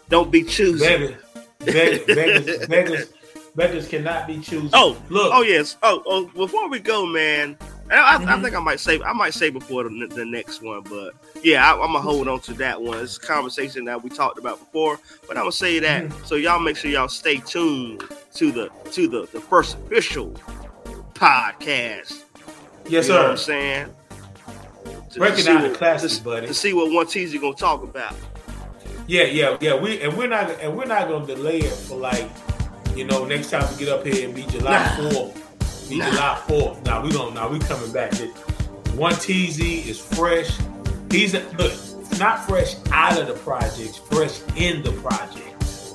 Don't 0.09 0.31
be 0.31 0.43
choosy. 0.43 0.85
Beggars, 0.85 1.15
beggars, 1.61 2.07
beggars, 2.07 2.67
beggars, 2.67 3.13
beggars 3.57 3.89
cannot 3.89 4.27
be 4.27 4.39
choosy. 4.41 4.71
Oh, 4.73 4.97
look. 5.09 5.31
Oh 5.35 5.43
yes. 5.43 5.77
Oh, 5.83 6.03
oh. 6.07 6.27
Before 6.27 6.69
we 6.69 6.79
go, 6.81 7.07
man, 7.07 7.57
I, 7.91 7.97
I, 8.17 8.37
I 8.37 8.41
think 8.43 8.55
I 8.55 8.61
might 8.61 8.81
say 8.81 9.01
I 9.03 9.13
might 9.13 9.35
say 9.35 9.51
before 9.51 9.85
the, 9.85 10.07
the 10.15 10.25
next 10.25 10.63
one, 10.63 10.83
but 10.83 11.15
yeah, 11.43 11.65
I, 11.65 11.73
I'm 11.75 11.89
gonna 11.93 12.01
hold 12.01 12.29
on 12.29 12.41
to 12.41 12.55
that 12.55 12.81
one. 12.81 12.99
It's 13.01 13.17
a 13.17 13.21
conversation 13.21 13.85
that 13.87 14.03
we 14.03 14.11
talked 14.11 14.39
about 14.39 14.59
before, 14.61 14.99
but 15.27 15.37
I'm 15.37 15.43
gonna 15.45 15.53
say 15.53 15.79
that 15.81 16.05
Mm-hmm. 16.05 16.25
so 16.25 16.37
y'all 16.37 16.61
make 16.61 16.77
sure 16.77 16.91
y'all 16.91 17.09
stay 17.09 17.39
tuned 17.39 18.03
to 18.35 18.53
the 18.53 18.69
to 18.93 19.09
the 19.09 19.29
the 19.33 19.41
first 19.41 19.77
official 19.79 20.33
podcast. 21.15 22.23
yes, 22.89 23.07
you 23.09 23.13
know 23.15 23.23
what 23.23 23.31
I'm 23.33 23.37
sir. 23.37 23.43
saying? 23.45 23.87
To- 23.87 25.11
to 25.11 25.19
Breaking 25.19 25.39
see 25.39 25.45
down 25.45 25.63
the 25.63 25.69
what- 25.71 25.79
classics, 25.79 26.19
to, 26.19 26.25
buddy. 26.25 26.47
to 26.47 26.55
see 26.55 26.73
what 26.73 26.93
one 26.93 27.07
teaser 27.07 27.39
gonna 27.39 27.55
talk 27.55 27.83
about. 27.83 28.15
Yeah, 29.09 29.25
yeah, 29.25 29.57
yeah. 29.61 29.75
We 29.75 30.01
and 30.03 30.17
we're 30.17 30.29
not 30.29 30.51
and 30.61 30.77
we're 30.77 30.85
not 30.87 31.09
gonna 31.09 31.27
delay 31.27 31.59
it 31.59 31.73
for 31.73 31.97
like, 31.97 32.31
you 32.97 33.05
know, 33.05 33.25
next 33.25 33.51
time 33.51 33.71
we 33.73 33.79
get 33.85 33.89
up 33.89 34.05
here 34.07 34.27
and 34.27 34.35
be 34.35 34.43
July 34.47 34.87
fourth. 34.97 35.89
Be 35.89 35.97
July 35.97 36.43
fourth. 36.47 36.85
Now 36.85 37.03
we 37.03 37.11
don't. 37.11 37.35
Now 37.35 37.49
we 37.49 37.59
coming 37.61 37.93
back. 37.93 38.13
One 38.95 39.15
TZ 39.15 39.61
is 39.61 39.99
fresh. 39.99 40.57
He's 41.11 41.35
look 41.35 41.73
not 42.19 42.45
fresh 42.47 42.75
out 42.93 43.19
of 43.19 43.27
the 43.29 43.35
projects, 43.35 43.97
fresh 43.97 44.41
in 44.57 44.83
the 44.83 44.93
projects. 45.03 45.95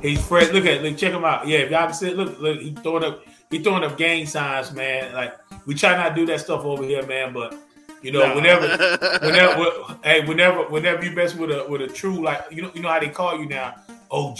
He's 0.00 0.24
fresh. 0.26 0.50
Look 0.52 0.64
at 0.66 0.82
look, 0.82 0.96
check 0.96 1.12
him 1.12 1.24
out. 1.24 1.46
Yeah, 1.46 1.58
if 1.58 1.70
y'all 1.70 1.86
can 1.86 1.94
see, 1.94 2.10
look, 2.14 2.38
look, 2.38 2.60
he 2.60 2.72
throwing 2.72 3.04
up, 3.04 3.24
he 3.50 3.58
throwing 3.62 3.84
up 3.84 3.98
gang 3.98 4.26
signs, 4.26 4.72
man. 4.72 5.12
Like 5.14 5.34
we 5.66 5.74
try 5.74 5.96
not 5.96 6.10
to 6.10 6.14
do 6.14 6.26
that 6.26 6.40
stuff 6.40 6.64
over 6.64 6.84
here, 6.84 7.04
man. 7.06 7.32
But 7.32 7.54
you 8.02 8.12
know, 8.12 8.26
Nah. 8.26 8.34
whenever 8.34 8.66
whenever, 9.22 9.70
hey, 10.04 10.24
whenever, 10.26 10.62
whenever 10.68 11.04
you 11.04 11.10
mess 11.10 11.34
with 11.34 11.50
a 11.50 11.66
with 11.68 11.82
a 11.82 11.88
true 11.88 12.22
like 12.22 12.44
you 12.50 12.62
know, 12.62 12.70
you 12.74 12.80
know 12.82 12.88
how 12.88 13.00
they 13.00 13.08
call 13.08 13.38
you 13.38 13.46
now, 13.46 13.74
OG. 14.10 14.38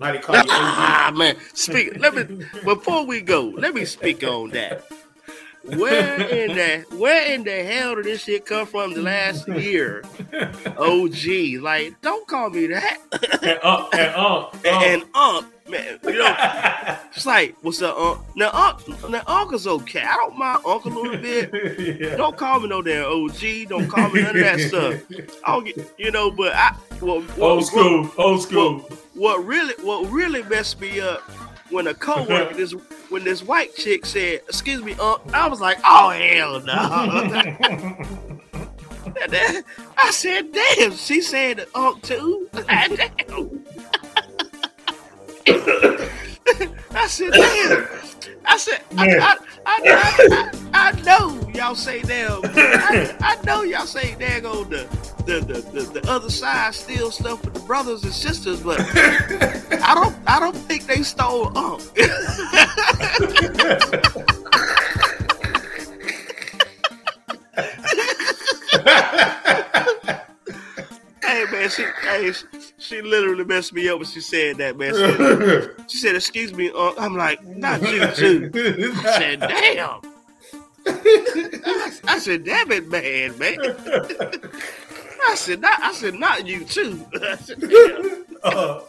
How 0.00 0.12
they 0.12 0.18
call 0.18 0.34
you 0.36 0.40
OG. 0.42 0.46
ah 0.50 1.12
man, 1.14 1.36
speak. 1.54 1.98
Let 1.98 2.14
me 2.14 2.44
before 2.64 3.04
we 3.06 3.20
go. 3.20 3.52
Let 3.56 3.74
me 3.74 3.84
speak 3.84 4.22
on 4.24 4.50
that. 4.50 4.84
Where 5.64 6.20
in 6.28 6.56
the 6.56 6.84
where 6.96 7.32
in 7.32 7.44
the 7.44 7.62
hell 7.62 7.94
did 7.94 8.06
this 8.06 8.24
shit 8.24 8.44
come 8.46 8.66
from 8.66 8.94
the 8.94 9.02
last 9.02 9.46
year? 9.46 10.02
OG, 10.76 11.60
like 11.62 12.00
don't 12.00 12.26
call 12.26 12.50
me 12.50 12.66
that. 12.66 12.98
and 13.42 13.60
uh, 13.62 13.88
and 13.92 14.14
uh, 14.16 14.50
And 14.64 15.04
Unc, 15.14 15.46
man, 15.72 15.98
you 16.04 16.18
know, 16.18 16.36
it's 17.14 17.26
like 17.26 17.56
what's 17.62 17.82
up, 17.82 17.96
Unc? 17.98 18.20
Now 18.36 18.50
Unc, 18.52 19.10
now 19.10 19.22
Uncle's 19.26 19.66
okay. 19.66 20.02
I 20.02 20.14
don't 20.14 20.38
mind 20.38 20.60
Uncle 20.64 20.92
a 20.92 20.94
little 21.00 21.16
bit. 21.22 21.98
yeah. 22.00 22.16
Don't 22.16 22.36
call 22.36 22.60
me 22.60 22.68
no 22.68 22.82
damn 22.82 23.06
OG. 23.06 23.68
Don't 23.68 23.88
call 23.88 24.08
me 24.10 24.22
none 24.22 24.36
of 24.36 24.42
that 24.42 24.60
stuff. 24.60 24.94
I 25.44 25.52
don't 25.52 25.64
get, 25.64 25.92
you 25.98 26.10
know, 26.12 26.30
but 26.30 26.52
I 26.54 26.74
what, 27.00 27.22
what, 27.36 27.50
Old 27.50 27.66
school, 27.66 28.08
old 28.18 28.42
school. 28.42 28.78
what 29.14 29.44
really 29.44 29.74
what 29.82 30.08
really 30.10 30.42
messed 30.44 30.80
me 30.80 31.00
up 31.00 31.20
when 31.70 31.86
a 31.88 31.94
coworker 31.94 32.54
this 32.58 32.72
when 33.08 33.24
this 33.24 33.42
white 33.42 33.74
chick 33.74 34.06
said, 34.06 34.42
"Excuse 34.48 34.82
me, 34.84 34.94
Unc," 35.00 35.20
I 35.34 35.48
was 35.48 35.60
like, 35.60 35.78
"Oh 35.84 36.10
hell 36.10 36.60
no!" 36.60 36.72
I 39.98 40.10
said, 40.10 40.52
"Damn," 40.52 40.92
she 40.96 41.20
said, 41.20 41.66
"Unc 41.74 42.02
too." 42.02 42.48
Damn. 45.44 46.74
I 46.90 47.06
said, 47.06 47.32
"Damn." 47.32 47.88
I 48.44 48.56
said, 48.56 48.80
I, 48.96 49.36
I, 49.64 50.50
I, 50.74 50.92
know 51.02 51.40
y'all 51.54 51.74
say 51.74 52.02
damn. 52.02 52.40
I, 52.44 53.38
know 53.44 53.62
y'all 53.62 53.86
say 53.86 54.16
dang 54.18 54.46
on 54.46 54.68
the 54.68 54.86
the, 55.26 55.40
the, 55.40 55.60
the 55.60 56.00
the 56.00 56.10
other 56.10 56.30
side 56.30 56.74
steal 56.74 57.10
stuff 57.10 57.44
with 57.44 57.54
the 57.54 57.60
brothers 57.60 58.04
and 58.04 58.12
sisters, 58.12 58.60
but 58.60 58.80
I 58.80 59.94
don't 59.94 60.16
I 60.26 60.40
don't 60.40 60.56
think 60.56 60.86
they 60.86 61.02
stole 61.02 61.56
Unc. 71.40 71.70
she, 71.72 71.84
hey, 72.02 72.32
she, 72.32 72.44
she 72.78 73.02
literally 73.02 73.44
messed 73.44 73.72
me 73.72 73.88
up 73.88 73.98
when 73.98 74.06
she 74.06 74.20
said 74.20 74.58
that, 74.58 74.76
man. 74.76 74.94
She, 74.94 75.88
she 75.88 75.98
said, 75.98 76.14
"Excuse 76.16 76.52
me," 76.52 76.70
uh, 76.74 76.92
I'm 76.98 77.16
like, 77.16 77.42
"Not 77.44 77.80
you, 77.82 78.06
too." 78.12 78.50
I 78.54 79.18
said, 79.18 79.40
"Damn." 79.40 80.00
I, 80.86 81.92
I 82.08 82.18
said, 82.18 82.44
"Damn 82.44 82.70
it, 82.72 82.88
man, 82.88 83.38
man." 83.38 83.58
I 85.28 85.34
said, 85.36 85.60
"Not," 85.60 85.80
I 85.82 85.92
said, 85.92 86.14
"Not 86.14 86.46
you, 86.46 86.64
too." 86.64 87.04
Said, 87.40 87.62
oh. 88.44 88.86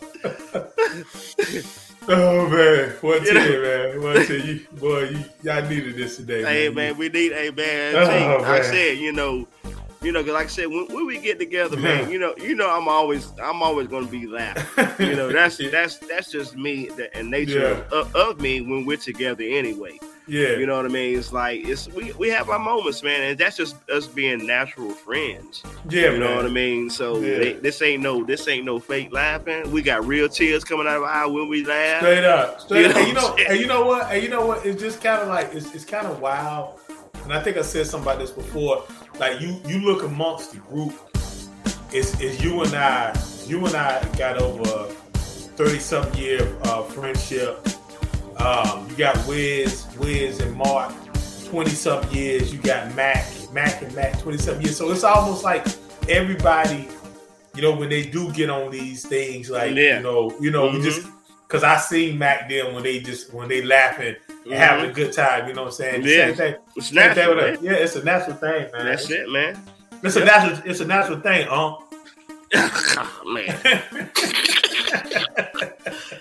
Oh, 2.05 2.49
man, 2.49 2.89
one 3.01 3.23
You 3.23 3.33
know? 3.33 3.61
man. 3.61 4.01
One 4.01 4.25
to 4.25 4.37
you, 4.45 4.65
boy. 4.73 5.03
You, 5.09 5.23
y'all 5.43 5.69
needed 5.69 5.95
this 5.95 6.17
today, 6.17 6.41
Hey 6.43 6.65
man. 6.67 6.75
man, 6.75 6.97
we 6.97 7.07
need. 7.09 7.31
Hey 7.31 7.49
man, 7.51 7.95
Oh, 7.95 8.41
like 8.41 8.45
I 8.45 8.61
said, 8.61 8.97
you 8.97 9.13
know, 9.13 9.47
you 10.03 10.11
know, 10.11 10.23
'cause 10.23 10.33
like 10.33 10.45
I 10.45 10.49
said, 10.49 10.67
when, 10.67 10.87
when 10.87 11.05
we 11.05 11.17
get 11.19 11.39
together, 11.39 11.77
man, 11.77 12.09
you 12.09 12.19
know, 12.19 12.33
you 12.37 12.55
know, 12.55 12.69
I'm 12.69 12.87
always, 12.87 13.31
I'm 13.41 13.61
always 13.63 13.87
gonna 13.87 14.07
be 14.07 14.27
laughing. 14.27 15.07
You 15.07 15.15
know, 15.15 15.31
that's 15.31 15.57
that's 15.71 15.97
that's 15.97 16.31
just 16.31 16.55
me 16.55 16.87
the, 16.87 17.15
and 17.17 17.29
nature 17.31 17.85
of, 17.91 18.15
of 18.15 18.39
me 18.41 18.61
when 18.61 18.85
we're 18.85 18.97
together 18.97 19.43
anyway. 19.43 19.99
yeah, 20.27 20.55
You 20.55 20.65
know 20.65 20.77
what 20.77 20.85
I 20.85 20.89
mean? 20.89 21.17
It's 21.17 21.33
like 21.33 21.65
it's 21.65 21.87
we, 21.89 22.11
we 22.13 22.29
have 22.29 22.49
our 22.49 22.59
moments, 22.59 23.03
man, 23.03 23.21
and 23.23 23.37
that's 23.37 23.57
just 23.57 23.75
us 23.89 24.07
being 24.07 24.45
natural 24.45 24.91
friends. 24.91 25.63
yeah, 25.89 26.11
You 26.11 26.19
know 26.19 26.27
man. 26.27 26.35
what 26.37 26.45
I 26.45 26.49
mean? 26.49 26.89
So 26.89 27.19
Yeah. 27.21 27.37
they, 27.39 27.53
this 27.53 27.81
ain't 27.81 28.01
no 28.03 28.23
this 28.23 28.47
ain't 28.47 28.65
no 28.65 28.79
fake 28.79 29.11
laughing. 29.11 29.71
We 29.71 29.81
got 29.81 30.05
real 30.05 30.29
tears 30.29 30.63
coming 30.63 30.87
out 30.87 30.97
of 30.97 31.03
our 31.03 31.09
eye 31.09 31.25
when 31.25 31.49
we 31.49 31.65
laugh. 31.65 31.99
Straight 32.01 32.23
up, 32.25 32.59
straight 32.65 32.81
You 32.81 32.87
up. 32.87 32.95
know 32.95 32.99
And 32.99 33.07
you 33.07 33.13
know, 33.13 33.35
and 33.49 33.59
you 33.59 33.67
know 33.67 33.85
what? 33.85 34.11
And 34.11 34.23
you 34.23 34.29
know 34.29 34.45
what? 34.45 34.65
It's 34.65 34.81
just 34.81 35.01
kind 35.01 35.21
of 35.21 35.27
like 35.27 35.53
it's, 35.53 35.73
it's 35.75 35.85
kind 35.85 36.07
of 36.07 36.19
wild. 36.21 36.79
And 37.23 37.31
I 37.33 37.41
think 37.41 37.55
I 37.57 37.61
said 37.61 37.87
something 37.87 38.05
about 38.09 38.19
this 38.19 38.31
before. 38.31 38.83
Like 39.19 39.39
you, 39.41 39.59
you 39.65 39.79
look 39.79 40.03
amongst 40.03 40.51
the 40.51 40.57
group. 40.59 40.93
It's, 41.91 42.19
it's 42.19 42.41
you 42.43 42.61
and 42.63 42.73
I. 42.73 43.19
You 43.45 43.65
and 43.65 43.75
I 43.75 44.03
got 44.17 44.37
over 44.41 44.87
thirty 45.55 45.79
something 45.79 46.19
year 46.21 46.41
of 46.41 46.67
uh, 46.67 46.81
friendship. 46.83 47.67
Um, 48.37 48.87
you 48.89 48.95
got 48.95 49.15
Wiz, 49.27 49.85
Wiz 49.99 50.39
and 50.39 50.55
Mark, 50.55 50.93
twenty 51.45 51.71
something 51.71 52.11
years. 52.15 52.51
You 52.53 52.59
got 52.59 52.95
Mac, 52.95 53.25
Mac 53.51 53.81
and 53.81 53.93
Mac, 53.95 54.19
twenty 54.21 54.37
something 54.37 54.63
years. 54.63 54.77
So 54.77 54.89
it's 54.91 55.03
almost 55.03 55.43
like 55.43 55.65
everybody, 56.09 56.87
you 57.55 57.61
know, 57.61 57.75
when 57.75 57.89
they 57.89 58.03
do 58.05 58.31
get 58.31 58.49
on 58.49 58.71
these 58.71 59.05
things, 59.05 59.49
like 59.49 59.75
Yeah. 59.75 59.97
you 59.97 60.03
know, 60.03 60.33
you 60.39 60.49
know, 60.51 60.67
we 60.71 60.79
Mhm. 60.79 60.83
just 60.83 61.07
because 61.47 61.63
I 61.63 61.77
seen 61.77 62.17
Mac 62.17 62.49
then 62.49 62.73
when 62.73 62.83
they 62.83 62.99
just 63.01 63.33
when 63.33 63.49
they 63.49 63.61
laughing 63.61 64.15
and 64.45 64.53
having 64.53 64.85
a 64.85 64.87
mm-hmm. 64.87 64.95
good 64.95 65.13
time. 65.13 65.47
You 65.47 65.53
know 65.53 65.63
what 65.63 65.67
I'm 65.69 65.73
saying? 65.73 66.03
Yeah. 66.03 66.27
Same 66.27 66.35
thing. 66.35 66.55
It's 66.75 66.87
Same 66.87 66.95
thing 66.95 67.15
natural, 67.15 67.35
with 67.35 67.61
man. 67.61 67.71
Yeah, 67.71 67.79
it's 67.79 67.95
a 67.95 68.03
natural 68.03 68.35
thing, 68.37 68.71
man. 68.71 68.85
That's 68.85 69.09
it, 69.09 69.29
man. 69.29 69.59
It's 70.03 70.15
a 70.15 70.25
natural. 70.25 70.61
It's 70.65 70.79
a 70.81 70.85
natural 70.85 71.19
thing, 71.19 71.47
huh? 71.49 71.77
man. 73.25 73.59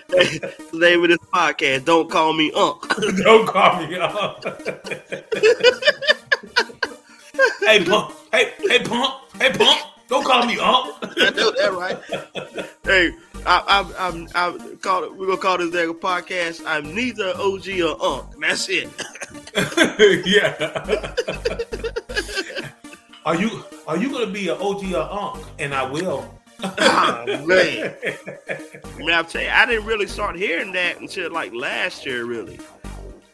the 0.09 0.69
name 0.73 1.03
of 1.03 1.09
this 1.09 1.19
podcast, 1.33 1.85
Don't 1.85 2.09
Call 2.09 2.33
Me 2.33 2.51
Unc. 2.55 2.81
Don't 3.23 3.47
call 3.47 3.85
me 3.85 3.97
up. 3.97 4.43
hey 7.59 7.83
pump. 7.85 8.15
Hey 8.31 8.53
hey 8.59 8.79
pump. 8.83 9.15
Hey 9.39 9.51
pump. 9.51 9.81
Don't 10.07 10.25
call 10.25 10.45
me 10.45 10.57
up. 10.59 10.97
I 11.03 11.29
know 11.31 11.51
that, 11.51 11.73
right? 11.73 11.99
hey, 12.83 13.11
I, 13.45 13.63
I, 13.67 14.07
I'm, 14.07 14.27
I'm 14.35 14.77
call 14.77 15.03
it, 15.03 15.15
we're 15.15 15.27
gonna 15.27 15.37
call 15.37 15.57
this 15.57 15.69
nigga 15.69 15.99
podcast. 15.99 16.63
I'm 16.65 16.93
neither 16.93 17.33
OG 17.35 17.69
or 17.81 18.01
Unc. 18.03 18.39
That's 18.39 18.67
it. 18.69 18.89
yeah. 20.25 21.13
are 23.25 23.35
you 23.35 23.63
are 23.87 23.97
you 23.97 24.11
gonna 24.11 24.31
be 24.31 24.49
an 24.49 24.57
OG 24.59 24.93
or 24.93 25.11
Unc? 25.11 25.45
And 25.59 25.73
I 25.73 25.89
will. 25.89 26.39
Oh, 26.63 27.25
man. 27.45 27.95
I 28.47 28.97
mean, 28.97 29.11
I'll 29.11 29.25
tell 29.25 29.41
you, 29.41 29.49
I 29.49 29.65
didn't 29.65 29.85
really 29.85 30.07
start 30.07 30.35
hearing 30.35 30.71
that 30.73 30.99
until 30.99 31.31
like 31.31 31.53
last 31.53 32.05
year, 32.05 32.25
really. 32.25 32.59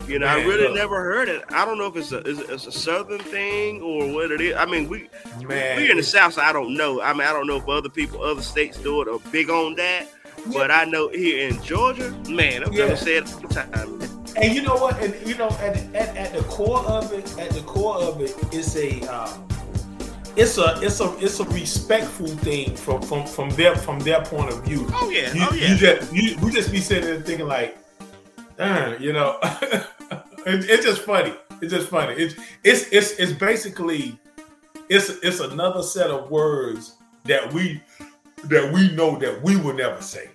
You 0.09 0.19
know, 0.19 0.25
I 0.27 0.43
really 0.43 0.63
look. 0.65 0.75
never 0.75 1.03
heard 1.03 1.29
it. 1.29 1.43
I 1.49 1.65
don't 1.65 1.77
know 1.77 1.85
if 1.87 1.95
it's 1.95 2.11
a 2.11 2.17
it's, 2.19 2.39
it's 2.39 2.67
a 2.67 2.71
southern 2.71 3.19
thing 3.19 3.81
or 3.81 4.11
what 4.13 4.31
it 4.31 4.41
is. 4.41 4.55
I 4.55 4.65
mean, 4.65 4.89
we 4.89 5.09
Man, 5.45 5.77
we 5.77 5.91
in 5.91 5.97
the 5.97 6.03
south, 6.03 6.33
so 6.33 6.41
I 6.41 6.51
don't 6.51 6.75
know. 6.75 7.01
I 7.01 7.13
mean, 7.13 7.21
I 7.21 7.31
don't 7.33 7.47
know 7.47 7.57
if 7.57 7.67
other 7.69 7.89
people, 7.89 8.23
other 8.23 8.41
states 8.41 8.77
do 8.79 9.01
it 9.01 9.07
or 9.07 9.19
big 9.31 9.49
on 9.49 9.75
that. 9.75 10.07
But 10.53 10.71
I 10.71 10.85
know 10.85 11.09
here 11.09 11.47
in 11.49 11.61
Georgia, 11.61 12.11
man, 12.29 12.63
I'm 12.63 12.73
Yeah. 12.73 12.85
gonna 12.85 12.97
say 12.97 13.17
it 13.17 13.31
all 13.33 13.39
the 13.41 13.47
time. 13.49 13.99
And 14.35 14.55
you 14.55 14.61
know 14.61 14.75
what? 14.77 14.99
And 15.01 15.13
you 15.27 15.35
know, 15.35 15.49
at, 15.59 15.77
at, 15.95 16.15
at 16.17 16.33
the 16.33 16.43
core 16.43 16.79
of 16.85 17.11
it, 17.13 17.37
at 17.37 17.51
the 17.51 17.61
core 17.61 17.97
of 17.97 18.21
it, 18.21 18.33
it's 18.53 18.75
a 18.77 19.01
um, 19.07 19.47
it's 20.37 20.57
a 20.57 20.79
it's 20.81 21.01
a 21.01 21.17
it's 21.19 21.39
a 21.39 21.43
respectful 21.45 22.27
thing 22.27 22.75
from 22.75 23.01
from 23.01 23.25
from 23.27 23.49
their 23.51 23.75
from 23.75 23.99
their 23.99 24.21
point 24.23 24.49
of 24.53 24.63
view. 24.63 24.87
Oh 24.93 25.09
yeah, 25.09 25.33
You, 25.33 25.47
oh 25.49 25.53
yeah. 25.53 25.71
you 25.71 25.75
just 25.77 26.13
you, 26.13 26.37
we 26.41 26.51
just 26.51 26.71
be 26.71 26.79
sitting 26.79 27.05
there 27.05 27.21
thinking 27.21 27.47
like, 27.47 27.77
you 28.99 29.13
know, 29.13 29.37
it, 29.43 30.69
it's 30.69 30.85
just 30.85 31.01
funny. 31.01 31.33
It's 31.61 31.73
just 31.73 31.89
funny. 31.89 32.13
It's 32.13 32.35
it's 32.63 32.87
it's 32.91 33.11
it's 33.13 33.31
basically 33.33 34.17
it's 34.89 35.09
it's 35.23 35.39
another 35.39 35.81
set 35.83 36.09
of 36.09 36.29
words 36.29 36.95
that 37.25 37.51
we 37.53 37.81
that 38.45 38.71
we 38.73 38.91
know 38.95 39.17
that 39.17 39.41
we 39.41 39.55
will 39.57 39.73
never 39.73 40.01
say. 40.01 40.29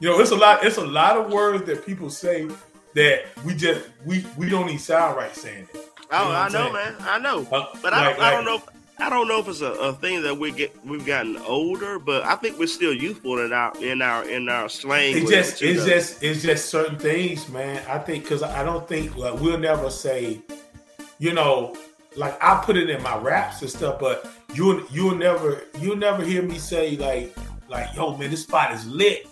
You 0.00 0.10
know, 0.10 0.20
it's 0.20 0.30
a 0.30 0.36
lot. 0.36 0.64
It's 0.64 0.76
a 0.76 0.84
lot 0.86 1.16
of 1.16 1.32
words 1.32 1.64
that 1.66 1.84
people 1.86 2.10
say 2.10 2.48
that 2.94 3.24
we 3.44 3.54
just 3.54 3.88
we 4.04 4.24
we 4.36 4.48
don't 4.48 4.66
even 4.66 4.78
sound 4.78 5.16
right 5.16 5.34
saying 5.34 5.68
it. 5.74 5.90
Oh, 6.10 6.22
You 6.24 6.28
know 6.32 6.34
I 6.38 6.48
know, 6.48 6.50
saying? 6.50 6.72
man. 6.72 6.94
I 7.00 7.18
know. 7.18 7.46
Uh, 7.52 7.66
But 7.82 7.92
I, 7.92 8.06
like- 8.06 8.16
don't, 8.16 8.24
I 8.24 8.30
don't 8.32 8.44
know. 8.44 8.54
If, 8.56 8.68
I 9.00 9.08
don't 9.10 9.28
know 9.28 9.38
if 9.38 9.48
it's 9.48 9.60
a, 9.60 9.72
a 9.72 9.92
thing 9.92 10.22
that 10.22 10.36
we 10.38 10.50
get 10.50 10.74
we've 10.84 11.06
gotten 11.06 11.36
older, 11.38 11.98
but 11.98 12.24
I 12.24 12.34
think 12.34 12.58
we're 12.58 12.66
still 12.66 12.92
youthful 12.92 13.38
in 13.44 13.52
our 13.52 13.72
in 13.82 14.02
our 14.02 14.28
in 14.28 14.48
our 14.48 14.68
slang. 14.68 15.16
It's 15.16 15.30
just 15.30 15.62
it's 15.62 15.80
though. 15.84 15.88
just 15.88 16.22
it's 16.22 16.42
just 16.42 16.68
certain 16.68 16.98
things, 16.98 17.48
man. 17.48 17.82
I 17.88 17.98
think 17.98 18.24
because 18.24 18.42
I 18.42 18.64
don't 18.64 18.86
think 18.88 19.16
like 19.16 19.38
we'll 19.40 19.58
never 19.58 19.88
say, 19.90 20.40
you 21.18 21.32
know, 21.32 21.76
like 22.16 22.36
I 22.42 22.60
put 22.64 22.76
it 22.76 22.90
in 22.90 23.02
my 23.02 23.16
raps 23.18 23.62
and 23.62 23.70
stuff, 23.70 24.00
but 24.00 24.28
you 24.54 24.86
you'll 24.90 25.14
never 25.14 25.62
you'll 25.78 25.96
never 25.96 26.24
hear 26.24 26.42
me 26.42 26.58
say 26.58 26.96
like 26.96 27.36
like 27.68 27.94
yo 27.94 28.16
man 28.16 28.30
this 28.30 28.42
spot 28.42 28.72
is 28.72 28.86
lit. 28.86 29.26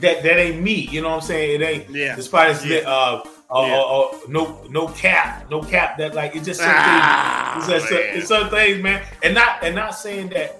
That 0.00 0.22
that 0.22 0.38
ain't 0.38 0.62
me. 0.62 0.86
You 0.92 1.00
know 1.02 1.08
what 1.08 1.16
I'm 1.16 1.22
saying? 1.22 1.60
It 1.60 1.64
ain't. 1.64 1.90
Yeah. 1.90 2.14
The 2.14 2.22
spot 2.22 2.50
is 2.50 2.64
Yeah. 2.64 2.70
lit. 2.76 2.86
Uh, 2.86 3.22
uh, 3.50 3.64
Yeah. 3.66 3.76
uh, 3.76 4.00
uh, 4.00 4.18
no 4.28 4.64
no 4.70 4.88
cap, 4.88 5.50
no 5.50 5.62
cap. 5.62 5.98
That 5.98 6.14
like 6.14 6.34
it's 6.36 6.46
just 6.46 6.60
certain 6.60 6.74
Ah, 6.76 7.54
things. 7.66 7.68
It's, 7.68 7.82
just, 7.90 7.92
man. 7.92 8.16
it's 8.18 8.28
certain 8.28 8.50
things, 8.50 8.82
man. 8.82 9.02
And 9.22 9.34
not 9.34 9.62
and 9.62 9.74
not 9.74 9.94
saying 9.94 10.28
that 10.30 10.58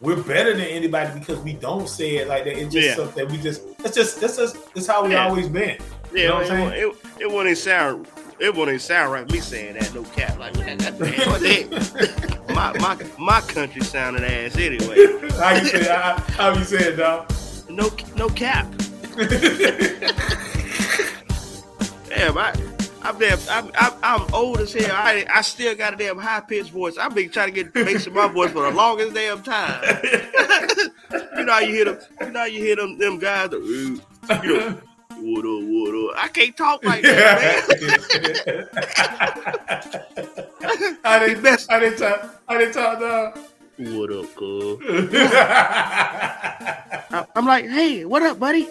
we're 0.00 0.22
better 0.22 0.52
than 0.52 0.66
anybody 0.66 1.18
because 1.18 1.38
we 1.40 1.54
don't 1.54 1.88
say 1.88 2.16
it 2.18 2.28
like 2.28 2.44
that. 2.44 2.56
It's 2.56 2.72
just 2.72 2.86
Yeah. 2.88 2.94
something 2.94 3.24
that 3.24 3.32
we 3.32 3.38
just. 3.42 3.62
It's 3.84 3.94
just. 3.96 4.20
That's 4.20 4.36
just. 4.36 4.74
That's 4.74 4.86
how 4.86 5.04
we 5.04 5.12
Yeah. 5.12 5.26
always 5.26 5.48
been. 5.48 5.78
Yeah, 6.12 6.22
You 6.22 6.28
know 6.28 6.34
what 6.36 6.44
it, 6.46 6.52
I'm 6.52 6.60
won't- 6.60 6.74
it, 6.74 6.96
it 7.20 7.30
wouldn't 7.30 7.58
sound 7.58 8.06
it 8.40 8.54
wouldn't 8.54 8.80
sound 8.80 9.12
right 9.12 9.28
me 9.32 9.40
saying 9.40 9.74
that 9.74 9.92
no 9.92 10.04
cap 10.04 10.38
like 10.38 10.52
that. 10.54 10.78
that- 10.78 10.98
the 10.98 12.38
my 12.54 12.72
my 12.78 12.96
my 13.18 13.40
country 13.40 13.82
sounding 13.82 14.22
ass 14.24 14.56
anyway. 14.56 15.28
how 15.38 15.56
you 15.56 15.64
say? 15.66 15.84
How, 15.88 16.16
how 16.36 16.54
you 16.56 16.62
say 16.64 16.76
it, 16.78 16.96
dog? 16.96 17.28
No 17.68 17.90
no 18.16 18.28
cap. 18.28 18.66
Damn, 22.18 22.36
I 22.36 22.52
I'm 23.02 23.16
damn 23.16 23.38
I'm, 23.48 23.70
I'm 23.78 23.92
I'm 24.02 24.34
old 24.34 24.58
as 24.58 24.72
hell. 24.72 24.90
I 24.92 25.24
I 25.32 25.40
still 25.42 25.76
got 25.76 25.94
a 25.94 25.96
damn 25.96 26.18
high 26.18 26.40
pitched 26.40 26.70
voice. 26.70 26.98
I've 26.98 27.14
been 27.14 27.30
trying 27.30 27.54
to 27.54 27.62
get 27.64 27.72
some 28.02 28.16
of 28.16 28.16
my 28.16 28.32
voice 28.34 28.50
for 28.50 28.62
the 28.62 28.72
longest 28.72 29.14
damn 29.14 29.40
time. 29.40 29.80
you 31.36 31.44
know 31.44 31.52
how 31.52 31.60
you 31.60 31.74
hear 31.74 31.84
them 31.84 31.98
you 32.20 32.30
know 32.30 32.40
how 32.40 32.46
you 32.46 32.60
hear 32.60 32.74
them 32.74 32.98
them 32.98 33.20
guys 33.20 33.50
that, 33.50 33.58
"Uh, 34.30 34.40
you 34.42 34.58
know 34.58 34.80
what 35.20 35.44
up, 35.46 35.62
what 35.68 35.94
up. 36.10 36.24
I 36.24 36.28
can't 36.28 36.56
talk 36.56 36.84
like 36.84 37.02
that, 37.02 37.68
man. 38.50 38.68
I 41.04 41.18
didn't. 41.26 41.42
mess. 41.42 41.68
I 41.70 41.78
didn't 41.78 41.98
talk. 41.98 42.42
I 42.48 42.58
didn't 42.58 42.74
talk, 42.74 42.98
dog. 42.98 43.38
What 43.78 44.12
up, 44.12 44.34
cuz? 44.34 44.78
I'm 47.36 47.46
like, 47.46 47.66
hey, 47.66 48.04
what 48.04 48.22
up, 48.22 48.40
buddy? 48.40 48.68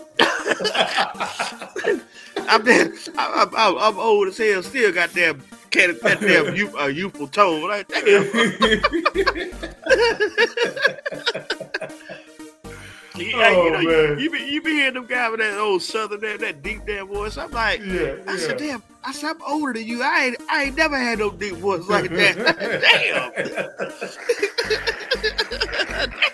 I'm 2.49 2.63
damn, 2.63 2.93
I'm, 3.17 3.49
I'm, 3.55 3.77
I'm 3.77 3.99
old 3.99 4.27
as 4.29 4.37
hell, 4.37 4.63
still 4.63 4.91
got 4.91 5.13
damn, 5.13 5.41
can't 5.71 5.99
that 6.01 6.21
damn 6.21 6.55
youth, 6.55 6.75
uh, 6.79 6.85
youthful 6.85 7.27
tone. 7.27 7.67
Like, 7.67 7.87
damn. 7.87 8.23
Yeah, 13.19 13.49
Oh, 13.49 13.65
you 13.65 13.71
know, 13.71 13.81
man. 14.09 14.19
you 14.19 14.29
be 14.29 14.37
you 14.45 14.61
be 14.61 14.73
hearing 14.73 14.93
them 14.93 15.07
guys 15.07 15.31
with 15.31 15.39
that 15.39 15.57
old 15.57 15.81
southern 15.81 16.19
that, 16.21 16.39
that 16.39 16.61
deep 16.61 16.81
damn 16.85 17.07
voice. 17.07 17.35
I'm 17.35 17.49
like, 17.49 17.81
Yeah, 17.83 18.17
I 18.27 18.37
said, 18.37 18.57
damn, 18.57 18.83
I 19.03 19.11
said 19.11 19.31
I'm 19.31 19.41
older 19.41 19.73
than 19.73 19.87
you. 19.87 20.03
I 20.03 20.25
ain't 20.25 20.37
I 20.51 20.63
ain't 20.65 20.77
never 20.77 20.95
had 20.99 21.17
no 21.17 21.31
deep 21.31 21.55
voice 21.55 21.87
like 21.87 22.11
that. 22.11 22.37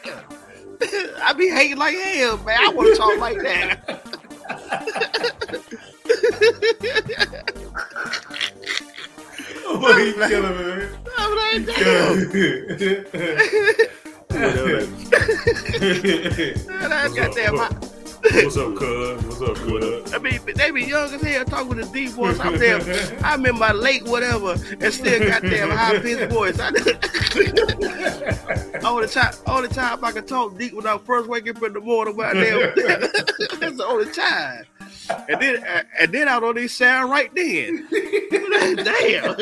damn. 0.02 0.20
I 1.24 1.34
be 1.34 1.50
hating 1.50 1.78
like 1.78 1.96
hell, 1.96 2.38
man. 2.40 2.58
I 2.60 2.68
want 2.70 2.90
to 2.94 2.98
talk 2.98 3.18
like 3.18 3.38
that. 3.44 4.03
Oh, 9.66 9.80
Boy, 9.80 9.98
you 9.98 10.14
killing 10.14 10.58
me, 10.58 10.64
man. 10.64 10.90
I'm 11.18 11.32
like, 11.36 11.66
damn. 11.66 12.18
Whatever. 14.34 14.86
That 16.90 17.12
goddamn. 17.16 17.93
What's 18.32 18.56
up, 18.56 18.76
cuz? 18.76 19.22
What's 19.24 19.42
up, 19.42 19.56
cuz? 19.58 20.14
I 20.14 20.18
mean, 20.18 20.40
they 20.56 20.72
be 20.72 20.84
young 20.84 21.14
as 21.14 21.22
hell 21.22 21.44
talking 21.44 21.68
with 21.68 21.80
a 21.80 21.94
deep 21.94 22.12
voice. 22.12 22.40
I'm 22.40 22.58
damn, 22.58 22.82
I'm 23.24 23.46
in 23.46 23.60
my 23.60 23.74
late 23.74 24.04
whatever 24.04 24.54
and 24.54 24.94
still 24.94 25.28
goddamn 25.28 25.70
high 25.72 26.00
pitched 26.00 26.32
voice. 26.32 26.58
I, 26.58 26.68
all 28.86 29.02
the 29.02 29.10
time, 29.12 29.34
all 29.46 29.62
the 29.62 29.68
time 29.68 30.06
I 30.06 30.14
can 30.14 30.26
talk 30.26 30.58
deep 30.58 30.74
when 30.74 30.88
I 30.88 30.98
first 31.00 31.28
wake 31.28 31.50
up 31.50 31.62
in 31.64 31.74
the 31.74 31.82
morning. 31.82 32.16
But 32.16 32.34
damn, 32.34 32.60
that's 33.60 33.78
the 33.78 33.86
only 33.86 34.10
time. 34.14 34.64
And 35.28 35.42
then, 35.42 35.86
and 36.00 36.12
then 36.14 36.30
I 36.30 36.40
don't 36.40 36.58
even 36.58 36.70
sound 36.70 37.12
right 37.12 37.30
then. 37.36 37.90
damn. 38.78 39.36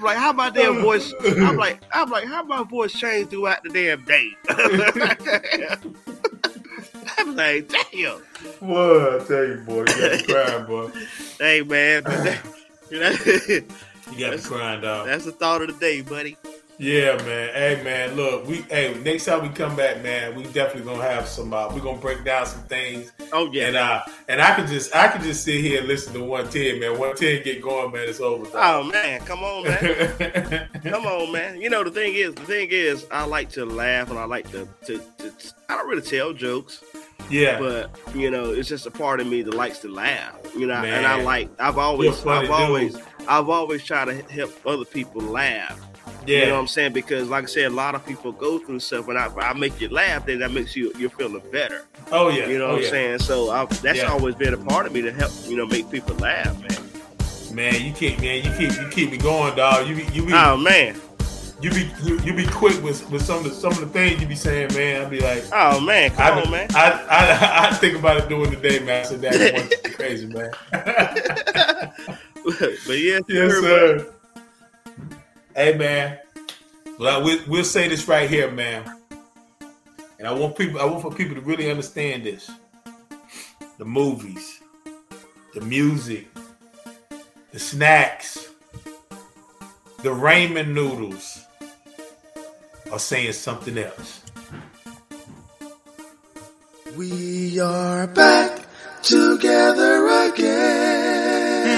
like 0.00 0.16
how 0.16 0.32
my 0.32 0.48
damn 0.48 0.80
voice? 0.80 1.12
I'm 1.26 1.58
like, 1.58 1.82
I'm 1.92 2.08
like, 2.08 2.24
how 2.24 2.42
my 2.42 2.62
voice 2.62 2.94
changed 2.94 3.28
throughout 3.30 3.62
the 3.64 3.68
damn 3.68 4.02
day? 4.06 4.30
I'm 7.18 7.36
like, 7.36 7.68
damn. 7.92 8.18
What 8.60 9.22
I 9.22 9.24
tell 9.26 9.44
you, 9.46 9.62
boy, 9.66 9.80
you 9.80 9.84
got 9.86 10.18
to 10.18 10.24
crying, 10.26 10.66
boy. 10.66 10.90
Hey 11.38 11.62
man, 11.62 12.04
that- 12.04 12.44
you 12.90 13.00
know, 13.00 13.10
You 14.12 14.18
got 14.20 14.36
me 14.36 14.42
crying, 14.42 14.80
dog. 14.80 15.06
that's 15.06 15.24
the 15.24 15.32
thought 15.32 15.62
of 15.62 15.68
the 15.68 15.74
day, 15.74 16.00
buddy. 16.02 16.36
Yeah, 16.78 17.16
man. 17.24 17.52
Hey, 17.54 17.80
man. 17.84 18.16
Look, 18.16 18.46
we. 18.46 18.56
Hey, 18.62 18.94
next 19.04 19.26
time 19.26 19.42
we 19.42 19.48
come 19.50 19.76
back, 19.76 20.02
man, 20.02 20.34
we 20.34 20.42
definitely 20.44 20.82
gonna 20.90 21.02
have 21.06 21.28
some. 21.28 21.52
Uh, 21.52 21.72
we 21.72 21.80
gonna 21.80 21.98
break 21.98 22.24
down 22.24 22.46
some 22.46 22.62
things, 22.62 23.12
Oh 23.32 23.48
yeah. 23.52 23.66
and 23.68 23.76
uh, 23.76 24.02
and 24.28 24.40
I 24.40 24.54
can 24.56 24.66
just, 24.66 24.94
I 24.96 25.08
can 25.08 25.22
just 25.22 25.44
sit 25.44 25.60
here 25.60 25.78
and 25.80 25.86
listen 25.88 26.12
to 26.14 26.24
one 26.24 26.48
ten, 26.48 26.80
man. 26.80 26.98
One 26.98 27.14
ten 27.14 27.42
get 27.44 27.62
going, 27.62 27.92
man. 27.92 28.08
It's 28.08 28.20
over. 28.20 28.46
oh 28.54 28.84
man, 28.84 29.20
come 29.20 29.40
on, 29.44 29.64
man. 29.64 30.68
Come 30.82 31.06
on, 31.06 31.30
man. 31.30 31.60
You 31.60 31.70
know 31.70 31.84
the 31.84 31.90
thing 31.90 32.14
is, 32.14 32.34
the 32.34 32.42
thing 32.46 32.68
is, 32.70 33.06
I 33.12 33.26
like 33.26 33.50
to 33.50 33.64
laugh 33.64 34.10
and 34.10 34.18
I 34.18 34.24
like 34.24 34.50
to, 34.52 34.66
to, 34.86 34.98
to 35.18 35.32
I 35.68 35.76
don't 35.76 35.88
really 35.88 36.02
tell 36.02 36.32
jokes, 36.32 36.82
yeah, 37.32 37.58
but 37.58 37.90
you 38.14 38.30
know, 38.30 38.50
it's 38.52 38.68
just 38.68 38.86
a 38.86 38.90
part 38.90 39.20
of 39.20 39.26
me 39.26 39.42
that 39.42 39.54
likes 39.54 39.78
to 39.80 39.88
laugh. 39.88 40.36
You 40.56 40.66
know, 40.66 40.74
and 40.74 41.06
I 41.06 41.22
like, 41.22 41.48
I've 41.58 41.78
always 41.78 42.24
I've 42.26 42.50
always, 42.50 42.94
dude. 42.94 43.04
I've 43.28 43.48
always 43.48 43.82
tried 43.84 44.06
to 44.06 44.14
help 44.32 44.52
other 44.66 44.84
people 44.84 45.22
laugh. 45.22 45.80
yeah. 46.26 46.40
You 46.40 46.46
know 46.46 46.54
what 46.54 46.60
I'm 46.60 46.66
saying? 46.68 46.92
Because, 46.92 47.28
like 47.28 47.44
I 47.44 47.46
said, 47.46 47.66
a 47.66 47.70
lot 47.74 47.94
of 47.94 48.04
people 48.04 48.32
go 48.32 48.58
through 48.58 48.80
stuff, 48.80 49.08
and 49.08 49.16
I, 49.18 49.26
I 49.36 49.52
make 49.54 49.80
you 49.80 49.88
laugh, 49.88 50.26
then 50.26 50.40
that 50.40 50.50
makes 50.52 50.76
you 50.76 50.92
you're 50.98 51.10
feeling 51.10 51.42
better. 51.50 51.84
oh 52.10 52.28
yeah. 52.28 52.46
You 52.46 52.58
know 52.58 52.66
oh, 52.66 52.68
what 52.70 52.76
I'm 52.78 52.82
yeah. 52.84 52.90
saying? 52.90 53.18
So 53.20 53.50
I, 53.50 53.64
that's 53.66 53.98
Yeah. 54.00 54.12
always 54.12 54.34
been 54.34 54.52
a 54.54 54.58
part 54.58 54.86
of 54.86 54.92
me 54.92 55.00
to 55.02 55.12
help, 55.12 55.32
you 55.46 55.56
know, 55.56 55.66
make 55.66 55.90
people 55.90 56.14
laugh, 56.16 56.58
man. 56.60 56.78
Man, 57.54 57.84
you 57.84 57.92
keep, 57.92 58.18
man, 58.20 58.42
you 58.42 58.50
keep, 58.56 58.80
you 58.80 58.88
keep 58.88 59.10
me 59.10 59.18
going, 59.18 59.54
dog. 59.54 59.86
You 59.86 59.94
be, 59.96 60.04
you 60.12 60.24
be, 60.26 60.32
Oh 60.34 60.56
man, 60.56 60.96
you 61.62 61.70
be, 61.70 61.90
you, 62.24 62.34
be 62.34 62.44
quick 62.44 62.82
with, 62.82 63.08
with 63.08 63.22
some 63.22 63.38
of 63.38 63.44
the, 63.44 63.50
some 63.50 63.70
of 63.70 63.78
the 63.78 63.86
things 63.86 64.20
you 64.20 64.26
be 64.26 64.34
saying, 64.34 64.74
man. 64.74 65.02
I'd 65.02 65.10
be 65.10 65.20
like, 65.20 65.44
oh 65.52 65.78
man, 65.80 66.10
I, 66.12 66.30
come 66.30 66.38
on, 66.38 66.50
man. 66.50 66.68
I, 66.74 66.90
I, 67.08 67.68
I 67.68 67.74
think 67.74 67.96
about 67.96 68.16
it 68.16 68.28
doing 68.28 68.50
the 68.50 68.56
day, 68.56 68.80
man. 68.80 69.00
I 69.00 69.02
said 69.04 69.20
that 69.20 69.94
crazy, 69.94 70.26
man. 70.26 70.50
but 72.42 72.98
yeah, 72.98 73.20
yes, 73.28 73.52
sir, 73.52 73.62
sir. 73.62 74.14
Hey, 75.54 75.76
man. 75.76 76.18
Well, 76.98 77.22
we'll, 77.22 77.38
we'll 77.46 77.64
say 77.64 77.86
this 77.88 78.08
right 78.08 78.28
here, 78.28 78.50
man. 78.50 78.98
And 80.18 80.26
I 80.26 80.32
want 80.32 80.56
people, 80.56 80.80
I 80.80 80.84
want 80.84 81.02
for 81.02 81.12
people 81.12 81.36
to 81.36 81.40
really 81.42 81.70
understand 81.70 82.24
this. 82.24 82.50
The 83.78 83.84
movies, 83.84 84.60
the 85.54 85.60
music, 85.60 86.28
the 87.52 87.58
snacks, 87.58 88.50
the 89.98 90.10
ramen 90.10 90.72
noodles 90.72 91.41
are 92.92 92.98
saying 92.98 93.32
something 93.32 93.78
else. 93.78 94.20
We 96.94 97.58
are 97.58 98.06
back 98.06 98.66
together 99.02 100.06
again. 100.28 101.72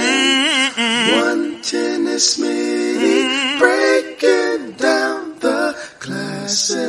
One 1.21 1.63
tennis 1.63 2.37
meeting, 2.37 3.59
breaking 3.61 4.73
down 4.73 5.39
the 5.39 5.79
classics. 6.01 6.83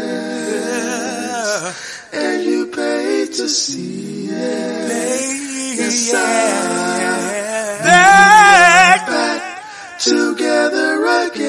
And 2.11 2.43
you 2.43 2.65
paid 2.67 3.27
to 3.33 3.47
see 3.47 4.29
it. 4.29 4.89
Yes, 5.77 6.13
I 6.15 6.17
back, 7.83 9.07
back 9.07 9.63
together 9.99 11.05
again. 11.27 11.44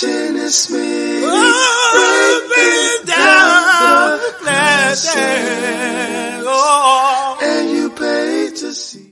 Tennis 0.00 0.64
Smith 0.64 1.24
Oh, 1.26 2.48
break 2.48 3.06
down 3.06 3.62
down. 3.66 4.20
Glass. 4.40 5.16
And 7.42 7.70
you 7.70 7.90
paid 7.90 8.54
to 8.56 8.72
see. 8.72 9.07